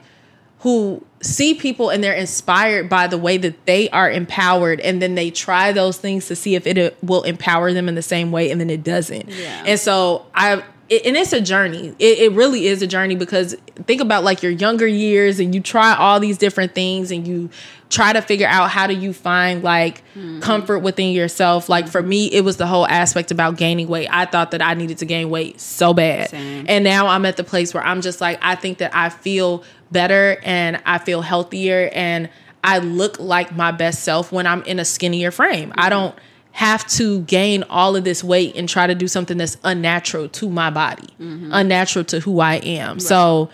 who 0.60 1.06
see 1.26 1.54
people 1.56 1.90
and 1.90 2.04
they're 2.04 2.14
inspired 2.14 2.88
by 2.90 3.08
the 3.08 3.18
way 3.18 3.38
that 3.38 3.66
they 3.66 3.90
are 3.90 4.10
empowered 4.12 4.80
and 4.82 5.02
then 5.02 5.16
they 5.16 5.32
try 5.32 5.72
those 5.72 5.98
things 5.98 6.28
to 6.28 6.36
see 6.36 6.56
if 6.56 6.68
it 6.68 6.96
will 7.04 7.24
empower 7.24 7.74
them 7.74 7.90
in 7.90 7.96
the 7.96 8.02
same 8.02 8.32
way 8.32 8.52
and 8.52 8.62
then 8.62 8.70
it 8.70 8.84
doesn't 8.84 9.28
Yeah. 9.30 9.64
and 9.66 9.80
so 9.80 10.26
i 10.36 10.64
it, 10.88 11.06
and 11.06 11.18
it's 11.18 11.34
a 11.34 11.42
journey. 11.42 11.96
It, 12.00 12.20
it 12.20 12.32
really 12.34 12.68
is 12.68 12.82
a 12.82 12.88
journey 12.88 13.16
because 13.16 13.56
think 13.86 14.02
about 14.02 14.24
like 14.24 14.44
your 14.44 14.52
younger 14.52 14.86
years 14.86 15.40
and 15.40 15.54
you 15.56 15.62
try 15.62 15.96
all 15.96 16.20
these 16.20 16.38
different 16.38 16.76
things 16.76 17.12
and 17.12 17.28
you 17.28 17.50
try 17.90 18.14
to 18.14 18.22
figure 18.22 18.48
out 18.48 18.70
how 18.70 18.88
do 18.88 18.94
you 18.94 19.14
find 19.14 19.64
like 19.64 20.04
hmm. 20.14 20.40
comfort 20.42 20.80
within 20.80 21.12
yourself. 21.12 21.70
Like 21.70 21.88
for 21.88 22.02
me 22.02 22.28
it 22.28 22.44
was 22.44 22.58
the 22.58 22.68
whole 22.68 22.88
aspect 22.88 23.32
about 23.32 23.58
gaining 23.58 23.88
weight. 23.88 24.08
I 24.12 24.26
thought 24.26 24.52
that 24.52 24.62
i 24.62 24.74
needed 24.74 25.00
to 25.00 25.06
gain 25.06 25.30
weight 25.30 25.60
so 25.60 25.94
bad. 25.94 26.30
Same. 26.30 26.66
and 26.68 26.84
now 26.84 27.08
I'm 27.08 27.26
at 27.26 27.38
the 27.38 27.44
place 27.44 27.74
where 27.74 27.84
I'm 27.84 28.02
just 28.02 28.22
like, 28.22 28.38
I 28.42 28.56
think 28.56 28.78
that 28.80 28.96
I 28.96 29.10
feel 29.10 29.64
better 29.92 30.38
and 30.44 30.82
I 30.86 31.00
feel 31.00 31.22
healthier 31.22 31.90
and 31.94 32.30
I 32.64 32.80
look 32.80 33.20
like 33.20 33.56
my 33.56 33.72
best 33.72 34.04
self 34.04 34.32
when 34.32 34.48
I'm 34.48 34.64
in 34.64 34.80
a 34.80 34.86
skinnier 34.86 35.32
frame. 35.32 35.72
I 35.76 35.84
mm-hmm. 35.84 35.90
don't 35.90 36.16
have 36.56 36.88
to 36.88 37.20
gain 37.24 37.64
all 37.70 37.98
of 37.98 38.06
this 38.06 38.24
weight 38.24 38.56
and 38.56 38.70
try 38.70 38.88
to 38.88 38.96
do 38.96 39.10
something 39.10 39.38
that's 39.38 39.58
unnatural 39.66 40.30
to 40.30 40.50
my 40.50 40.70
body, 40.70 41.10
mm-hmm. 41.20 41.50
unnatural 41.52 42.06
to 42.06 42.22
who 42.22 42.40
I 42.40 42.56
am. 42.56 43.02
So 43.02 43.50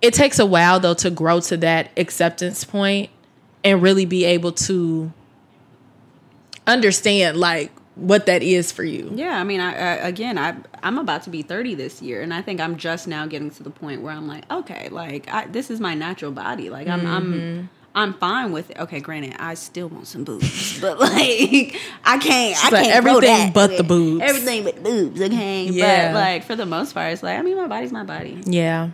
it 0.00 0.12
takes 0.12 0.40
a 0.40 0.46
while 0.46 0.80
though 0.80 0.94
to 0.94 1.10
grow 1.10 1.38
to 1.38 1.56
that 1.58 1.92
acceptance 1.96 2.64
point 2.64 3.10
and 3.62 3.80
really 3.80 4.06
be 4.06 4.24
able 4.24 4.50
to 4.50 5.12
understand 6.66 7.36
like 7.36 7.70
what 7.94 8.26
that 8.26 8.42
is 8.42 8.72
for 8.72 8.82
you. 8.82 9.12
Yeah, 9.14 9.38
I 9.38 9.44
mean, 9.44 9.60
I, 9.60 9.74
I 9.74 10.08
again, 10.08 10.36
I 10.36 10.56
I'm 10.82 10.98
about 10.98 11.22
to 11.22 11.30
be 11.30 11.42
30 11.42 11.76
this 11.76 12.02
year, 12.02 12.22
and 12.22 12.34
I 12.34 12.42
think 12.42 12.60
I'm 12.60 12.76
just 12.76 13.06
now 13.06 13.24
getting 13.26 13.52
to 13.52 13.62
the 13.62 13.70
point 13.70 14.02
where 14.02 14.12
I'm 14.12 14.26
like, 14.26 14.50
okay, 14.50 14.88
like 14.88 15.32
I, 15.32 15.46
this 15.46 15.70
is 15.70 15.78
my 15.78 15.94
natural 15.94 16.32
body. 16.32 16.70
Like 16.70 16.88
I'm 16.88 17.06
I'm 17.06 17.32
mm-hmm. 17.32 17.66
I'm 17.94 18.14
fine 18.14 18.52
with 18.52 18.70
it. 18.70 18.78
Okay, 18.78 19.00
granted, 19.00 19.34
I 19.38 19.54
still 19.54 19.88
want 19.88 20.06
some 20.06 20.24
boobs, 20.24 20.80
but 20.80 20.98
like 20.98 21.76
I 22.04 22.18
can't. 22.18 22.64
I 22.64 22.70
like, 22.70 22.84
can't 22.84 22.94
everything 22.96 23.52
but 23.52 23.76
the 23.76 23.84
boobs. 23.84 24.22
Everything 24.22 24.64
but 24.64 24.76
the 24.76 24.80
boobs. 24.82 25.20
Okay, 25.20 25.64
Yeah. 25.66 26.12
but 26.12 26.14
like 26.18 26.44
for 26.44 26.56
the 26.56 26.66
most 26.66 26.94
part, 26.94 27.12
it's 27.12 27.22
like 27.22 27.38
I 27.38 27.42
mean, 27.42 27.56
my 27.56 27.66
body's 27.66 27.92
my 27.92 28.04
body. 28.04 28.40
Yeah. 28.44 28.90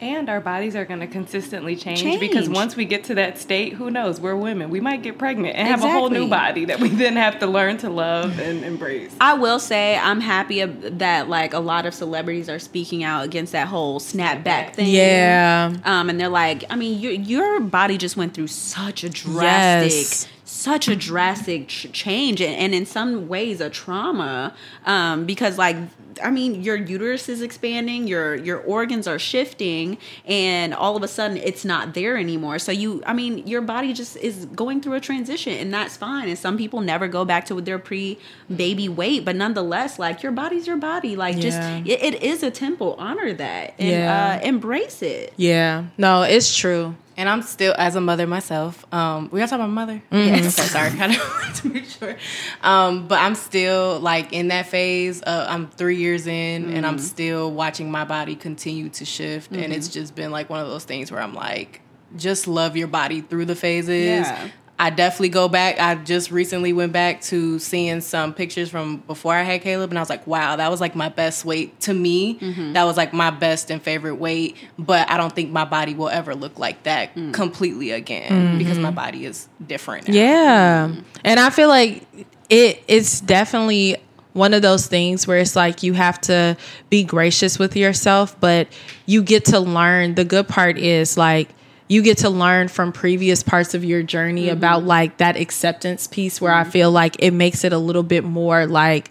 And 0.00 0.30
our 0.30 0.40
bodies 0.40 0.74
are 0.76 0.86
going 0.86 1.00
to 1.00 1.06
consistently 1.06 1.76
change, 1.76 2.18
because 2.20 2.48
once 2.48 2.74
we 2.74 2.86
get 2.86 3.04
to 3.04 3.14
that 3.16 3.36
state, 3.38 3.74
who 3.74 3.90
knows? 3.90 4.18
We're 4.18 4.34
women. 4.34 4.70
We 4.70 4.80
might 4.80 5.02
get 5.02 5.18
pregnant 5.18 5.56
and 5.56 5.68
have 5.68 5.84
a 5.84 5.90
whole 5.92 6.08
new 6.08 6.26
body 6.26 6.64
that 6.64 6.80
we 6.80 6.88
then 6.88 7.16
have 7.16 7.38
to 7.40 7.46
learn 7.46 7.76
to 7.78 7.90
love 7.90 8.38
and 8.40 8.64
embrace. 8.64 9.14
I 9.20 9.34
will 9.34 9.58
say 9.58 9.98
I'm 9.98 10.22
happy 10.22 10.64
that 10.64 11.28
like 11.28 11.52
a 11.52 11.60
lot 11.60 11.84
of 11.84 11.92
celebrities 11.92 12.48
are 12.48 12.58
speaking 12.58 13.04
out 13.04 13.26
against 13.26 13.52
that 13.52 13.68
whole 13.68 14.00
snapback 14.00 14.74
thing. 14.74 14.88
Yeah. 14.88 15.74
Um, 15.84 16.08
and 16.08 16.18
they're 16.18 16.30
like, 16.30 16.64
I 16.70 16.76
mean, 16.76 16.98
your 16.98 17.12
your 17.12 17.60
body 17.60 17.98
just 17.98 18.16
went 18.16 18.32
through 18.32 18.46
such 18.46 19.04
a 19.04 19.10
drastic, 19.10 19.92
Yes. 19.92 20.28
such 20.44 20.88
a 20.88 20.96
drastic 20.96 21.68
change, 21.68 22.40
and, 22.40 22.54
and 22.56 22.74
in 22.74 22.86
some 22.86 23.28
ways 23.28 23.60
a 23.60 23.68
trauma. 23.68 24.54
Um, 24.86 25.26
because 25.26 25.58
like, 25.58 25.76
I 26.22 26.30
mean, 26.30 26.62
your 26.62 26.76
uterus 26.76 27.28
is 27.28 27.42
expanding, 27.42 28.06
your 28.06 28.34
your 28.34 28.58
organs 28.58 29.06
are 29.06 29.18
shifting, 29.18 29.98
and 30.24 30.74
all 30.74 30.96
of 30.96 31.02
a 31.02 31.08
sudden 31.08 31.36
it's 31.36 31.64
not 31.64 31.94
there 31.94 32.16
anymore. 32.16 32.58
So 32.58 32.72
you, 32.72 33.02
I 33.06 33.12
mean, 33.12 33.46
your 33.46 33.60
body 33.60 33.92
just 33.92 34.16
is 34.16 34.46
going 34.46 34.80
through 34.80 34.94
a 34.94 35.00
transition, 35.00 35.52
and 35.54 35.72
that's 35.72 35.96
fine. 35.96 36.28
And 36.28 36.38
some 36.38 36.56
people 36.56 36.80
never 36.80 37.08
go 37.08 37.24
back 37.24 37.46
to 37.46 37.60
their 37.60 37.78
pre 37.78 38.18
baby 38.54 38.88
weight, 38.88 39.24
but 39.24 39.36
nonetheless, 39.36 39.98
like 39.98 40.22
your 40.22 40.32
body's 40.32 40.66
your 40.66 40.76
body. 40.76 41.16
Like 41.16 41.38
just 41.38 41.60
it, 41.60 42.02
it 42.02 42.22
is 42.22 42.42
a 42.42 42.50
temple. 42.50 42.96
Honor 42.98 43.32
that 43.32 43.74
and 43.78 43.90
Yeah. 43.90 44.38
uh, 44.42 44.46
embrace 44.46 45.02
it. 45.02 45.32
Yeah. 45.36 45.84
No, 45.98 46.22
it's 46.22 46.54
true. 46.56 46.94
And 47.16 47.28
I'm 47.28 47.42
still, 47.42 47.74
as 47.76 47.96
a 47.96 48.00
mother 48.00 48.26
myself, 48.26 48.84
um, 48.94 49.28
we 49.30 49.40
gotta 49.40 49.50
talk 49.50 49.56
about 49.58 49.68
my 49.70 49.84
mother. 49.86 50.02
Yes. 50.10 50.58
Okay, 50.58 50.68
sorry. 50.68 50.90
I 51.00 51.12
don't 51.14 51.54
to 51.56 51.68
make 51.68 51.84
sure. 51.86 52.16
Um, 52.62 53.08
but 53.08 53.18
I'm 53.20 53.34
still 53.34 54.00
like 54.00 54.32
in 54.32 54.48
that 54.48 54.66
phase. 54.66 55.22
Uh, 55.22 55.46
I'm 55.48 55.68
three 55.68 55.96
years 55.96 56.26
in, 56.26 56.72
and 56.72 56.86
I'm 56.86 56.98
still 56.98 57.50
watching 57.52 57.90
my 57.90 58.04
body 58.04 58.36
continue 58.36 58.88
to 58.90 59.04
shift. 59.04 59.52
And 59.52 59.72
it's 59.72 59.88
just 59.88 60.14
been 60.14 60.30
like 60.30 60.48
one 60.48 60.60
of 60.60 60.68
those 60.68 60.84
things 60.84 61.10
where 61.12 61.20
I'm 61.20 61.34
like, 61.34 61.80
just 62.16 62.48
love 62.48 62.76
your 62.76 62.88
body 62.88 63.20
through 63.20 63.44
the 63.44 63.54
phases. 63.56 64.06
Yeah. 64.28 64.48
I 64.80 64.88
definitely 64.88 65.28
go 65.28 65.46
back. 65.46 65.78
I 65.78 65.94
just 65.94 66.30
recently 66.30 66.72
went 66.72 66.94
back 66.94 67.20
to 67.24 67.58
seeing 67.58 68.00
some 68.00 68.32
pictures 68.32 68.70
from 68.70 68.96
before 69.06 69.34
I 69.34 69.42
had 69.42 69.60
Caleb, 69.60 69.90
and 69.90 69.98
I 69.98 70.00
was 70.00 70.08
like, 70.08 70.26
wow, 70.26 70.56
that 70.56 70.70
was 70.70 70.80
like 70.80 70.96
my 70.96 71.10
best 71.10 71.44
weight 71.44 71.78
to 71.80 71.92
me. 71.92 72.38
Mm-hmm. 72.38 72.72
That 72.72 72.84
was 72.84 72.96
like 72.96 73.12
my 73.12 73.28
best 73.28 73.70
and 73.70 73.82
favorite 73.82 74.14
weight. 74.14 74.56
But 74.78 75.10
I 75.10 75.18
don't 75.18 75.34
think 75.34 75.50
my 75.50 75.66
body 75.66 75.92
will 75.92 76.08
ever 76.08 76.34
look 76.34 76.58
like 76.58 76.84
that 76.84 77.14
mm. 77.14 77.34
completely 77.34 77.90
again 77.90 78.32
mm-hmm. 78.32 78.58
because 78.58 78.78
my 78.78 78.90
body 78.90 79.26
is 79.26 79.50
different. 79.64 80.08
Now. 80.08 80.14
Yeah. 80.14 80.88
Mm-hmm. 80.88 81.00
And 81.24 81.38
I 81.38 81.50
feel 81.50 81.68
like 81.68 82.06
it 82.48 82.82
it's 82.88 83.20
definitely 83.20 83.98
one 84.32 84.54
of 84.54 84.62
those 84.62 84.86
things 84.86 85.26
where 85.26 85.40
it's 85.40 85.56
like 85.56 85.82
you 85.82 85.92
have 85.92 86.18
to 86.22 86.56
be 86.88 87.04
gracious 87.04 87.58
with 87.58 87.76
yourself, 87.76 88.40
but 88.40 88.66
you 89.04 89.22
get 89.22 89.44
to 89.46 89.60
learn. 89.60 90.14
The 90.14 90.24
good 90.24 90.48
part 90.48 90.78
is 90.78 91.18
like 91.18 91.50
you 91.90 92.02
get 92.02 92.18
to 92.18 92.30
learn 92.30 92.68
from 92.68 92.92
previous 92.92 93.42
parts 93.42 93.74
of 93.74 93.84
your 93.84 94.00
journey 94.00 94.44
mm-hmm. 94.44 94.56
about 94.56 94.84
like 94.84 95.16
that 95.16 95.36
acceptance 95.36 96.06
piece 96.06 96.40
where 96.40 96.54
I 96.54 96.62
feel 96.62 96.92
like 96.92 97.16
it 97.18 97.32
makes 97.32 97.64
it 97.64 97.72
a 97.72 97.78
little 97.78 98.04
bit 98.04 98.22
more 98.22 98.64
like 98.64 99.10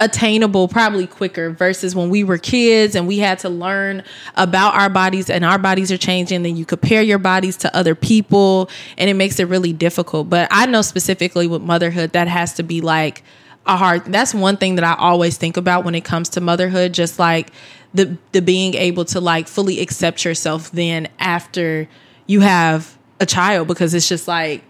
attainable 0.00 0.68
probably 0.68 1.06
quicker 1.06 1.48
versus 1.48 1.94
when 1.94 2.10
we 2.10 2.22
were 2.22 2.36
kids 2.36 2.94
and 2.94 3.08
we 3.08 3.18
had 3.18 3.38
to 3.38 3.48
learn 3.48 4.02
about 4.34 4.74
our 4.74 4.90
bodies 4.90 5.30
and 5.30 5.46
our 5.46 5.58
bodies 5.58 5.90
are 5.90 5.96
changing 5.96 6.42
then 6.42 6.56
you 6.56 6.66
compare 6.66 7.00
your 7.00 7.18
bodies 7.18 7.56
to 7.56 7.74
other 7.74 7.94
people 7.94 8.68
and 8.98 9.08
it 9.08 9.14
makes 9.14 9.40
it 9.40 9.44
really 9.44 9.72
difficult. 9.72 10.28
But 10.28 10.46
i 10.50 10.66
know 10.66 10.82
specifically 10.82 11.46
with 11.46 11.62
motherhood 11.62 12.12
that 12.12 12.28
has 12.28 12.52
to 12.54 12.62
be 12.62 12.82
like 12.82 13.22
a 13.64 13.78
hard 13.78 14.04
that's 14.06 14.34
one 14.34 14.58
thing 14.58 14.74
that 14.74 14.84
i 14.84 14.94
always 14.94 15.38
think 15.38 15.56
about 15.56 15.84
when 15.84 15.94
it 15.94 16.04
comes 16.04 16.30
to 16.30 16.40
motherhood 16.40 16.92
just 16.92 17.18
like 17.18 17.50
the 17.94 18.16
the 18.32 18.42
being 18.42 18.74
able 18.74 19.04
to 19.06 19.20
like 19.20 19.48
fully 19.48 19.80
accept 19.80 20.24
yourself 20.24 20.70
then 20.72 21.08
after 21.18 21.88
you 22.30 22.38
have 22.40 22.96
a 23.18 23.26
child 23.26 23.66
because 23.66 23.92
it's 23.92 24.08
just 24.08 24.28
like 24.28 24.62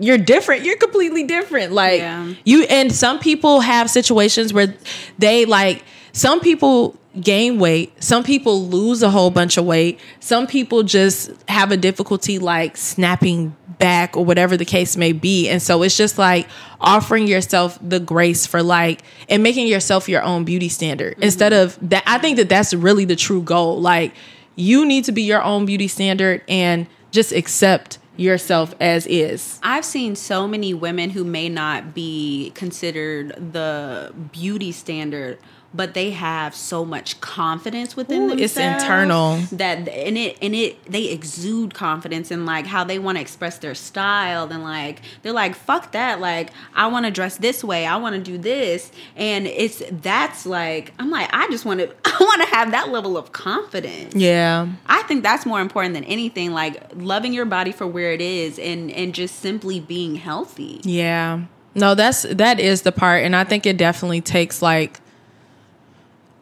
you're 0.00 0.18
different. 0.18 0.64
You're 0.64 0.78
completely 0.78 1.24
different. 1.24 1.72
Like 1.72 2.00
Yeah. 2.00 2.34
you 2.44 2.64
and 2.64 2.92
some 2.92 3.20
people 3.20 3.60
have 3.60 3.88
situations 3.88 4.52
where 4.52 4.74
they 5.18 5.44
like 5.44 5.84
some 6.12 6.40
people 6.40 6.98
gain 7.20 7.60
weight, 7.60 8.02
some 8.02 8.24
people 8.24 8.66
lose 8.66 9.02
a 9.02 9.10
whole 9.10 9.30
bunch 9.30 9.56
of 9.56 9.64
weight, 9.64 10.00
some 10.18 10.48
people 10.48 10.82
just 10.82 11.30
have 11.48 11.70
a 11.70 11.76
difficulty 11.76 12.40
like 12.40 12.76
snapping 12.76 13.54
back 13.78 14.16
or 14.16 14.24
whatever 14.24 14.56
the 14.56 14.64
case 14.64 14.96
may 14.96 15.12
be. 15.12 15.48
And 15.48 15.62
so 15.62 15.82
it's 15.84 15.96
just 15.96 16.18
like 16.18 16.48
offering 16.80 17.28
yourself 17.28 17.78
the 17.80 18.00
grace 18.00 18.46
for 18.46 18.64
like 18.64 19.02
and 19.28 19.44
making 19.44 19.68
yourself 19.68 20.08
your 20.08 20.22
own 20.22 20.42
beauty 20.44 20.68
standard 20.68 21.14
mm-hmm. 21.14 21.22
instead 21.22 21.52
of 21.52 21.78
that 21.88 22.02
I 22.06 22.18
think 22.18 22.36
that 22.38 22.48
that's 22.48 22.74
really 22.74 23.04
the 23.04 23.16
true 23.16 23.42
goal. 23.42 23.80
Like 23.80 24.12
you 24.56 24.84
need 24.86 25.04
to 25.04 25.12
be 25.12 25.22
your 25.22 25.42
own 25.42 25.66
beauty 25.66 25.88
standard 25.88 26.42
and 26.48 26.86
just 27.10 27.32
accept 27.32 27.98
yourself 28.16 28.74
as 28.80 29.06
is. 29.06 29.58
I've 29.62 29.84
seen 29.84 30.14
so 30.14 30.46
many 30.46 30.74
women 30.74 31.10
who 31.10 31.24
may 31.24 31.48
not 31.48 31.94
be 31.94 32.52
considered 32.54 33.52
the 33.52 34.12
beauty 34.32 34.72
standard, 34.72 35.38
but 35.72 35.94
they 35.94 36.10
have 36.10 36.54
so 36.54 36.84
much 36.84 37.20
confidence 37.20 37.96
within 37.96 38.22
Ooh, 38.22 38.28
themselves. 38.30 38.56
it's 38.56 38.82
internal. 38.82 39.36
That 39.52 39.88
and 39.88 40.18
it 40.18 40.36
and 40.42 40.54
it 40.54 40.84
they 40.84 41.04
exude 41.06 41.74
confidence 41.74 42.30
in 42.30 42.44
like 42.44 42.66
how 42.66 42.84
they 42.84 42.98
want 42.98 43.18
to 43.18 43.22
express 43.22 43.58
their 43.58 43.74
style 43.74 44.48
and 44.50 44.62
like 44.62 45.00
they're 45.22 45.32
like 45.32 45.54
fuck 45.54 45.92
that 45.92 46.20
like 46.20 46.50
I 46.74 46.88
want 46.88 47.06
to 47.06 47.12
dress 47.12 47.36
this 47.36 47.62
way 47.62 47.86
I 47.86 47.96
want 47.96 48.16
to 48.16 48.20
do 48.20 48.36
this 48.36 48.90
and 49.16 49.46
it's 49.46 49.82
that's 49.90 50.44
like 50.46 50.92
I'm 50.98 51.10
like 51.10 51.30
I 51.32 51.48
just 51.50 51.64
want 51.64 51.80
to 51.80 51.88
I 52.04 52.16
want 52.20 52.42
to 52.42 52.48
have 52.54 52.70
that 52.72 52.90
level 52.90 53.16
of 53.16 53.32
confidence. 53.32 54.14
Yeah. 54.14 54.68
I 54.86 55.02
think 55.02 55.22
that's 55.22 55.46
more 55.46 55.60
important 55.60 55.94
than 55.94 56.04
anything. 56.04 56.52
Like 56.52 56.82
loving 56.94 57.32
your 57.32 57.44
body 57.46 57.72
for 57.72 57.86
where 57.86 58.12
it 58.12 58.20
is, 58.20 58.58
and 58.58 58.90
and 58.90 59.14
just 59.14 59.36
simply 59.36 59.80
being 59.80 60.16
healthy. 60.16 60.80
Yeah. 60.82 61.42
No, 61.74 61.94
that's 61.94 62.22
that 62.22 62.58
is 62.58 62.82
the 62.82 62.92
part 62.92 63.22
and 63.24 63.36
I 63.36 63.44
think 63.44 63.64
it 63.64 63.76
definitely 63.76 64.20
takes 64.20 64.60
like 64.60 65.00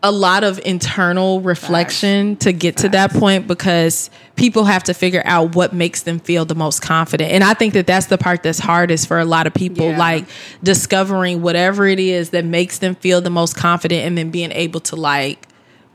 a 0.03 0.13
lot 0.13 0.45
of 0.45 0.61
internal 0.65 1.41
reflection 1.41 2.37
to 2.37 2.53
get 2.53 2.77
to 2.77 2.89
that 2.91 3.13
point 3.13 3.49
because 3.49 4.11
people 4.37 4.65
have 4.65 4.85
to 4.85 4.95
figure 4.95 5.23
out 5.25 5.57
what 5.57 5.73
makes 5.73 6.03
them 6.03 6.21
feel 6.21 6.45
the 6.45 6.55
most 6.55 6.81
confident. 6.81 7.33
And 7.33 7.43
I 7.43 7.55
think 7.55 7.75
that 7.75 7.87
that's 7.89 8.07
the 8.07 8.17
part 8.17 8.45
that's 8.45 8.61
hardest 8.61 9.09
for 9.09 9.19
a 9.19 9.25
lot 9.25 9.49
of 9.49 9.55
people 9.55 9.91
Yeah. 9.91 9.99
like 9.99 10.25
discovering 10.63 11.43
whatever 11.43 11.87
it 11.87 11.99
is 11.99 12.31
that 12.31 12.45
makes 12.45 12.79
them 12.79 12.95
feel 12.95 13.21
the 13.21 13.31
most 13.31 13.57
confident 13.57 14.05
and 14.05 14.17
then 14.17 14.31
being 14.31 14.53
able 14.53 14.79
to 14.81 14.95
like 14.97 15.49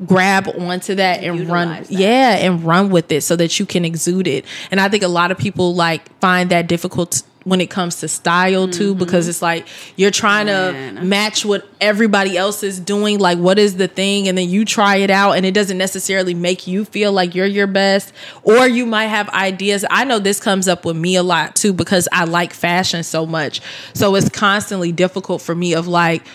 grab 0.06 0.50
onto 0.50 0.96
that 0.96 1.24
and 1.24 1.48
run 1.48 1.70
that. 1.70 1.90
yeah 1.92 2.36
and 2.38 2.66
run 2.66 2.90
with 2.90 3.10
it 3.12 3.22
so 3.22 3.36
that 3.38 3.58
you 3.60 3.66
can 3.66 3.86
exude 3.86 4.28
it 4.28 4.44
and 4.72 4.82
i 4.82 4.90
think 4.90 5.04
a 5.04 5.08
lot 5.08 5.32
of 5.32 5.38
people 5.38 5.76
like 5.76 6.02
find 6.20 6.50
that 6.50 6.68
difficult 6.68 7.22
when 7.44 7.60
it 7.60 7.70
comes 7.70 7.98
to 7.98 8.08
style 8.08 8.68
too 8.68 8.92
mm-hmm. 8.92 9.00
because 9.00 9.28
it's 9.28 9.42
like 9.42 9.68
you're 9.96 10.12
trying 10.12 10.48
to 10.48 11.02
match 11.04 11.46
what 11.46 11.68
everybody 11.82 12.38
else 12.38 12.64
is 12.64 12.80
doing. 12.80 13.20
Like 13.20 13.38
what 13.38 13.60
is 13.60 13.78
the 13.78 13.88
thing? 13.88 14.28
And 14.28 14.38
then 14.38 14.50
you 14.50 14.66
try 14.66 14.98
it 14.98 15.10
out 15.10 15.34
and 15.34 15.46
it 15.46 15.54
doesn't 15.54 15.78
necessarily 15.78 16.34
make 16.34 16.68
you 16.68 16.86
feel 16.86 17.12
like 17.12 17.36
you're 17.36 17.46
your 17.46 17.68
best. 17.68 18.14
Or 18.44 18.68
you 18.68 18.86
might 18.86 19.08
have 19.08 19.30
ideas. 19.30 19.86
I 19.90 20.06
know 20.06 20.20
this 20.20 20.40
comes 20.40 20.68
up 20.68 20.86
with 20.86 20.96
me 20.96 21.16
a 21.16 21.24
lot 21.24 21.56
too 21.56 21.74
because 21.74 22.08
i 22.12 22.24
like 22.24 22.54
fashion 22.54 23.04
so 23.04 23.26
much. 23.26 23.62
So 23.94 24.16
it's 24.16 24.30
constantly 24.30 24.92
difficult 24.92 25.42
for 25.42 25.54
me 25.54 25.74
of 25.74 25.88
like 25.88 26.26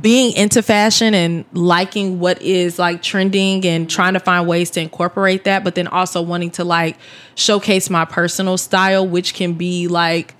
being 0.00 0.32
into 0.34 0.62
fashion 0.62 1.14
and 1.14 1.44
liking 1.52 2.18
what 2.18 2.40
is 2.40 2.78
like 2.78 3.02
trending 3.02 3.64
and 3.66 3.90
trying 3.90 4.14
to 4.14 4.20
find 4.20 4.48
ways 4.48 4.70
to 4.70 4.80
incorporate 4.80 5.44
that 5.44 5.64
but 5.64 5.74
then 5.74 5.86
also 5.86 6.22
wanting 6.22 6.50
to 6.50 6.64
like 6.64 6.96
showcase 7.34 7.90
my 7.90 8.06
personal 8.06 8.56
style 8.56 9.06
which 9.06 9.34
can 9.34 9.52
be 9.52 9.86
like 9.86 10.34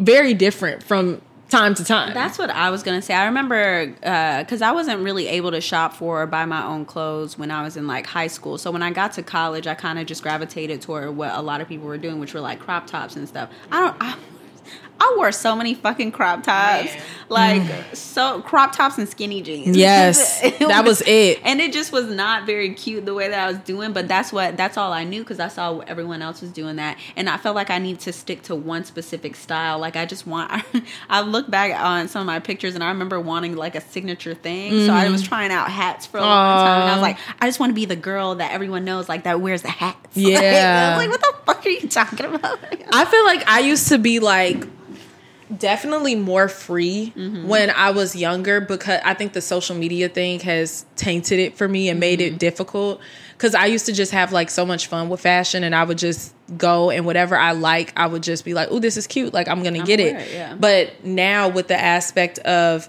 very 0.00 0.34
different 0.34 0.82
from 0.82 1.22
time 1.50 1.74
to 1.74 1.84
time 1.84 2.14
That's 2.14 2.38
what 2.38 2.50
I 2.50 2.70
was 2.70 2.82
gonna 2.82 3.02
say. 3.02 3.14
I 3.14 3.26
remember 3.26 3.94
uh, 4.02 4.42
because 4.42 4.62
I 4.62 4.72
wasn't 4.72 5.02
really 5.02 5.26
able 5.26 5.50
to 5.50 5.60
shop 5.60 5.94
for 5.94 6.22
or 6.22 6.26
buy 6.26 6.44
my 6.46 6.64
own 6.64 6.84
clothes 6.84 7.36
when 7.36 7.50
I 7.50 7.62
was 7.62 7.76
in 7.76 7.86
like 7.86 8.06
high 8.06 8.28
school. 8.28 8.56
So 8.56 8.70
when 8.70 8.82
I 8.82 8.90
got 8.90 9.12
to 9.14 9.22
college, 9.22 9.66
I 9.66 9.74
kind 9.74 9.98
of 9.98 10.06
just 10.06 10.22
gravitated 10.22 10.80
toward 10.80 11.16
what 11.16 11.34
a 11.34 11.42
lot 11.42 11.60
of 11.60 11.68
people 11.68 11.86
were 11.86 11.98
doing, 11.98 12.20
which 12.20 12.34
were 12.34 12.40
like 12.40 12.60
crop 12.60 12.86
tops 12.86 13.16
and 13.16 13.28
stuff. 13.28 13.50
I 13.70 13.80
don't. 13.80 13.96
I, 14.00 14.16
I 15.00 15.14
wore 15.16 15.32
so 15.32 15.56
many 15.56 15.72
fucking 15.72 16.12
crop 16.12 16.42
tops, 16.42 16.92
like 17.30 17.62
mm. 17.62 17.96
so 17.96 18.42
crop 18.42 18.76
tops 18.76 18.98
and 18.98 19.08
skinny 19.08 19.40
jeans. 19.40 19.74
Yes, 19.74 20.40
It 20.44 20.58
that 20.58 20.84
was 20.84 21.00
it. 21.06 21.40
and 21.42 21.58
it 21.60 21.72
just 21.72 21.90
was 21.90 22.06
not 22.06 22.44
very 22.44 22.74
cute 22.74 23.06
the 23.06 23.14
way 23.14 23.28
that 23.28 23.38
I 23.38 23.46
was 23.46 23.58
doing. 23.58 23.94
But 23.94 24.08
that's 24.08 24.30
what 24.30 24.58
that's 24.58 24.76
all 24.76 24.92
I 24.92 25.04
knew 25.04 25.22
because 25.22 25.40
I 25.40 25.48
saw 25.48 25.78
everyone 25.78 26.20
else 26.20 26.42
was 26.42 26.50
doing 26.50 26.76
that, 26.76 26.98
and 27.16 27.30
I 27.30 27.38
felt 27.38 27.56
like 27.56 27.70
I 27.70 27.78
needed 27.78 28.00
to 28.00 28.12
stick 28.12 28.42
to 28.42 28.54
one 28.54 28.84
specific 28.84 29.36
style. 29.36 29.78
Like 29.78 29.96
I 29.96 30.04
just 30.04 30.26
want. 30.26 30.50
I 31.08 31.22
look 31.22 31.50
back 31.50 31.78
on 31.80 32.08
some 32.08 32.20
of 32.20 32.26
my 32.26 32.38
pictures, 32.38 32.74
and 32.74 32.84
I 32.84 32.88
remember 32.88 33.18
wanting 33.18 33.56
like 33.56 33.74
a 33.74 33.80
signature 33.80 34.34
thing. 34.34 34.86
So 34.86 34.92
I 34.92 35.08
was 35.08 35.22
mm-hmm. 35.22 35.28
trying 35.28 35.50
out 35.50 35.70
hats 35.70 36.06
for 36.06 36.18
a 36.18 36.20
long 36.20 36.66
time, 36.66 36.82
and 36.82 36.90
I 36.90 36.94
was 36.94 37.02
like, 37.02 37.18
I 37.40 37.46
just 37.46 37.58
want 37.58 37.70
to 37.70 37.74
be 37.74 37.86
the 37.86 37.96
girl 37.96 38.34
that 38.34 38.52
everyone 38.52 38.84
knows, 38.84 39.08
like 39.08 39.24
that 39.24 39.40
wears 39.40 39.62
the 39.62 39.70
hats. 39.70 39.98
Yeah. 40.20 40.96
like 40.96 41.08
what 41.08 41.20
the 41.20 41.34
fuck 41.46 41.64
are 41.64 41.68
you 41.68 41.88
talking 41.88 42.26
about? 42.26 42.58
I 42.92 43.04
feel 43.04 43.24
like 43.24 43.48
I 43.48 43.60
used 43.60 43.88
to 43.88 43.98
be 43.98 44.18
like 44.18 44.66
definitely 45.56 46.14
more 46.14 46.48
free 46.48 47.12
mm-hmm. 47.16 47.46
when 47.46 47.70
I 47.70 47.90
was 47.90 48.14
younger 48.14 48.60
because 48.60 49.00
I 49.04 49.14
think 49.14 49.32
the 49.32 49.40
social 49.40 49.76
media 49.76 50.08
thing 50.08 50.40
has 50.40 50.84
tainted 50.96 51.38
it 51.38 51.56
for 51.56 51.66
me 51.68 51.88
and 51.88 51.98
made 51.98 52.20
it 52.20 52.30
mm-hmm. 52.30 52.38
difficult. 52.38 53.00
Because 53.36 53.54
I 53.54 53.66
used 53.66 53.86
to 53.86 53.92
just 53.92 54.12
have 54.12 54.32
like 54.32 54.50
so 54.50 54.66
much 54.66 54.86
fun 54.86 55.08
with 55.08 55.20
fashion 55.20 55.64
and 55.64 55.74
I 55.74 55.84
would 55.84 55.98
just 55.98 56.34
go 56.56 56.90
and 56.90 57.06
whatever 57.06 57.36
I 57.36 57.52
like, 57.52 57.92
I 57.96 58.06
would 58.06 58.22
just 58.22 58.44
be 58.44 58.54
like, 58.54 58.68
oh, 58.70 58.78
this 58.78 58.96
is 58.96 59.06
cute. 59.06 59.32
Like, 59.32 59.48
I'm 59.48 59.62
going 59.62 59.74
to 59.74 59.82
get 59.82 59.98
it. 59.98 60.16
it, 60.16 60.32
yeah. 60.32 60.54
But 60.54 61.04
now 61.04 61.48
with 61.48 61.68
the 61.68 61.80
aspect 61.80 62.38
of 62.40 62.88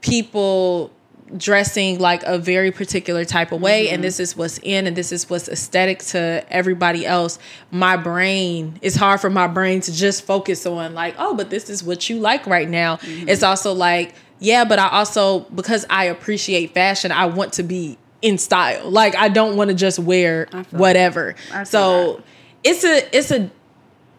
people 0.00 0.92
dressing 1.36 1.98
like 1.98 2.22
a 2.24 2.38
very 2.38 2.70
particular 2.70 3.24
type 3.24 3.52
of 3.52 3.60
way 3.60 3.88
and 3.90 4.02
this 4.02 4.18
is 4.20 4.36
what's 4.36 4.58
in 4.62 4.86
and 4.86 4.96
this 4.96 5.12
is 5.12 5.28
what's 5.28 5.48
aesthetic 5.48 6.00
to 6.00 6.44
everybody 6.48 7.04
else. 7.06 7.38
My 7.70 7.96
brain 7.96 8.78
it's 8.82 8.96
hard 8.96 9.20
for 9.20 9.30
my 9.30 9.46
brain 9.46 9.80
to 9.82 9.92
just 9.92 10.24
focus 10.24 10.66
on 10.66 10.94
like 10.94 11.14
oh 11.18 11.34
but 11.34 11.50
this 11.50 11.68
is 11.70 11.82
what 11.82 12.08
you 12.08 12.18
like 12.18 12.46
right 12.46 12.68
now. 12.68 12.98
It's 13.02 13.42
also 13.42 13.72
like 13.72 14.14
yeah 14.40 14.64
but 14.64 14.78
i 14.78 14.88
also 14.88 15.40
because 15.40 15.84
i 15.90 16.04
appreciate 16.04 16.72
fashion 16.72 17.10
i 17.10 17.26
want 17.26 17.54
to 17.54 17.64
be 17.64 17.98
in 18.22 18.38
style. 18.38 18.88
Like 18.90 19.16
i 19.16 19.28
don't 19.28 19.56
want 19.56 19.68
to 19.68 19.74
just 19.74 19.98
wear 19.98 20.46
whatever. 20.70 21.34
So 21.64 22.22
it's 22.64 22.84
a 22.84 23.16
it's 23.16 23.30
a 23.30 23.50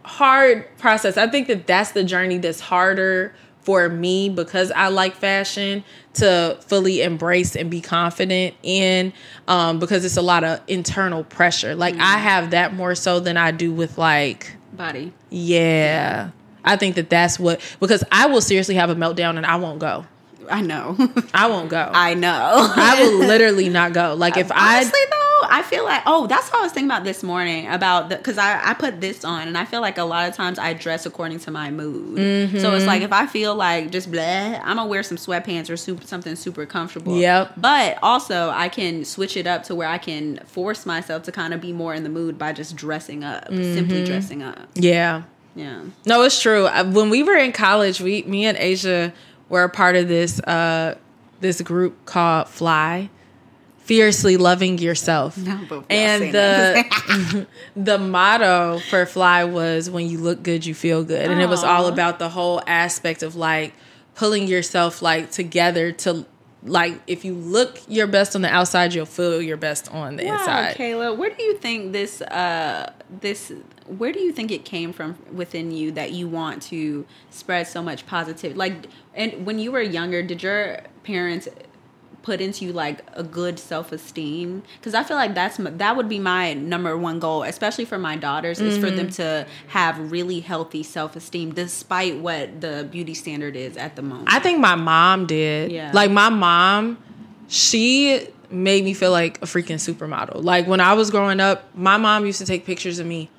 hard 0.03 0.65
process. 0.77 1.17
I 1.17 1.27
think 1.27 1.47
that 1.47 1.67
that's 1.67 1.91
the 1.91 2.03
journey 2.03 2.37
that's 2.39 2.59
harder 2.59 3.33
for 3.69 3.87
me 3.87 4.29
because 4.29 4.71
I 4.71 4.87
like 4.87 5.13
fashion 5.13 5.83
to 6.15 6.57
fully 6.61 7.03
embrace 7.03 7.55
and 7.55 7.69
be 7.69 7.81
confident 7.81 8.55
in 8.63 9.13
um, 9.47 9.77
because 9.77 10.03
it's 10.03 10.17
a 10.17 10.23
lot 10.23 10.43
of 10.43 10.59
internal 10.67 11.23
pressure. 11.23 11.75
Like 11.75 11.93
I 11.97 12.17
have 12.17 12.49
that 12.49 12.73
more 12.73 12.95
so 12.95 13.19
than 13.19 13.37
I 13.37 13.51
do 13.51 13.71
with 13.71 13.99
like 13.99 14.55
Body. 14.73 15.13
yeah. 15.29 16.31
I 16.65 16.77
think 16.77 16.95
that 16.95 17.11
that's 17.11 17.37
what 17.39 17.61
because 17.79 18.03
I 18.11 18.25
will 18.25 18.41
seriously 18.41 18.73
have 18.73 18.89
a 18.89 18.95
meltdown 18.95 19.37
and 19.37 19.45
I 19.45 19.57
won't 19.57 19.77
go. 19.77 20.03
I 20.49 20.61
know. 20.61 20.97
I 21.31 21.45
won't 21.45 21.69
go. 21.69 21.77
I 21.93 22.15
know. 22.15 22.73
I 22.75 23.03
will 23.03 23.19
literally 23.27 23.69
not 23.69 23.93
go. 23.93 24.15
Like 24.15 24.35
if 24.35 24.51
I 24.51 24.83
though, 24.83 25.28
I 25.49 25.61
feel 25.63 25.83
like 25.83 26.03
oh, 26.05 26.27
that's 26.27 26.49
what 26.51 26.59
I 26.59 26.63
was 26.63 26.71
thinking 26.71 26.89
about 26.89 27.03
this 27.03 27.23
morning 27.23 27.67
about 27.67 28.09
the 28.09 28.15
because 28.17 28.37
I 28.37 28.61
I 28.71 28.73
put 28.73 29.01
this 29.01 29.23
on 29.25 29.47
and 29.47 29.57
I 29.57 29.65
feel 29.65 29.81
like 29.81 29.97
a 29.97 30.03
lot 30.03 30.29
of 30.29 30.35
times 30.35 30.57
I 30.59 30.73
dress 30.73 31.05
according 31.05 31.39
to 31.41 31.51
my 31.51 31.71
mood. 31.71 32.17
So 32.17 32.23
Mm-hmm. 32.69 32.75
it's 32.77 32.85
like 32.85 33.01
if 33.01 33.11
I 33.11 33.25
feel 33.27 33.55
like 33.55 33.91
just 33.91 34.11
bleh, 34.11 34.59
I'm 34.63 34.77
gonna 34.77 34.85
wear 34.87 35.03
some 35.03 35.17
sweatpants 35.17 35.69
or 35.69 35.77
super, 35.77 36.05
something 36.05 36.35
super 36.35 36.65
comfortable. 36.65 37.17
Yep. 37.17 37.53
But 37.57 37.97
also 38.03 38.49
I 38.49 38.69
can 38.69 39.05
switch 39.05 39.35
it 39.37 39.47
up 39.47 39.63
to 39.63 39.75
where 39.75 39.87
I 39.87 39.97
can 39.97 40.37
force 40.45 40.85
myself 40.85 41.23
to 41.23 41.31
kind 41.31 41.53
of 41.53 41.61
be 41.61 41.73
more 41.73 41.93
in 41.93 42.03
the 42.03 42.09
mood 42.09 42.37
by 42.37 42.53
just 42.53 42.75
dressing 42.75 43.23
up, 43.23 43.45
Mm-hmm. 43.49 43.73
simply 43.73 44.05
dressing 44.05 44.43
up. 44.43 44.67
yeah. 44.75 45.23
Yeah. 45.55 45.81
No, 46.05 46.21
it's 46.21 46.39
true. 46.41 46.67
When 46.93 47.09
we 47.09 47.23
were 47.23 47.35
in 47.35 47.51
college, 47.51 47.99
we 47.99 48.21
me 48.23 48.45
and 48.45 48.57
Asia 48.57 49.11
were 49.49 49.63
a 49.63 49.69
part 49.69 49.95
of 49.95 50.07
this 50.07 50.39
uh 50.41 50.95
this 51.41 51.59
group 51.61 52.05
called 52.05 52.47
Fly. 52.47 53.09
Fiercely 53.89 54.37
loving 54.37 54.77
yourself. 54.77 55.35
No, 55.35 55.83
and 55.89 56.31
the 56.31 57.47
the 57.75 57.97
motto 57.97 58.77
for 58.87 59.07
Fly 59.07 59.45
was 59.45 59.89
when 59.89 60.07
you 60.07 60.19
look 60.19 60.43
good, 60.43 60.63
you 60.63 60.75
feel 60.75 61.03
good. 61.03 61.27
And 61.27 61.41
it 61.41 61.49
was 61.49 61.63
all 61.63 61.87
about 61.87 62.19
the 62.19 62.29
whole 62.29 62.61
aspect 62.67 63.23
of 63.23 63.35
like 63.35 63.73
pulling 64.13 64.45
yourself 64.45 65.01
like 65.01 65.31
together 65.31 65.91
to 65.91 66.27
like 66.61 67.01
if 67.07 67.25
you 67.25 67.33
look 67.33 67.79
your 67.87 68.05
best 68.05 68.35
on 68.35 68.43
the 68.43 68.53
outside, 68.53 68.93
you'll 68.93 69.07
feel 69.07 69.41
your 69.41 69.57
best 69.57 69.91
on 69.91 70.17
the 70.17 70.25
Wow, 70.25 70.33
inside. 70.33 70.75
Kayla, 70.75 71.17
where 71.17 71.31
do 71.31 71.41
you 71.41 71.57
think 71.57 71.91
this 71.91 72.21
uh 72.21 72.93
this 73.21 73.51
where 73.87 74.11
do 74.11 74.19
you 74.19 74.31
think 74.31 74.51
it 74.51 74.65
came 74.65 74.93
from 74.93 75.17
within 75.33 75.71
you 75.71 75.91
that 75.93 76.11
you 76.11 76.27
want 76.27 76.61
to 76.61 77.07
spread 77.31 77.65
so 77.65 77.81
much 77.81 78.05
positivity? 78.05 78.55
Like 78.55 78.85
and 79.15 79.47
when 79.47 79.57
you 79.57 79.71
were 79.71 79.81
younger, 79.81 80.21
did 80.21 80.43
your 80.43 80.81
parents 81.03 81.47
put 82.29 82.41
into 82.41 82.65
you 82.65 82.71
like 82.71 82.99
a 83.13 83.23
good 83.23 83.57
self-esteem 83.57 84.61
because 84.77 84.93
i 84.93 85.03
feel 85.03 85.17
like 85.17 85.33
that's 85.33 85.57
that 85.57 85.95
would 85.97 86.07
be 86.07 86.19
my 86.19 86.53
number 86.53 86.97
one 86.97 87.19
goal 87.19 87.43
especially 87.43 87.85
for 87.85 87.97
my 87.97 88.15
daughters 88.15 88.59
is 88.61 88.77
for 88.77 88.91
them 88.91 89.09
to 89.09 89.45
have 89.67 90.11
really 90.11 90.39
healthy 90.39 90.83
self-esteem 90.83 91.53
despite 91.53 92.15
what 92.17 92.61
the 92.61 92.87
beauty 92.91 93.13
standard 93.13 93.55
is 93.55 93.75
at 93.77 93.95
the 93.95 94.01
moment 94.01 94.29
I 94.29 94.39
think 94.39 94.59
my 94.59 94.75
mom 94.75 95.25
did. 95.25 95.71
Yeah. 95.71 95.91
Like 95.93 96.11
my 96.11 96.29
mom, 96.29 96.97
she 97.47 98.27
made 98.49 98.83
me 98.83 98.93
feel 98.93 99.11
like 99.11 99.37
a 99.41 99.45
freaking 99.45 99.75
supermodel. 99.75 100.43
Like 100.43 100.67
when 100.67 100.79
I 100.79 100.93
was 100.93 101.11
growing 101.11 101.39
up, 101.39 101.75
my 101.75 101.97
mom 101.97 102.25
used 102.25 102.39
to 102.39 102.45
take 102.45 102.65
pictures 102.65 102.99
of 102.99 103.05
me 103.07 103.29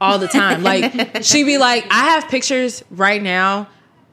all 0.00 0.18
the 0.18 0.28
time. 0.28 0.62
like 0.62 0.92
she'd 1.22 1.44
be 1.44 1.58
like, 1.58 1.86
I 1.90 2.10
have 2.10 2.28
pictures 2.28 2.84
right 2.90 3.22
now 3.22 3.68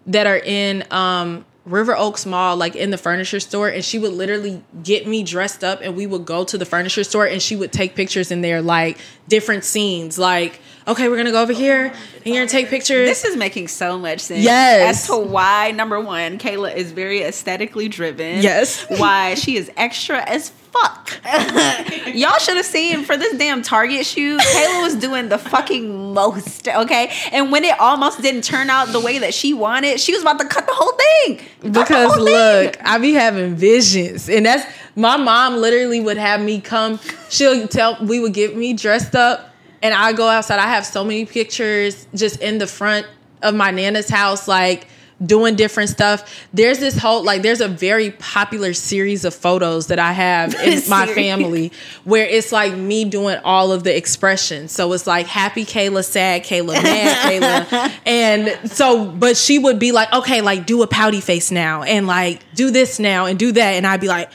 that 0.08 0.28
are 0.28 0.38
in 0.38 0.86
um 0.92 1.46
River 1.66 1.95
Oaks 1.95 2.26
Mall, 2.26 2.55
like 2.55 2.76
in 2.76 2.89
the 2.89 2.97
furniture 2.97 3.39
store, 3.39 3.68
and 3.68 3.84
she 3.84 3.99
would 3.99 4.14
literally 4.14 4.64
get 4.82 5.05
me 5.05 5.24
dressed 5.24 5.64
up, 5.64 5.80
and 5.82 5.95
we 5.95 6.07
would 6.07 6.26
go 6.26 6.43
to 6.43 6.57
the 6.57 6.66
furniture 6.66 7.03
store, 7.03 7.26
and 7.26 7.41
she 7.41 7.55
would 7.55 7.72
take 7.72 7.95
pictures 7.95 8.32
in 8.32 8.41
there, 8.41 8.62
like 8.62 8.97
different 9.28 9.64
scenes. 9.64 10.18
Like, 10.18 10.60
okay, 10.88 11.10
we're 11.10 11.18
gonna 11.18 11.32
go 11.32 11.41
over 11.41 11.53
here, 11.53 11.93
and 12.16 12.26
you're 12.26 12.38
gonna 12.38 12.47
take 12.47 12.70
pictures. 12.70 13.07
This 13.07 13.26
is 13.26 13.36
making 13.36 13.68
so 13.68 13.99
much 13.99 14.22
sense. 14.22 14.43
Yes. 14.43 15.01
As 15.01 15.07
to 15.07 15.18
why, 15.18 15.72
number 15.72 15.99
one, 15.99 16.39
Kayla 16.39 16.76
is 16.76 16.91
very 16.91 17.22
aesthetically 17.22 17.88
driven. 17.88 18.41
Yes. 18.41 18.86
Why 18.97 19.36
she 19.36 19.55
is 19.55 19.70
extra 19.78 20.22
as 20.28 20.51
fuck. 20.72 21.20
Y'all 22.15 22.38
should 22.39 22.57
have 22.57 22.65
seen 22.65 23.03
for 23.03 23.17
this 23.17 23.38
damn 23.38 23.61
Target 23.61 24.05
shoot, 24.05 24.39
Kayla 24.39 24.84
was 24.84 24.95
doing 24.95 25.30
the 25.30 25.38
fucking 25.38 26.13
most, 26.13 26.67
okay? 26.67 27.11
And 27.32 27.51
when 27.51 27.63
it 27.63 27.80
almost 27.80 28.22
didn't 28.22 28.43
turn 28.43 28.70
out 28.70 28.89
the 28.89 28.99
way 28.99 29.20
that 29.20 29.34
she 29.34 29.53
wanted, 29.53 29.99
she 29.99 30.13
was 30.13 30.22
about 30.22 30.39
to 30.39 30.47
cut 30.47 30.65
the 30.65 30.74
whole 30.74 30.93
thing. 30.93 31.38
Cut 31.38 31.88
because 31.88 32.13
whole 32.13 32.26
thing. 32.26 32.65
look, 32.65 32.78
I 32.84 32.97
be 32.97 33.13
having 33.13 33.55
visions, 33.55 34.30
and 34.30 34.45
that's 34.45 34.65
my 34.95 35.17
mom. 35.17 35.57
Literally 35.57 35.99
would 35.99 36.17
have 36.17 36.41
me 36.41 36.61
come. 36.61 36.99
She'll 37.30 37.67
tell 37.67 37.97
we 38.03 38.20
would 38.20 38.34
get 38.34 38.55
me 38.55 38.74
dressed 38.74 39.15
up, 39.15 39.53
and 39.82 39.93
I 39.93 40.13
go 40.13 40.28
outside. 40.28 40.59
I 40.59 40.67
have 40.67 40.86
so 40.86 41.03
many 41.03 41.26
pictures 41.26 42.07
just 42.15 42.41
in 42.41 42.57
the 42.57 42.67
front 42.67 43.07
of 43.41 43.55
my 43.55 43.72
nana's 43.72 44.09
house, 44.09 44.47
like 44.47 44.88
doing 45.24 45.55
different 45.55 45.89
stuff. 45.89 46.47
There's 46.53 46.80
this 46.80 46.97
whole 46.97 47.24
like 47.24 47.41
there's 47.41 47.61
a 47.61 47.67
very 47.67 48.11
popular 48.11 48.74
series 48.74 49.26
of 49.26 49.34
photos 49.34 49.88
that 49.88 49.99
I 49.99 50.11
have 50.13 50.53
in 50.55 50.82
my 50.89 51.07
family 51.07 51.72
where 52.03 52.26
it's 52.26 52.51
like 52.51 52.74
me 52.74 53.05
doing 53.05 53.39
all 53.43 53.72
of 53.72 53.84
the 53.84 53.95
expressions. 53.95 54.72
So 54.72 54.93
it's 54.93 55.07
like 55.07 55.28
happy 55.28 55.65
Kayla, 55.65 56.03
sad 56.03 56.43
Kayla, 56.43 56.82
mad 56.82 57.67
Kayla. 57.72 57.93
And 58.05 58.72
so 58.72 59.05
but 59.05 59.38
she 59.38 59.59
would 59.59 59.80
be 59.80 59.91
like, 59.91 60.11
"Okay, 60.13 60.41
like 60.41 60.65
do 60.65 60.84
a 60.84 60.88
pouty 60.88 61.22
face 61.22 61.51
now 61.51 61.84
and 61.84 62.07
like 62.07 62.41
do 62.53 62.72
this 62.72 62.99
now 62.99 63.26
and 63.26 63.38
do 63.38 63.51
that." 63.51 63.74
And 63.74 63.86
I'd 63.86 64.01
be 64.01 64.07
like 64.07 64.30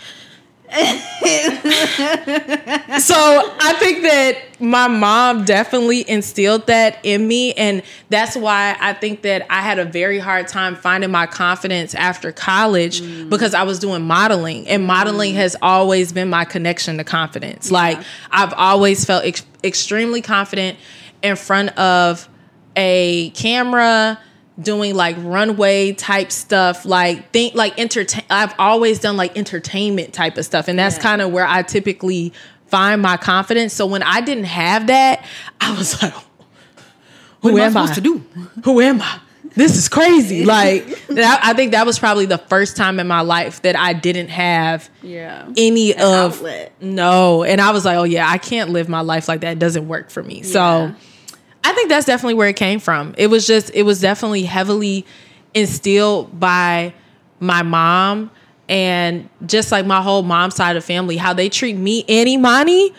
so 0.74 0.80
I 3.60 3.76
think 3.78 4.02
that 4.02 4.38
my 4.58 4.88
mom 4.88 5.44
definitely 5.44 6.08
instilled 6.08 6.66
that 6.66 6.98
in 7.04 7.28
me. 7.28 7.52
And 7.52 7.84
that's 8.08 8.36
why 8.36 8.76
I 8.80 8.92
think 8.92 9.22
that 9.22 9.46
I 9.48 9.60
had 9.60 9.78
a 9.78 9.84
very 9.84 10.18
hard 10.18 10.48
time 10.48 10.74
finding 10.74 11.12
my 11.12 11.26
confidence 11.26 11.94
after 11.94 12.32
college 12.32 13.02
mm. 13.02 13.30
because 13.30 13.54
I 13.54 13.62
was 13.62 13.78
doing 13.78 14.02
modeling. 14.02 14.66
And 14.66 14.84
modeling 14.84 15.34
mm. 15.34 15.36
has 15.36 15.54
always 15.62 16.12
been 16.12 16.28
my 16.28 16.44
connection 16.44 16.98
to 16.98 17.04
confidence. 17.04 17.70
Like, 17.70 18.00
I've 18.32 18.52
always 18.54 19.04
felt 19.04 19.24
ex- 19.24 19.46
extremely 19.62 20.22
confident 20.22 20.76
in 21.22 21.36
front 21.36 21.70
of 21.78 22.28
a 22.76 23.30
camera 23.30 24.18
doing 24.60 24.94
like 24.94 25.16
runway 25.18 25.92
type 25.92 26.30
stuff 26.30 26.84
like 26.84 27.32
think 27.32 27.54
like 27.56 27.78
entertain 27.78 28.22
I've 28.30 28.54
always 28.58 29.00
done 29.00 29.16
like 29.16 29.36
entertainment 29.36 30.12
type 30.14 30.38
of 30.38 30.44
stuff 30.44 30.68
and 30.68 30.78
that's 30.78 30.96
Yeah. 30.96 31.02
kind 31.02 31.22
of 31.22 31.32
where 31.32 31.46
I 31.46 31.62
typically 31.62 32.32
find 32.68 33.02
my 33.02 33.16
confidence 33.16 33.72
so 33.72 33.84
when 33.86 34.02
I 34.04 34.20
didn't 34.20 34.44
have 34.44 34.86
that 34.86 35.24
I 35.60 35.76
was 35.76 36.00
like 36.00 36.14
oh, 36.14 36.24
who 37.42 37.48
am 37.50 37.56
I 37.58 37.64
am 37.66 37.72
supposed 37.72 37.92
I 37.92 37.94
to 37.96 38.00
do? 38.00 38.18
who 38.64 38.80
am 38.80 39.02
I 39.02 39.18
this 39.56 39.76
is 39.76 39.88
crazy 39.88 40.44
like 40.46 40.86
that, 41.08 41.40
I 41.42 41.52
think 41.54 41.72
that 41.72 41.84
was 41.84 41.98
probably 41.98 42.26
the 42.26 42.38
first 42.38 42.76
time 42.76 43.00
in 43.00 43.08
my 43.08 43.22
life 43.22 43.60
that 43.62 43.76
I 43.76 43.92
didn't 43.92 44.28
have 44.28 44.88
Yeah. 45.02 45.46
any 45.56 45.94
of 45.94 46.36
outlet. 46.38 46.72
no 46.80 47.42
and 47.42 47.60
i 47.60 47.70
was 47.72 47.84
like 47.84 47.96
oh 47.96 48.04
yeah 48.04 48.28
i 48.30 48.38
can't 48.38 48.70
live 48.70 48.88
my 48.88 49.00
life 49.00 49.26
like 49.26 49.40
that 49.40 49.52
it 49.52 49.58
doesn't 49.58 49.88
work 49.88 50.10
for 50.10 50.22
me 50.22 50.42
so 50.44 50.60
Yeah. 50.60 50.94
I 51.64 51.72
think 51.72 51.88
that's 51.88 52.06
definitely 52.06 52.34
where 52.34 52.48
it 52.48 52.56
came 52.56 52.78
from 52.78 53.14
it 53.18 53.28
was 53.28 53.46
just 53.46 53.70
it 53.74 53.82
was 53.82 54.00
definitely 54.00 54.44
heavily 54.44 55.04
instilled 55.54 56.38
by 56.38 56.92
my 57.40 57.62
mom 57.62 58.30
and 58.68 59.28
just 59.46 59.70
like 59.72 59.84
my 59.84 60.00
whole 60.00 60.22
mom 60.22 60.50
side 60.50 60.76
of 60.76 60.84
family 60.84 61.16
how 61.16 61.32
they 61.32 61.48
treat 61.48 61.76
me 61.76 62.04
and 62.08 62.28
imani 62.28 62.92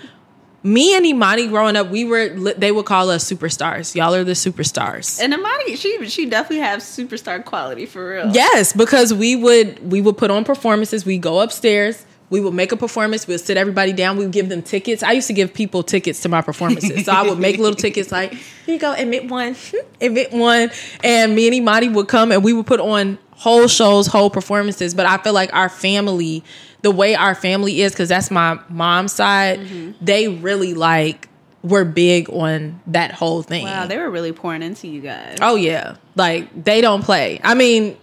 me 0.64 0.96
and 0.96 1.06
imani 1.06 1.48
growing 1.48 1.76
up 1.76 1.90
we 1.90 2.06
were 2.06 2.30
they 2.58 2.72
would 2.72 2.86
call 2.86 3.10
us 3.10 3.30
superstars 3.30 3.94
y'all 3.96 4.14
are 4.16 4.24
the 4.24 4.32
superstars 4.34 5.22
And 5.22 5.34
Imani, 5.34 5.76
she 5.76 6.08
she 6.10 6.26
definitely 6.26 6.66
has 6.66 6.84
superstar 6.84 7.44
quality 7.44 7.86
for 7.86 8.10
real. 8.10 8.32
Yes, 8.34 8.74
because 8.74 9.14
we 9.14 9.36
would 9.36 9.92
we 9.92 10.02
would 10.02 10.18
put 10.18 10.32
on 10.32 10.44
performances. 10.44 11.06
We 11.06 11.18
go 11.20 11.40
upstairs. 11.40 12.04
We 12.30 12.40
would 12.40 12.54
make 12.54 12.72
a 12.72 12.78
performance. 12.78 13.28
We'd 13.28 13.40
sit 13.40 13.56
everybody 13.56 13.94
down. 13.94 14.18
We 14.18 14.26
would 14.26 14.34
give 14.34 14.50
them 14.50 14.62
tickets. 14.62 15.04
I 15.04 15.12
used 15.12 15.28
to 15.28 15.34
give 15.34 15.54
people 15.54 15.84
tickets 15.84 16.22
to 16.22 16.30
my 16.30 16.42
performances. 16.42 17.06
So 17.06 17.12
I 17.12 17.22
would 17.22 17.40
make 17.40 17.58
little 17.58 17.76
tickets 17.76 18.12
like, 18.12 18.34
here 18.34 18.76
you 18.76 18.80
go, 18.80 18.94
admit 18.94 19.30
one, 19.30 19.56
admit 20.02 20.32
one. 20.32 20.72
And 21.04 21.36
me 21.36 21.48
and 21.48 21.56
Imani 21.56 21.90
would 21.90 22.08
come 22.08 22.32
and 22.32 22.44
we 22.44 22.54
would 22.54 22.66
put 22.66 22.80
on 22.80 23.20
whole 23.32 23.68
shows, 23.68 24.08
whole 24.08 24.30
performances. 24.30 24.94
But 24.94 25.06
I 25.06 25.18
feel 25.18 25.34
like 25.34 25.54
our 25.54 25.70
family, 25.70 26.44
the 26.82 26.92
way 26.92 27.16
our 27.16 27.36
family 27.36 27.82
is, 27.82 27.92
because 27.92 28.10
that's 28.10 28.32
my 28.32 28.60
mom's 28.70 29.14
side, 29.14 29.60
mm-hmm. 29.60 29.92
they 30.04 30.28
really 30.28 30.74
like 30.74 31.30
were 31.66 31.86
big 31.86 32.30
on 32.30 32.80
that 32.88 33.12
whole 33.12 33.42
thing. 33.42 33.66
Wow, 33.66 33.88
they 33.88 33.98
were 33.98 34.10
really 34.10 34.32
pouring 34.32 34.62
into 34.62 34.88
you 34.88 35.02
guys. 35.02 35.38
Oh 35.42 35.56
yeah, 35.56 35.98
like 36.16 36.64
they 36.64 36.82
don't 36.82 37.04
play. 37.04 37.40
I 37.44 37.56
mean, 37.56 37.98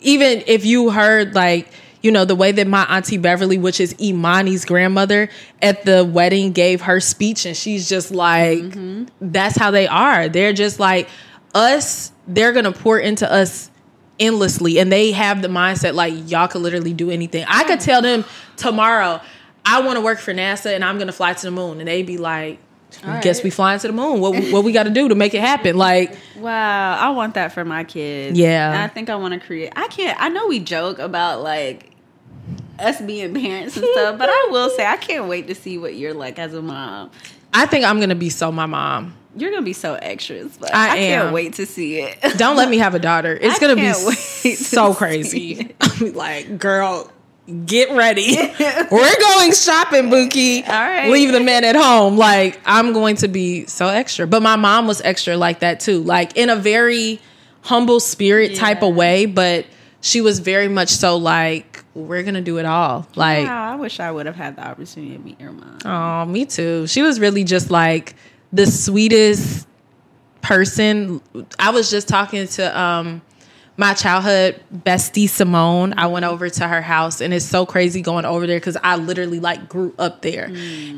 even 0.00 0.42
if 0.46 0.64
you 0.64 0.90
heard 0.90 1.34
like 1.34 1.68
you 2.02 2.10
know 2.10 2.24
the 2.24 2.34
way 2.34 2.52
that 2.52 2.66
my 2.66 2.84
auntie 2.84 3.18
Beverly, 3.18 3.58
which 3.58 3.80
is 3.80 3.94
Imani's 3.94 4.64
grandmother, 4.64 5.28
at 5.60 5.84
the 5.84 6.04
wedding 6.04 6.52
gave 6.52 6.82
her 6.82 7.00
speech, 7.00 7.46
and 7.46 7.56
she's 7.56 7.88
just 7.88 8.10
like, 8.10 8.58
mm-hmm. 8.58 9.04
that's 9.20 9.56
how 9.56 9.70
they 9.70 9.86
are. 9.86 10.28
They're 10.28 10.52
just 10.52 10.80
like 10.80 11.08
us. 11.54 12.12
They're 12.26 12.52
gonna 12.52 12.72
pour 12.72 12.98
into 12.98 13.30
us 13.30 13.70
endlessly, 14.18 14.78
and 14.78 14.90
they 14.90 15.12
have 15.12 15.42
the 15.42 15.48
mindset 15.48 15.94
like 15.94 16.14
y'all 16.30 16.48
could 16.48 16.62
literally 16.62 16.92
do 16.92 17.10
anything. 17.10 17.44
I 17.48 17.64
could 17.64 17.80
tell 17.80 18.02
them 18.02 18.24
tomorrow. 18.56 19.20
I 19.64 19.80
want 19.82 19.96
to 19.96 20.00
work 20.00 20.18
for 20.18 20.32
NASA 20.32 20.74
and 20.74 20.84
I'm 20.84 20.98
to 20.98 21.12
fly 21.12 21.32
to 21.34 21.42
the 21.42 21.50
moon. 21.50 21.78
And 21.78 21.88
they'd 21.88 22.06
be 22.06 22.18
like, 22.18 22.58
guess 23.20 23.42
we 23.42 23.50
flying 23.50 23.78
to 23.80 23.86
the 23.86 23.92
moon. 23.92 24.20
What, 24.20 24.34
what 24.52 24.64
we 24.64 24.72
got 24.78 24.84
to 24.84 24.90
do 24.90 25.08
to 25.08 25.14
make 25.14 25.34
it 25.34 25.40
happen? 25.40 25.76
Like, 25.76 26.16
Wow, 26.36 26.98
I 26.98 27.10
want 27.10 27.34
that 27.34 27.52
for 27.52 27.64
my 27.64 27.84
kids. 27.84 28.38
Yeah. 28.38 28.72
And 28.72 28.82
I 28.82 28.88
think 28.88 29.10
I 29.10 29.16
want 29.16 29.34
to 29.34 29.40
create. 29.40 29.72
I 29.76 29.88
can't. 29.88 30.20
I 30.20 30.28
know 30.28 30.46
we 30.48 30.58
joke 30.58 30.98
about 30.98 31.42
like 31.42 31.91
us 32.82 33.00
being 33.00 33.34
parents 33.34 33.76
and 33.76 33.86
stuff, 33.92 34.18
but 34.18 34.28
I 34.28 34.48
will 34.50 34.70
say 34.70 34.84
I 34.86 34.96
can't 34.96 35.28
wait 35.28 35.46
to 35.46 35.54
see 35.54 35.78
what 35.78 35.94
you're 35.94 36.14
like 36.14 36.38
as 36.38 36.54
a 36.54 36.62
mom. 36.62 37.10
I 37.52 37.66
think 37.66 37.84
I'm 37.84 38.00
gonna 38.00 38.14
be 38.14 38.30
so 38.30 38.50
my 38.50 38.66
mom. 38.66 39.14
You're 39.36 39.50
gonna 39.50 39.62
be 39.62 39.72
so 39.72 39.94
extras, 39.94 40.56
but 40.58 40.74
I 40.74 40.90
I, 40.90 40.96
can't 40.96 41.32
wait 41.32 41.54
to 41.54 41.66
see 41.66 42.00
it. 42.00 42.18
Don't 42.36 42.56
let 42.56 42.68
me 42.68 42.78
have 42.78 42.94
a 42.94 42.98
daughter. 42.98 43.38
It's 43.40 43.56
I 43.56 43.60
gonna 43.60 43.76
be 43.76 43.92
so 44.54 44.94
crazy. 44.94 45.74
Like, 46.00 46.58
girl, 46.58 47.12
get 47.64 47.92
ready. 47.92 48.36
We're 48.36 49.20
going 49.20 49.52
shopping, 49.52 50.10
Buki. 50.10 50.66
All 50.66 50.74
right. 50.74 51.10
Leave 51.10 51.30
the 51.30 51.38
men 51.40 51.62
at 51.62 51.76
home. 51.76 52.16
Like, 52.16 52.60
I'm 52.64 52.92
going 52.92 53.16
to 53.16 53.28
be 53.28 53.66
so 53.66 53.86
extra. 53.86 54.26
But 54.26 54.42
my 54.42 54.56
mom 54.56 54.88
was 54.88 55.00
extra 55.02 55.36
like 55.36 55.60
that 55.60 55.78
too. 55.78 56.02
Like 56.02 56.36
in 56.36 56.50
a 56.50 56.56
very 56.56 57.20
humble 57.60 58.00
spirit 58.00 58.56
type 58.56 58.82
of 58.82 58.94
way, 58.96 59.26
but 59.26 59.66
she 60.00 60.20
was 60.20 60.40
very 60.40 60.68
much 60.68 60.88
so 60.88 61.16
like, 61.16 61.71
we're 61.94 62.22
gonna 62.22 62.40
do 62.40 62.58
it 62.58 62.64
all. 62.64 63.06
Like 63.14 63.46
wow, 63.46 63.72
I 63.72 63.76
wish 63.76 64.00
I 64.00 64.10
would 64.10 64.26
have 64.26 64.36
had 64.36 64.56
the 64.56 64.66
opportunity 64.66 65.16
to 65.16 65.18
meet 65.22 65.40
your 65.40 65.52
mom. 65.52 65.78
Oh, 65.84 66.24
me 66.24 66.46
too. 66.46 66.86
She 66.86 67.02
was 67.02 67.20
really 67.20 67.44
just 67.44 67.70
like 67.70 68.14
the 68.52 68.66
sweetest 68.66 69.66
person. 70.40 71.20
I 71.58 71.70
was 71.70 71.90
just 71.90 72.08
talking 72.08 72.46
to 72.48 72.80
um 72.80 73.22
my 73.76 73.94
childhood 73.94 74.62
bestie 74.74 75.28
Simone. 75.28 75.94
I 75.96 76.06
went 76.06 76.24
over 76.24 76.48
to 76.50 76.68
her 76.68 76.82
house 76.82 77.20
and 77.20 77.32
it's 77.32 77.44
so 77.44 77.64
crazy 77.64 78.02
going 78.02 78.24
over 78.24 78.46
there 78.46 78.60
cuz 78.60 78.76
I 78.82 78.96
literally 78.96 79.40
like 79.40 79.68
grew 79.68 79.94
up 79.98 80.22
there. 80.22 80.50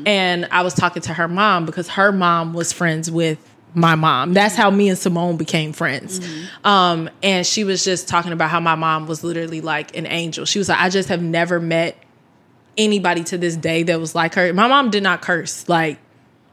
And 0.05 0.47
I 0.51 0.61
was 0.61 0.73
talking 0.73 1.01
to 1.03 1.13
her 1.13 1.27
mom 1.27 1.65
because 1.65 1.87
her 1.89 2.11
mom 2.11 2.53
was 2.53 2.73
friends 2.73 3.09
with 3.09 3.37
my 3.75 3.95
mom. 3.95 4.33
That's 4.33 4.55
how 4.55 4.71
me 4.71 4.89
and 4.89 4.97
Simone 4.97 5.37
became 5.37 5.73
friends. 5.73 6.25
Um 6.63 7.09
and 7.21 7.45
she 7.45 7.63
was 7.63 7.83
just 7.83 8.07
talking 8.07 8.31
about 8.31 8.49
how 8.49 8.59
my 8.59 8.75
mom 8.75 9.07
was 9.07 9.23
literally 9.23 9.61
like 9.61 9.95
an 9.97 10.05
angel. 10.05 10.45
She 10.45 10.59
was 10.59 10.69
like 10.69 10.79
I 10.79 10.89
just 10.89 11.09
have 11.09 11.21
never 11.21 11.59
met 11.59 11.97
anybody 12.77 13.23
to 13.25 13.37
this 13.37 13.55
day 13.55 13.83
that 13.83 13.99
was 13.99 14.15
like 14.15 14.33
her. 14.35 14.53
My 14.53 14.67
mom 14.67 14.89
did 14.89 15.03
not 15.03 15.21
curse. 15.21 15.67
Like 15.69 15.99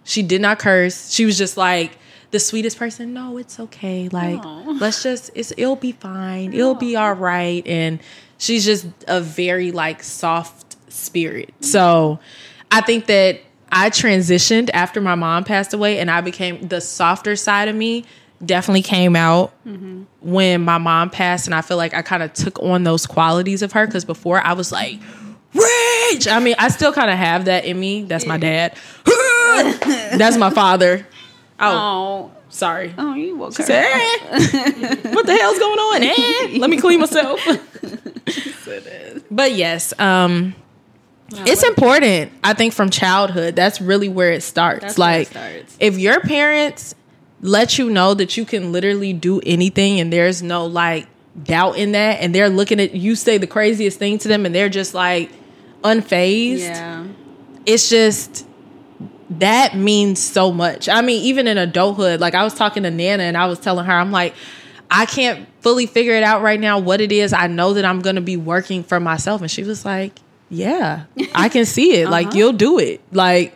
she 0.04 0.22
did 0.22 0.40
not 0.40 0.58
curse. 0.58 1.12
She 1.12 1.24
was 1.24 1.38
just 1.38 1.56
like 1.56 1.96
the 2.32 2.40
sweetest 2.40 2.78
person. 2.78 3.12
No, 3.14 3.38
it's 3.38 3.60
okay. 3.60 4.08
Like 4.08 4.44
Aw. 4.44 4.78
let's 4.80 5.02
just 5.02 5.30
it's 5.34 5.52
it'll 5.56 5.76
be 5.76 5.92
fine. 5.92 6.52
It'll 6.52 6.74
be 6.74 6.96
all 6.96 7.14
right. 7.14 7.66
And 7.66 8.00
she's 8.38 8.64
just 8.64 8.86
a 9.06 9.20
very 9.20 9.70
like 9.70 10.02
soft 10.02 10.76
spirit. 10.92 11.54
So 11.60 12.18
I 12.70 12.80
think 12.80 13.06
that 13.06 13.40
I 13.72 13.88
transitioned 13.90 14.68
after 14.74 15.00
my 15.00 15.14
mom 15.14 15.44
passed 15.44 15.72
away 15.72 15.98
and 15.98 16.10
I 16.10 16.20
became 16.20 16.68
the 16.68 16.80
softer 16.80 17.34
side 17.36 17.68
of 17.68 17.74
me 17.74 18.04
definitely 18.44 18.82
came 18.82 19.14
out 19.16 19.52
when 20.20 20.62
my 20.62 20.76
mom 20.76 21.08
passed 21.10 21.46
and 21.46 21.54
I 21.54 21.60
feel 21.62 21.76
like 21.76 21.94
I 21.94 22.02
kind 22.02 22.22
of 22.22 22.32
took 22.32 22.60
on 22.62 22.82
those 22.84 23.06
qualities 23.06 23.62
of 23.62 23.72
her 23.72 23.86
cuz 23.86 24.04
before 24.04 24.40
I 24.44 24.52
was 24.52 24.72
like 24.72 24.98
rage. 25.54 26.26
I 26.28 26.40
mean, 26.40 26.54
I 26.58 26.68
still 26.68 26.92
kind 26.92 27.10
of 27.10 27.16
have 27.16 27.44
that 27.46 27.64
in 27.64 27.78
me. 27.80 28.02
That's 28.02 28.26
my 28.26 28.36
dad. 28.38 28.76
That's 30.16 30.36
my 30.36 30.50
father. 30.50 31.06
Oh, 31.60 31.64
Oh, 31.64 32.30
sorry. 32.48 32.92
oh, 32.98 33.14
you 33.14 33.36
woke 33.36 33.56
her. 33.56 33.62
Say, 33.62 33.82
what 34.32 35.26
the 35.26 35.36
hell's 35.40 35.58
going 35.58 35.78
on? 35.78 36.02
Eh, 36.02 36.58
let 36.58 36.68
me 36.70 36.78
clean 36.78 37.00
myself. 37.00 37.38
but 39.30 39.52
yes, 39.52 39.92
um, 40.00 40.54
it's 41.32 41.62
important. 41.64 42.32
I 42.44 42.54
think 42.54 42.72
from 42.72 42.90
childhood, 42.90 43.56
that's 43.56 43.80
really 43.80 44.08
where 44.08 44.32
it 44.32 44.42
starts. 44.42 44.82
That's 44.82 44.98
where 44.98 45.08
it 45.14 45.18
like, 45.18 45.28
starts. 45.28 45.76
if 45.80 45.98
your 45.98 46.20
parents 46.20 46.94
let 47.40 47.78
you 47.78 47.90
know 47.90 48.14
that 48.14 48.36
you 48.36 48.44
can 48.44 48.72
literally 48.72 49.12
do 49.12 49.40
anything, 49.44 50.00
and 50.00 50.12
there's 50.12 50.42
no 50.42 50.66
like 50.66 51.06
doubt 51.44 51.76
in 51.76 51.92
that, 51.92 52.20
and 52.20 52.34
they're 52.34 52.48
looking 52.50 52.78
at 52.80 52.94
you 52.94 53.14
say 53.16 53.38
the 53.38 53.46
craziest 53.46 53.98
thing 53.98 54.18
to 54.18 54.28
them, 54.28 54.46
and 54.46 54.54
they're 54.54 54.68
just 54.68 54.94
like 54.94 55.30
unfazed 55.82 56.60
Yeah. 56.60 57.04
it's 57.66 57.88
just 57.88 58.46
that 59.30 59.74
means 59.76 60.22
so 60.22 60.52
much. 60.52 60.88
I 60.88 61.00
mean, 61.00 61.22
even 61.24 61.46
in 61.48 61.56
adulthood, 61.58 62.20
like 62.20 62.34
I 62.34 62.44
was 62.44 62.54
talking 62.54 62.82
to 62.82 62.90
Nana 62.90 63.22
and 63.22 63.36
I 63.36 63.46
was 63.46 63.58
telling 63.58 63.86
her, 63.86 63.92
I'm 63.92 64.12
like, 64.12 64.34
I 64.90 65.06
can't 65.06 65.48
fully 65.60 65.86
figure 65.86 66.12
it 66.14 66.22
out 66.22 66.42
right 66.42 66.60
now 66.60 66.78
what 66.78 67.00
it 67.00 67.10
is. 67.10 67.32
I 67.32 67.46
know 67.46 67.72
that 67.72 67.84
I'm 67.84 68.00
going 68.00 68.16
to 68.16 68.22
be 68.22 68.36
working 68.36 68.82
for 68.84 69.00
myself. 69.00 69.40
And 69.40 69.50
she 69.50 69.62
was 69.64 69.84
like, 69.86 70.18
Yeah, 70.52 71.04
I 71.34 71.48
can 71.48 71.64
see 71.64 71.94
it. 71.94 72.10
Like, 72.10 72.34
you'll 72.34 72.52
do 72.52 72.78
it. 72.78 73.00
Like, 73.10 73.54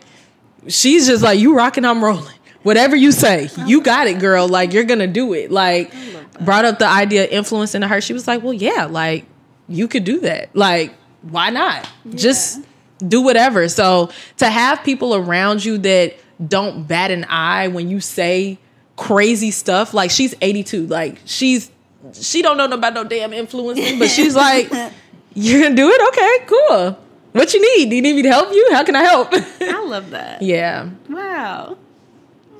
she's 0.67 1.05
just 1.05 1.23
like, 1.23 1.39
You 1.39 1.55
rocking, 1.55 1.85
I'm 1.85 2.03
rolling. 2.03 2.33
Whatever 2.63 2.95
you 2.95 3.11
say, 3.11 3.49
you 3.65 3.81
got 3.81 4.07
it, 4.07 4.19
girl. 4.19 4.47
Like, 4.47 4.73
you're 4.73 4.83
to 4.83 5.05
do 5.07 5.33
it. 5.33 5.51
Like, 5.51 5.93
brought 6.41 6.65
up 6.65 6.79
the 6.79 6.87
idea 6.87 7.25
of 7.25 7.29
influencing 7.29 7.83
her. 7.83 8.01
She 8.01 8.13
was 8.13 8.27
like, 8.27 8.41
Well, 8.41 8.53
yeah, 8.53 8.85
like, 8.85 9.25
you 9.69 9.87
could 9.87 10.05
do 10.05 10.21
that. 10.21 10.55
Like, 10.55 10.95
why 11.21 11.51
not? 11.51 11.87
Just 12.09 12.61
do 13.05 13.21
whatever. 13.21 13.69
So 13.69 14.09
to 14.37 14.49
have 14.49 14.83
people 14.83 15.13
around 15.13 15.63
you 15.63 15.77
that 15.79 16.15
don't 16.45 16.87
bat 16.87 17.11
an 17.11 17.25
eye 17.29 17.67
when 17.67 17.89
you 17.89 17.99
say 17.99 18.57
crazy 18.95 19.51
stuff, 19.51 19.93
like 19.93 20.09
she's 20.09 20.33
82, 20.41 20.87
like 20.87 21.19
she's 21.25 21.69
she 22.13 22.41
don't 22.41 22.57
know 22.57 22.65
about 22.65 22.93
no 22.93 23.03
damn 23.03 23.33
influencing, 23.33 23.99
but 23.99 24.09
she's 24.09 24.35
like, 24.35 24.71
you're 25.33 25.61
gonna 25.61 25.75
do 25.75 25.89
it, 25.89 26.07
okay, 26.09 26.45
cool. 26.47 26.99
What 27.33 27.53
you 27.53 27.61
need? 27.77 27.89
Do 27.89 27.95
you 27.95 28.01
need 28.01 28.15
me 28.15 28.21
to 28.23 28.29
help 28.29 28.51
you? 28.51 28.67
How 28.71 28.83
can 28.83 28.95
I 28.95 29.03
help? 29.03 29.29
I 29.31 29.83
love 29.85 30.09
that. 30.09 30.41
yeah. 30.41 30.89
Wow. 31.07 31.77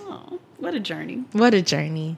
Oh, 0.02 0.40
what 0.58 0.76
a 0.76 0.80
journey. 0.80 1.24
What 1.32 1.54
a 1.54 1.62
journey. 1.62 2.18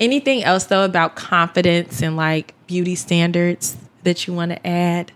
Anything 0.00 0.42
else 0.42 0.64
though 0.64 0.84
about 0.84 1.16
confidence 1.16 2.00
and 2.02 2.16
like 2.16 2.54
beauty 2.66 2.94
standards 2.94 3.76
that 4.04 4.26
you 4.26 4.32
want 4.32 4.52
to 4.52 4.66
add 4.66 5.12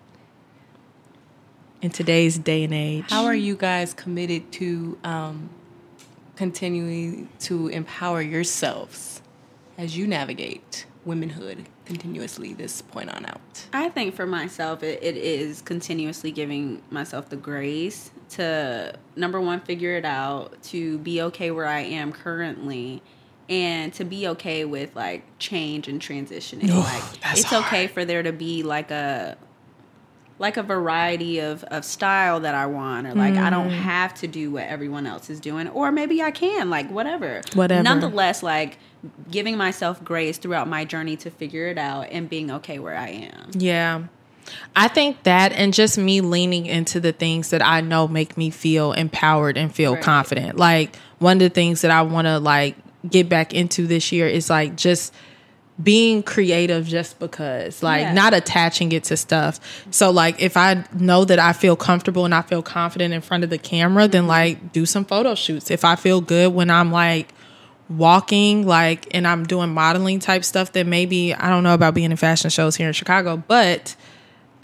in 1.80 1.90
today's 1.90 2.38
day 2.38 2.64
and 2.64 2.74
age? 2.74 3.06
How 3.08 3.24
are 3.24 3.34
you 3.34 3.56
guys 3.56 3.94
committed 3.94 4.52
to 4.52 4.98
um, 5.02 5.48
continuing 6.36 7.28
to 7.40 7.68
empower 7.68 8.20
yourselves 8.20 9.22
as 9.78 9.96
you 9.96 10.06
navigate 10.06 10.86
womanhood 11.04 11.66
continuously 11.92 12.54
this 12.54 12.80
point 12.82 13.10
on 13.14 13.26
out? 13.26 13.66
I 13.72 13.88
think 13.90 14.14
for 14.14 14.26
myself, 14.26 14.82
it, 14.82 15.02
it 15.02 15.16
is 15.16 15.60
continuously 15.62 16.30
giving 16.32 16.82
myself 16.90 17.28
the 17.28 17.36
grace 17.36 18.10
to 18.30 18.94
number 19.16 19.40
one, 19.40 19.60
figure 19.60 19.94
it 19.96 20.04
out, 20.04 20.62
to 20.64 20.98
be 20.98 21.20
okay 21.22 21.50
where 21.50 21.66
I 21.66 21.80
am 21.80 22.12
currently, 22.12 23.02
and 23.48 23.92
to 23.94 24.04
be 24.04 24.26
okay 24.28 24.64
with 24.64 24.96
like 24.96 25.24
change 25.38 25.86
and 25.88 26.00
transitioning. 26.00 26.68
like 26.74 27.02
it's 27.36 27.52
okay 27.52 27.86
for 27.88 28.04
there 28.04 28.22
to 28.22 28.32
be 28.32 28.62
like 28.62 28.90
a 28.90 29.36
like 30.38 30.56
a 30.56 30.62
variety 30.62 31.38
of, 31.38 31.62
of 31.64 31.84
style 31.84 32.40
that 32.40 32.54
I 32.54 32.66
want, 32.66 33.06
or 33.06 33.14
like 33.14 33.34
I 33.34 33.48
don't 33.50 33.68
Mm. 33.68 33.76
have 33.82 34.14
to 34.14 34.26
do 34.26 34.50
what 34.50 34.64
everyone 34.64 35.06
else 35.06 35.30
is 35.30 35.38
doing, 35.38 35.68
or 35.68 35.92
maybe 35.92 36.20
I 36.22 36.30
can, 36.32 36.68
like 36.70 36.90
whatever. 36.90 37.42
Whatever. 37.54 37.82
Nonetheless, 37.82 38.42
like 38.42 38.78
giving 39.30 39.56
myself 39.56 40.02
grace 40.04 40.38
throughout 40.38 40.68
my 40.68 40.84
journey 40.84 41.16
to 41.16 41.30
figure 41.30 41.66
it 41.66 41.78
out 41.78 42.08
and 42.10 42.28
being 42.28 42.50
okay 42.50 42.78
where 42.78 42.96
I 42.96 43.08
am. 43.08 43.50
Yeah. 43.52 44.04
I 44.74 44.88
think 44.88 45.22
that 45.22 45.52
and 45.52 45.72
just 45.72 45.98
me 45.98 46.20
leaning 46.20 46.66
into 46.66 47.00
the 47.00 47.12
things 47.12 47.50
that 47.50 47.64
I 47.64 47.80
know 47.80 48.08
make 48.08 48.36
me 48.36 48.50
feel 48.50 48.92
empowered 48.92 49.56
and 49.56 49.74
feel 49.74 49.94
Right. 49.94 50.02
confident. 50.02 50.56
Like 50.56 50.96
one 51.18 51.36
of 51.36 51.40
the 51.40 51.48
things 51.50 51.82
that 51.82 51.90
I 51.90 52.02
want 52.02 52.26
to 52.26 52.38
like 52.38 52.76
get 53.08 53.28
back 53.28 53.54
into 53.54 53.86
this 53.86 54.12
year 54.12 54.26
is 54.26 54.50
like 54.50 54.76
just 54.76 55.12
being 55.82 56.22
creative 56.22 56.86
just 56.86 57.18
because 57.18 57.82
like 57.82 58.02
Yeah. 58.02 58.12
not 58.12 58.34
attaching 58.34 58.92
it 58.92 59.04
to 59.04 59.16
stuff. 59.16 59.58
So 59.90 60.10
like 60.10 60.40
if 60.40 60.56
I 60.56 60.84
know 60.92 61.24
that 61.24 61.38
I 61.38 61.52
feel 61.52 61.76
comfortable 61.76 62.24
and 62.24 62.34
I 62.34 62.42
feel 62.42 62.62
confident 62.62 63.14
in 63.14 63.20
front 63.20 63.42
of 63.44 63.50
the 63.50 63.58
camera, 63.58 64.06
then 64.06 64.22
mm-hmm. 64.22 64.28
like 64.28 64.72
do 64.72 64.86
some 64.86 65.04
photo 65.04 65.34
shoots. 65.34 65.70
If 65.70 65.84
I 65.84 65.96
feel 65.96 66.20
good 66.20 66.52
when 66.52 66.70
I'm 66.70 66.92
like 66.92 67.32
walking 67.98 68.66
like 68.66 69.06
and 69.14 69.26
I'm 69.26 69.44
doing 69.44 69.72
modeling 69.72 70.18
type 70.18 70.44
stuff 70.44 70.72
then 70.72 70.88
maybe 70.88 71.34
I 71.34 71.48
don't 71.48 71.62
know 71.62 71.74
about 71.74 71.94
being 71.94 72.10
in 72.10 72.16
fashion 72.16 72.50
shows 72.50 72.76
here 72.76 72.86
in 72.88 72.92
Chicago, 72.92 73.42
but 73.46 73.96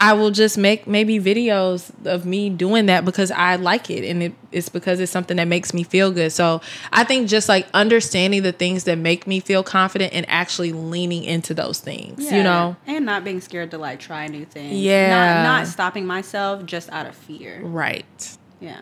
I 0.01 0.13
will 0.13 0.31
just 0.31 0.57
make 0.57 0.87
maybe 0.87 1.19
videos 1.19 1.91
of 2.05 2.25
me 2.25 2.49
doing 2.49 2.85
that 2.85 3.03
because 3.03 3.31
I 3.31 3.57
like 3.57 3.89
it 3.89 4.09
and 4.09 4.23
it, 4.23 4.33
it's 4.49 4.69
because 4.69 5.01
it's 5.01 5.11
something 5.11 5.35
that 5.37 5.47
makes 5.49 5.73
me 5.73 5.83
feel 5.83 6.11
good. 6.11 6.31
So 6.31 6.61
I 6.93 7.03
think 7.03 7.27
just 7.27 7.49
like 7.49 7.67
understanding 7.73 8.43
the 8.43 8.53
things 8.53 8.85
that 8.85 8.97
make 8.97 9.27
me 9.27 9.41
feel 9.41 9.61
confident 9.61 10.13
and 10.13 10.25
actually 10.29 10.71
leaning 10.71 11.25
into 11.25 11.53
those 11.53 11.81
things, 11.81 12.31
you 12.31 12.43
know? 12.43 12.77
and 12.87 13.05
not 13.05 13.25
being 13.25 13.41
scared 13.41 13.71
to 13.71 13.77
like 13.77 13.99
try 13.99 14.27
new 14.27 14.45
things. 14.45 14.77
Yeah. 14.77 15.09
not, 15.43 15.43
not 15.43 15.67
stopping 15.67 16.05
myself 16.05 16.65
just 16.65 16.89
out 16.91 17.05
of 17.05 17.15
fear. 17.15 17.59
Right. 17.61 18.37
Yeah, 18.61 18.79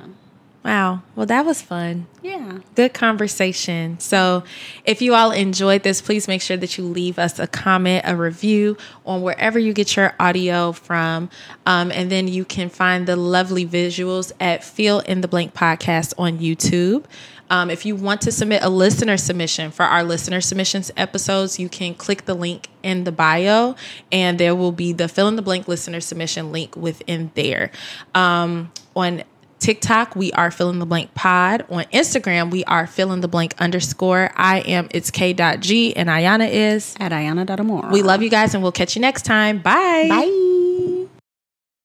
Wow. 0.68 1.02
Well, 1.16 1.26
that 1.28 1.46
was 1.46 1.62
fun. 1.62 2.08
yeah. 2.22 2.60
Good 2.76 2.94
conversation. 2.94 4.02
So, 4.02 4.44
if 4.84 5.02
you 5.02 5.14
all 5.14 5.32
enjoyed 5.32 5.84
this, 5.84 6.02
please 6.02 6.28
make 6.28 6.42
sure 6.42 6.58
that 6.58 6.78
you 6.78 6.84
leave 6.84 7.18
us 7.18 7.40
a 7.40 7.48
comment, 7.48 8.04
a 8.06 8.18
review 8.18 8.76
on 9.06 9.22
wherever 9.22 9.58
you 9.58 9.72
get 9.72 9.96
your 9.96 10.14
audio 10.20 10.74
from. 10.74 11.30
Um, 11.66 11.90
and 11.94 12.12
then 12.12 12.28
you 12.28 12.44
can 12.44 12.68
find 12.68 13.08
the 13.08 13.16
lovely 13.16 13.66
visuals 13.66 14.34
at 14.42 14.62
Fill 14.62 15.00
in 15.00 15.22
the 15.22 15.30
Blank 15.30 15.54
podcast 15.54 16.14
on 16.18 16.40
YouTube. 16.40 17.06
Um, 17.50 17.70
if 17.70 17.86
you 17.86 17.96
want 17.96 18.20
to 18.24 18.32
submit 18.34 18.62
a 18.62 18.68
listener 18.68 19.16
submission 19.16 19.72
for 19.72 19.84
our 19.84 20.04
listener 20.04 20.42
submissions 20.42 20.92
episodes, 20.98 21.60
you 21.60 21.70
can 21.70 21.94
click 21.94 22.26
the 22.26 22.34
link 22.34 22.68
in 22.84 23.06
the 23.06 23.14
bio, 23.14 23.78
and 24.12 24.38
there 24.38 24.54
will 24.54 24.74
be 24.74 24.92
the 24.92 25.08
fill 25.08 25.30
in 25.30 25.38
the 25.38 25.42
blank 25.42 25.70
listener 25.70 26.02
submission 26.02 26.52
link 26.52 26.76
within 26.76 27.32
there. 27.36 27.72
Um, 28.14 28.74
on 28.98 29.24
TikTok, 29.68 30.16
we 30.16 30.32
are 30.32 30.50
fill 30.50 30.70
in 30.70 30.80
the 30.80 30.86
blank 30.86 31.14
pod. 31.14 31.66
On 31.68 31.84
Instagram, 31.92 32.52
we 32.52 32.64
are 32.64 32.88
fill 32.88 33.12
in 33.12 33.20
the 33.20 33.28
blank 33.28 33.54
underscore. 33.60 34.32
I 34.34 34.60
am 34.60 34.88
it's 34.92 35.12
K.G 35.12 35.94
and 35.94 36.08
Iyanna 36.08 36.50
is. 36.50 36.96
At 37.02 37.12
Iyanna 37.12 37.46
Datamora. 37.46 37.92
We 37.92 38.02
love 38.02 38.24
you 38.24 38.30
guys 38.30 38.54
and 38.54 38.64
we'll 38.64 38.72
catch 38.72 38.96
you 38.96 39.02
next 39.02 39.24
time. 39.24 39.58
Bye. 39.58 40.08
Bye. 40.08 40.94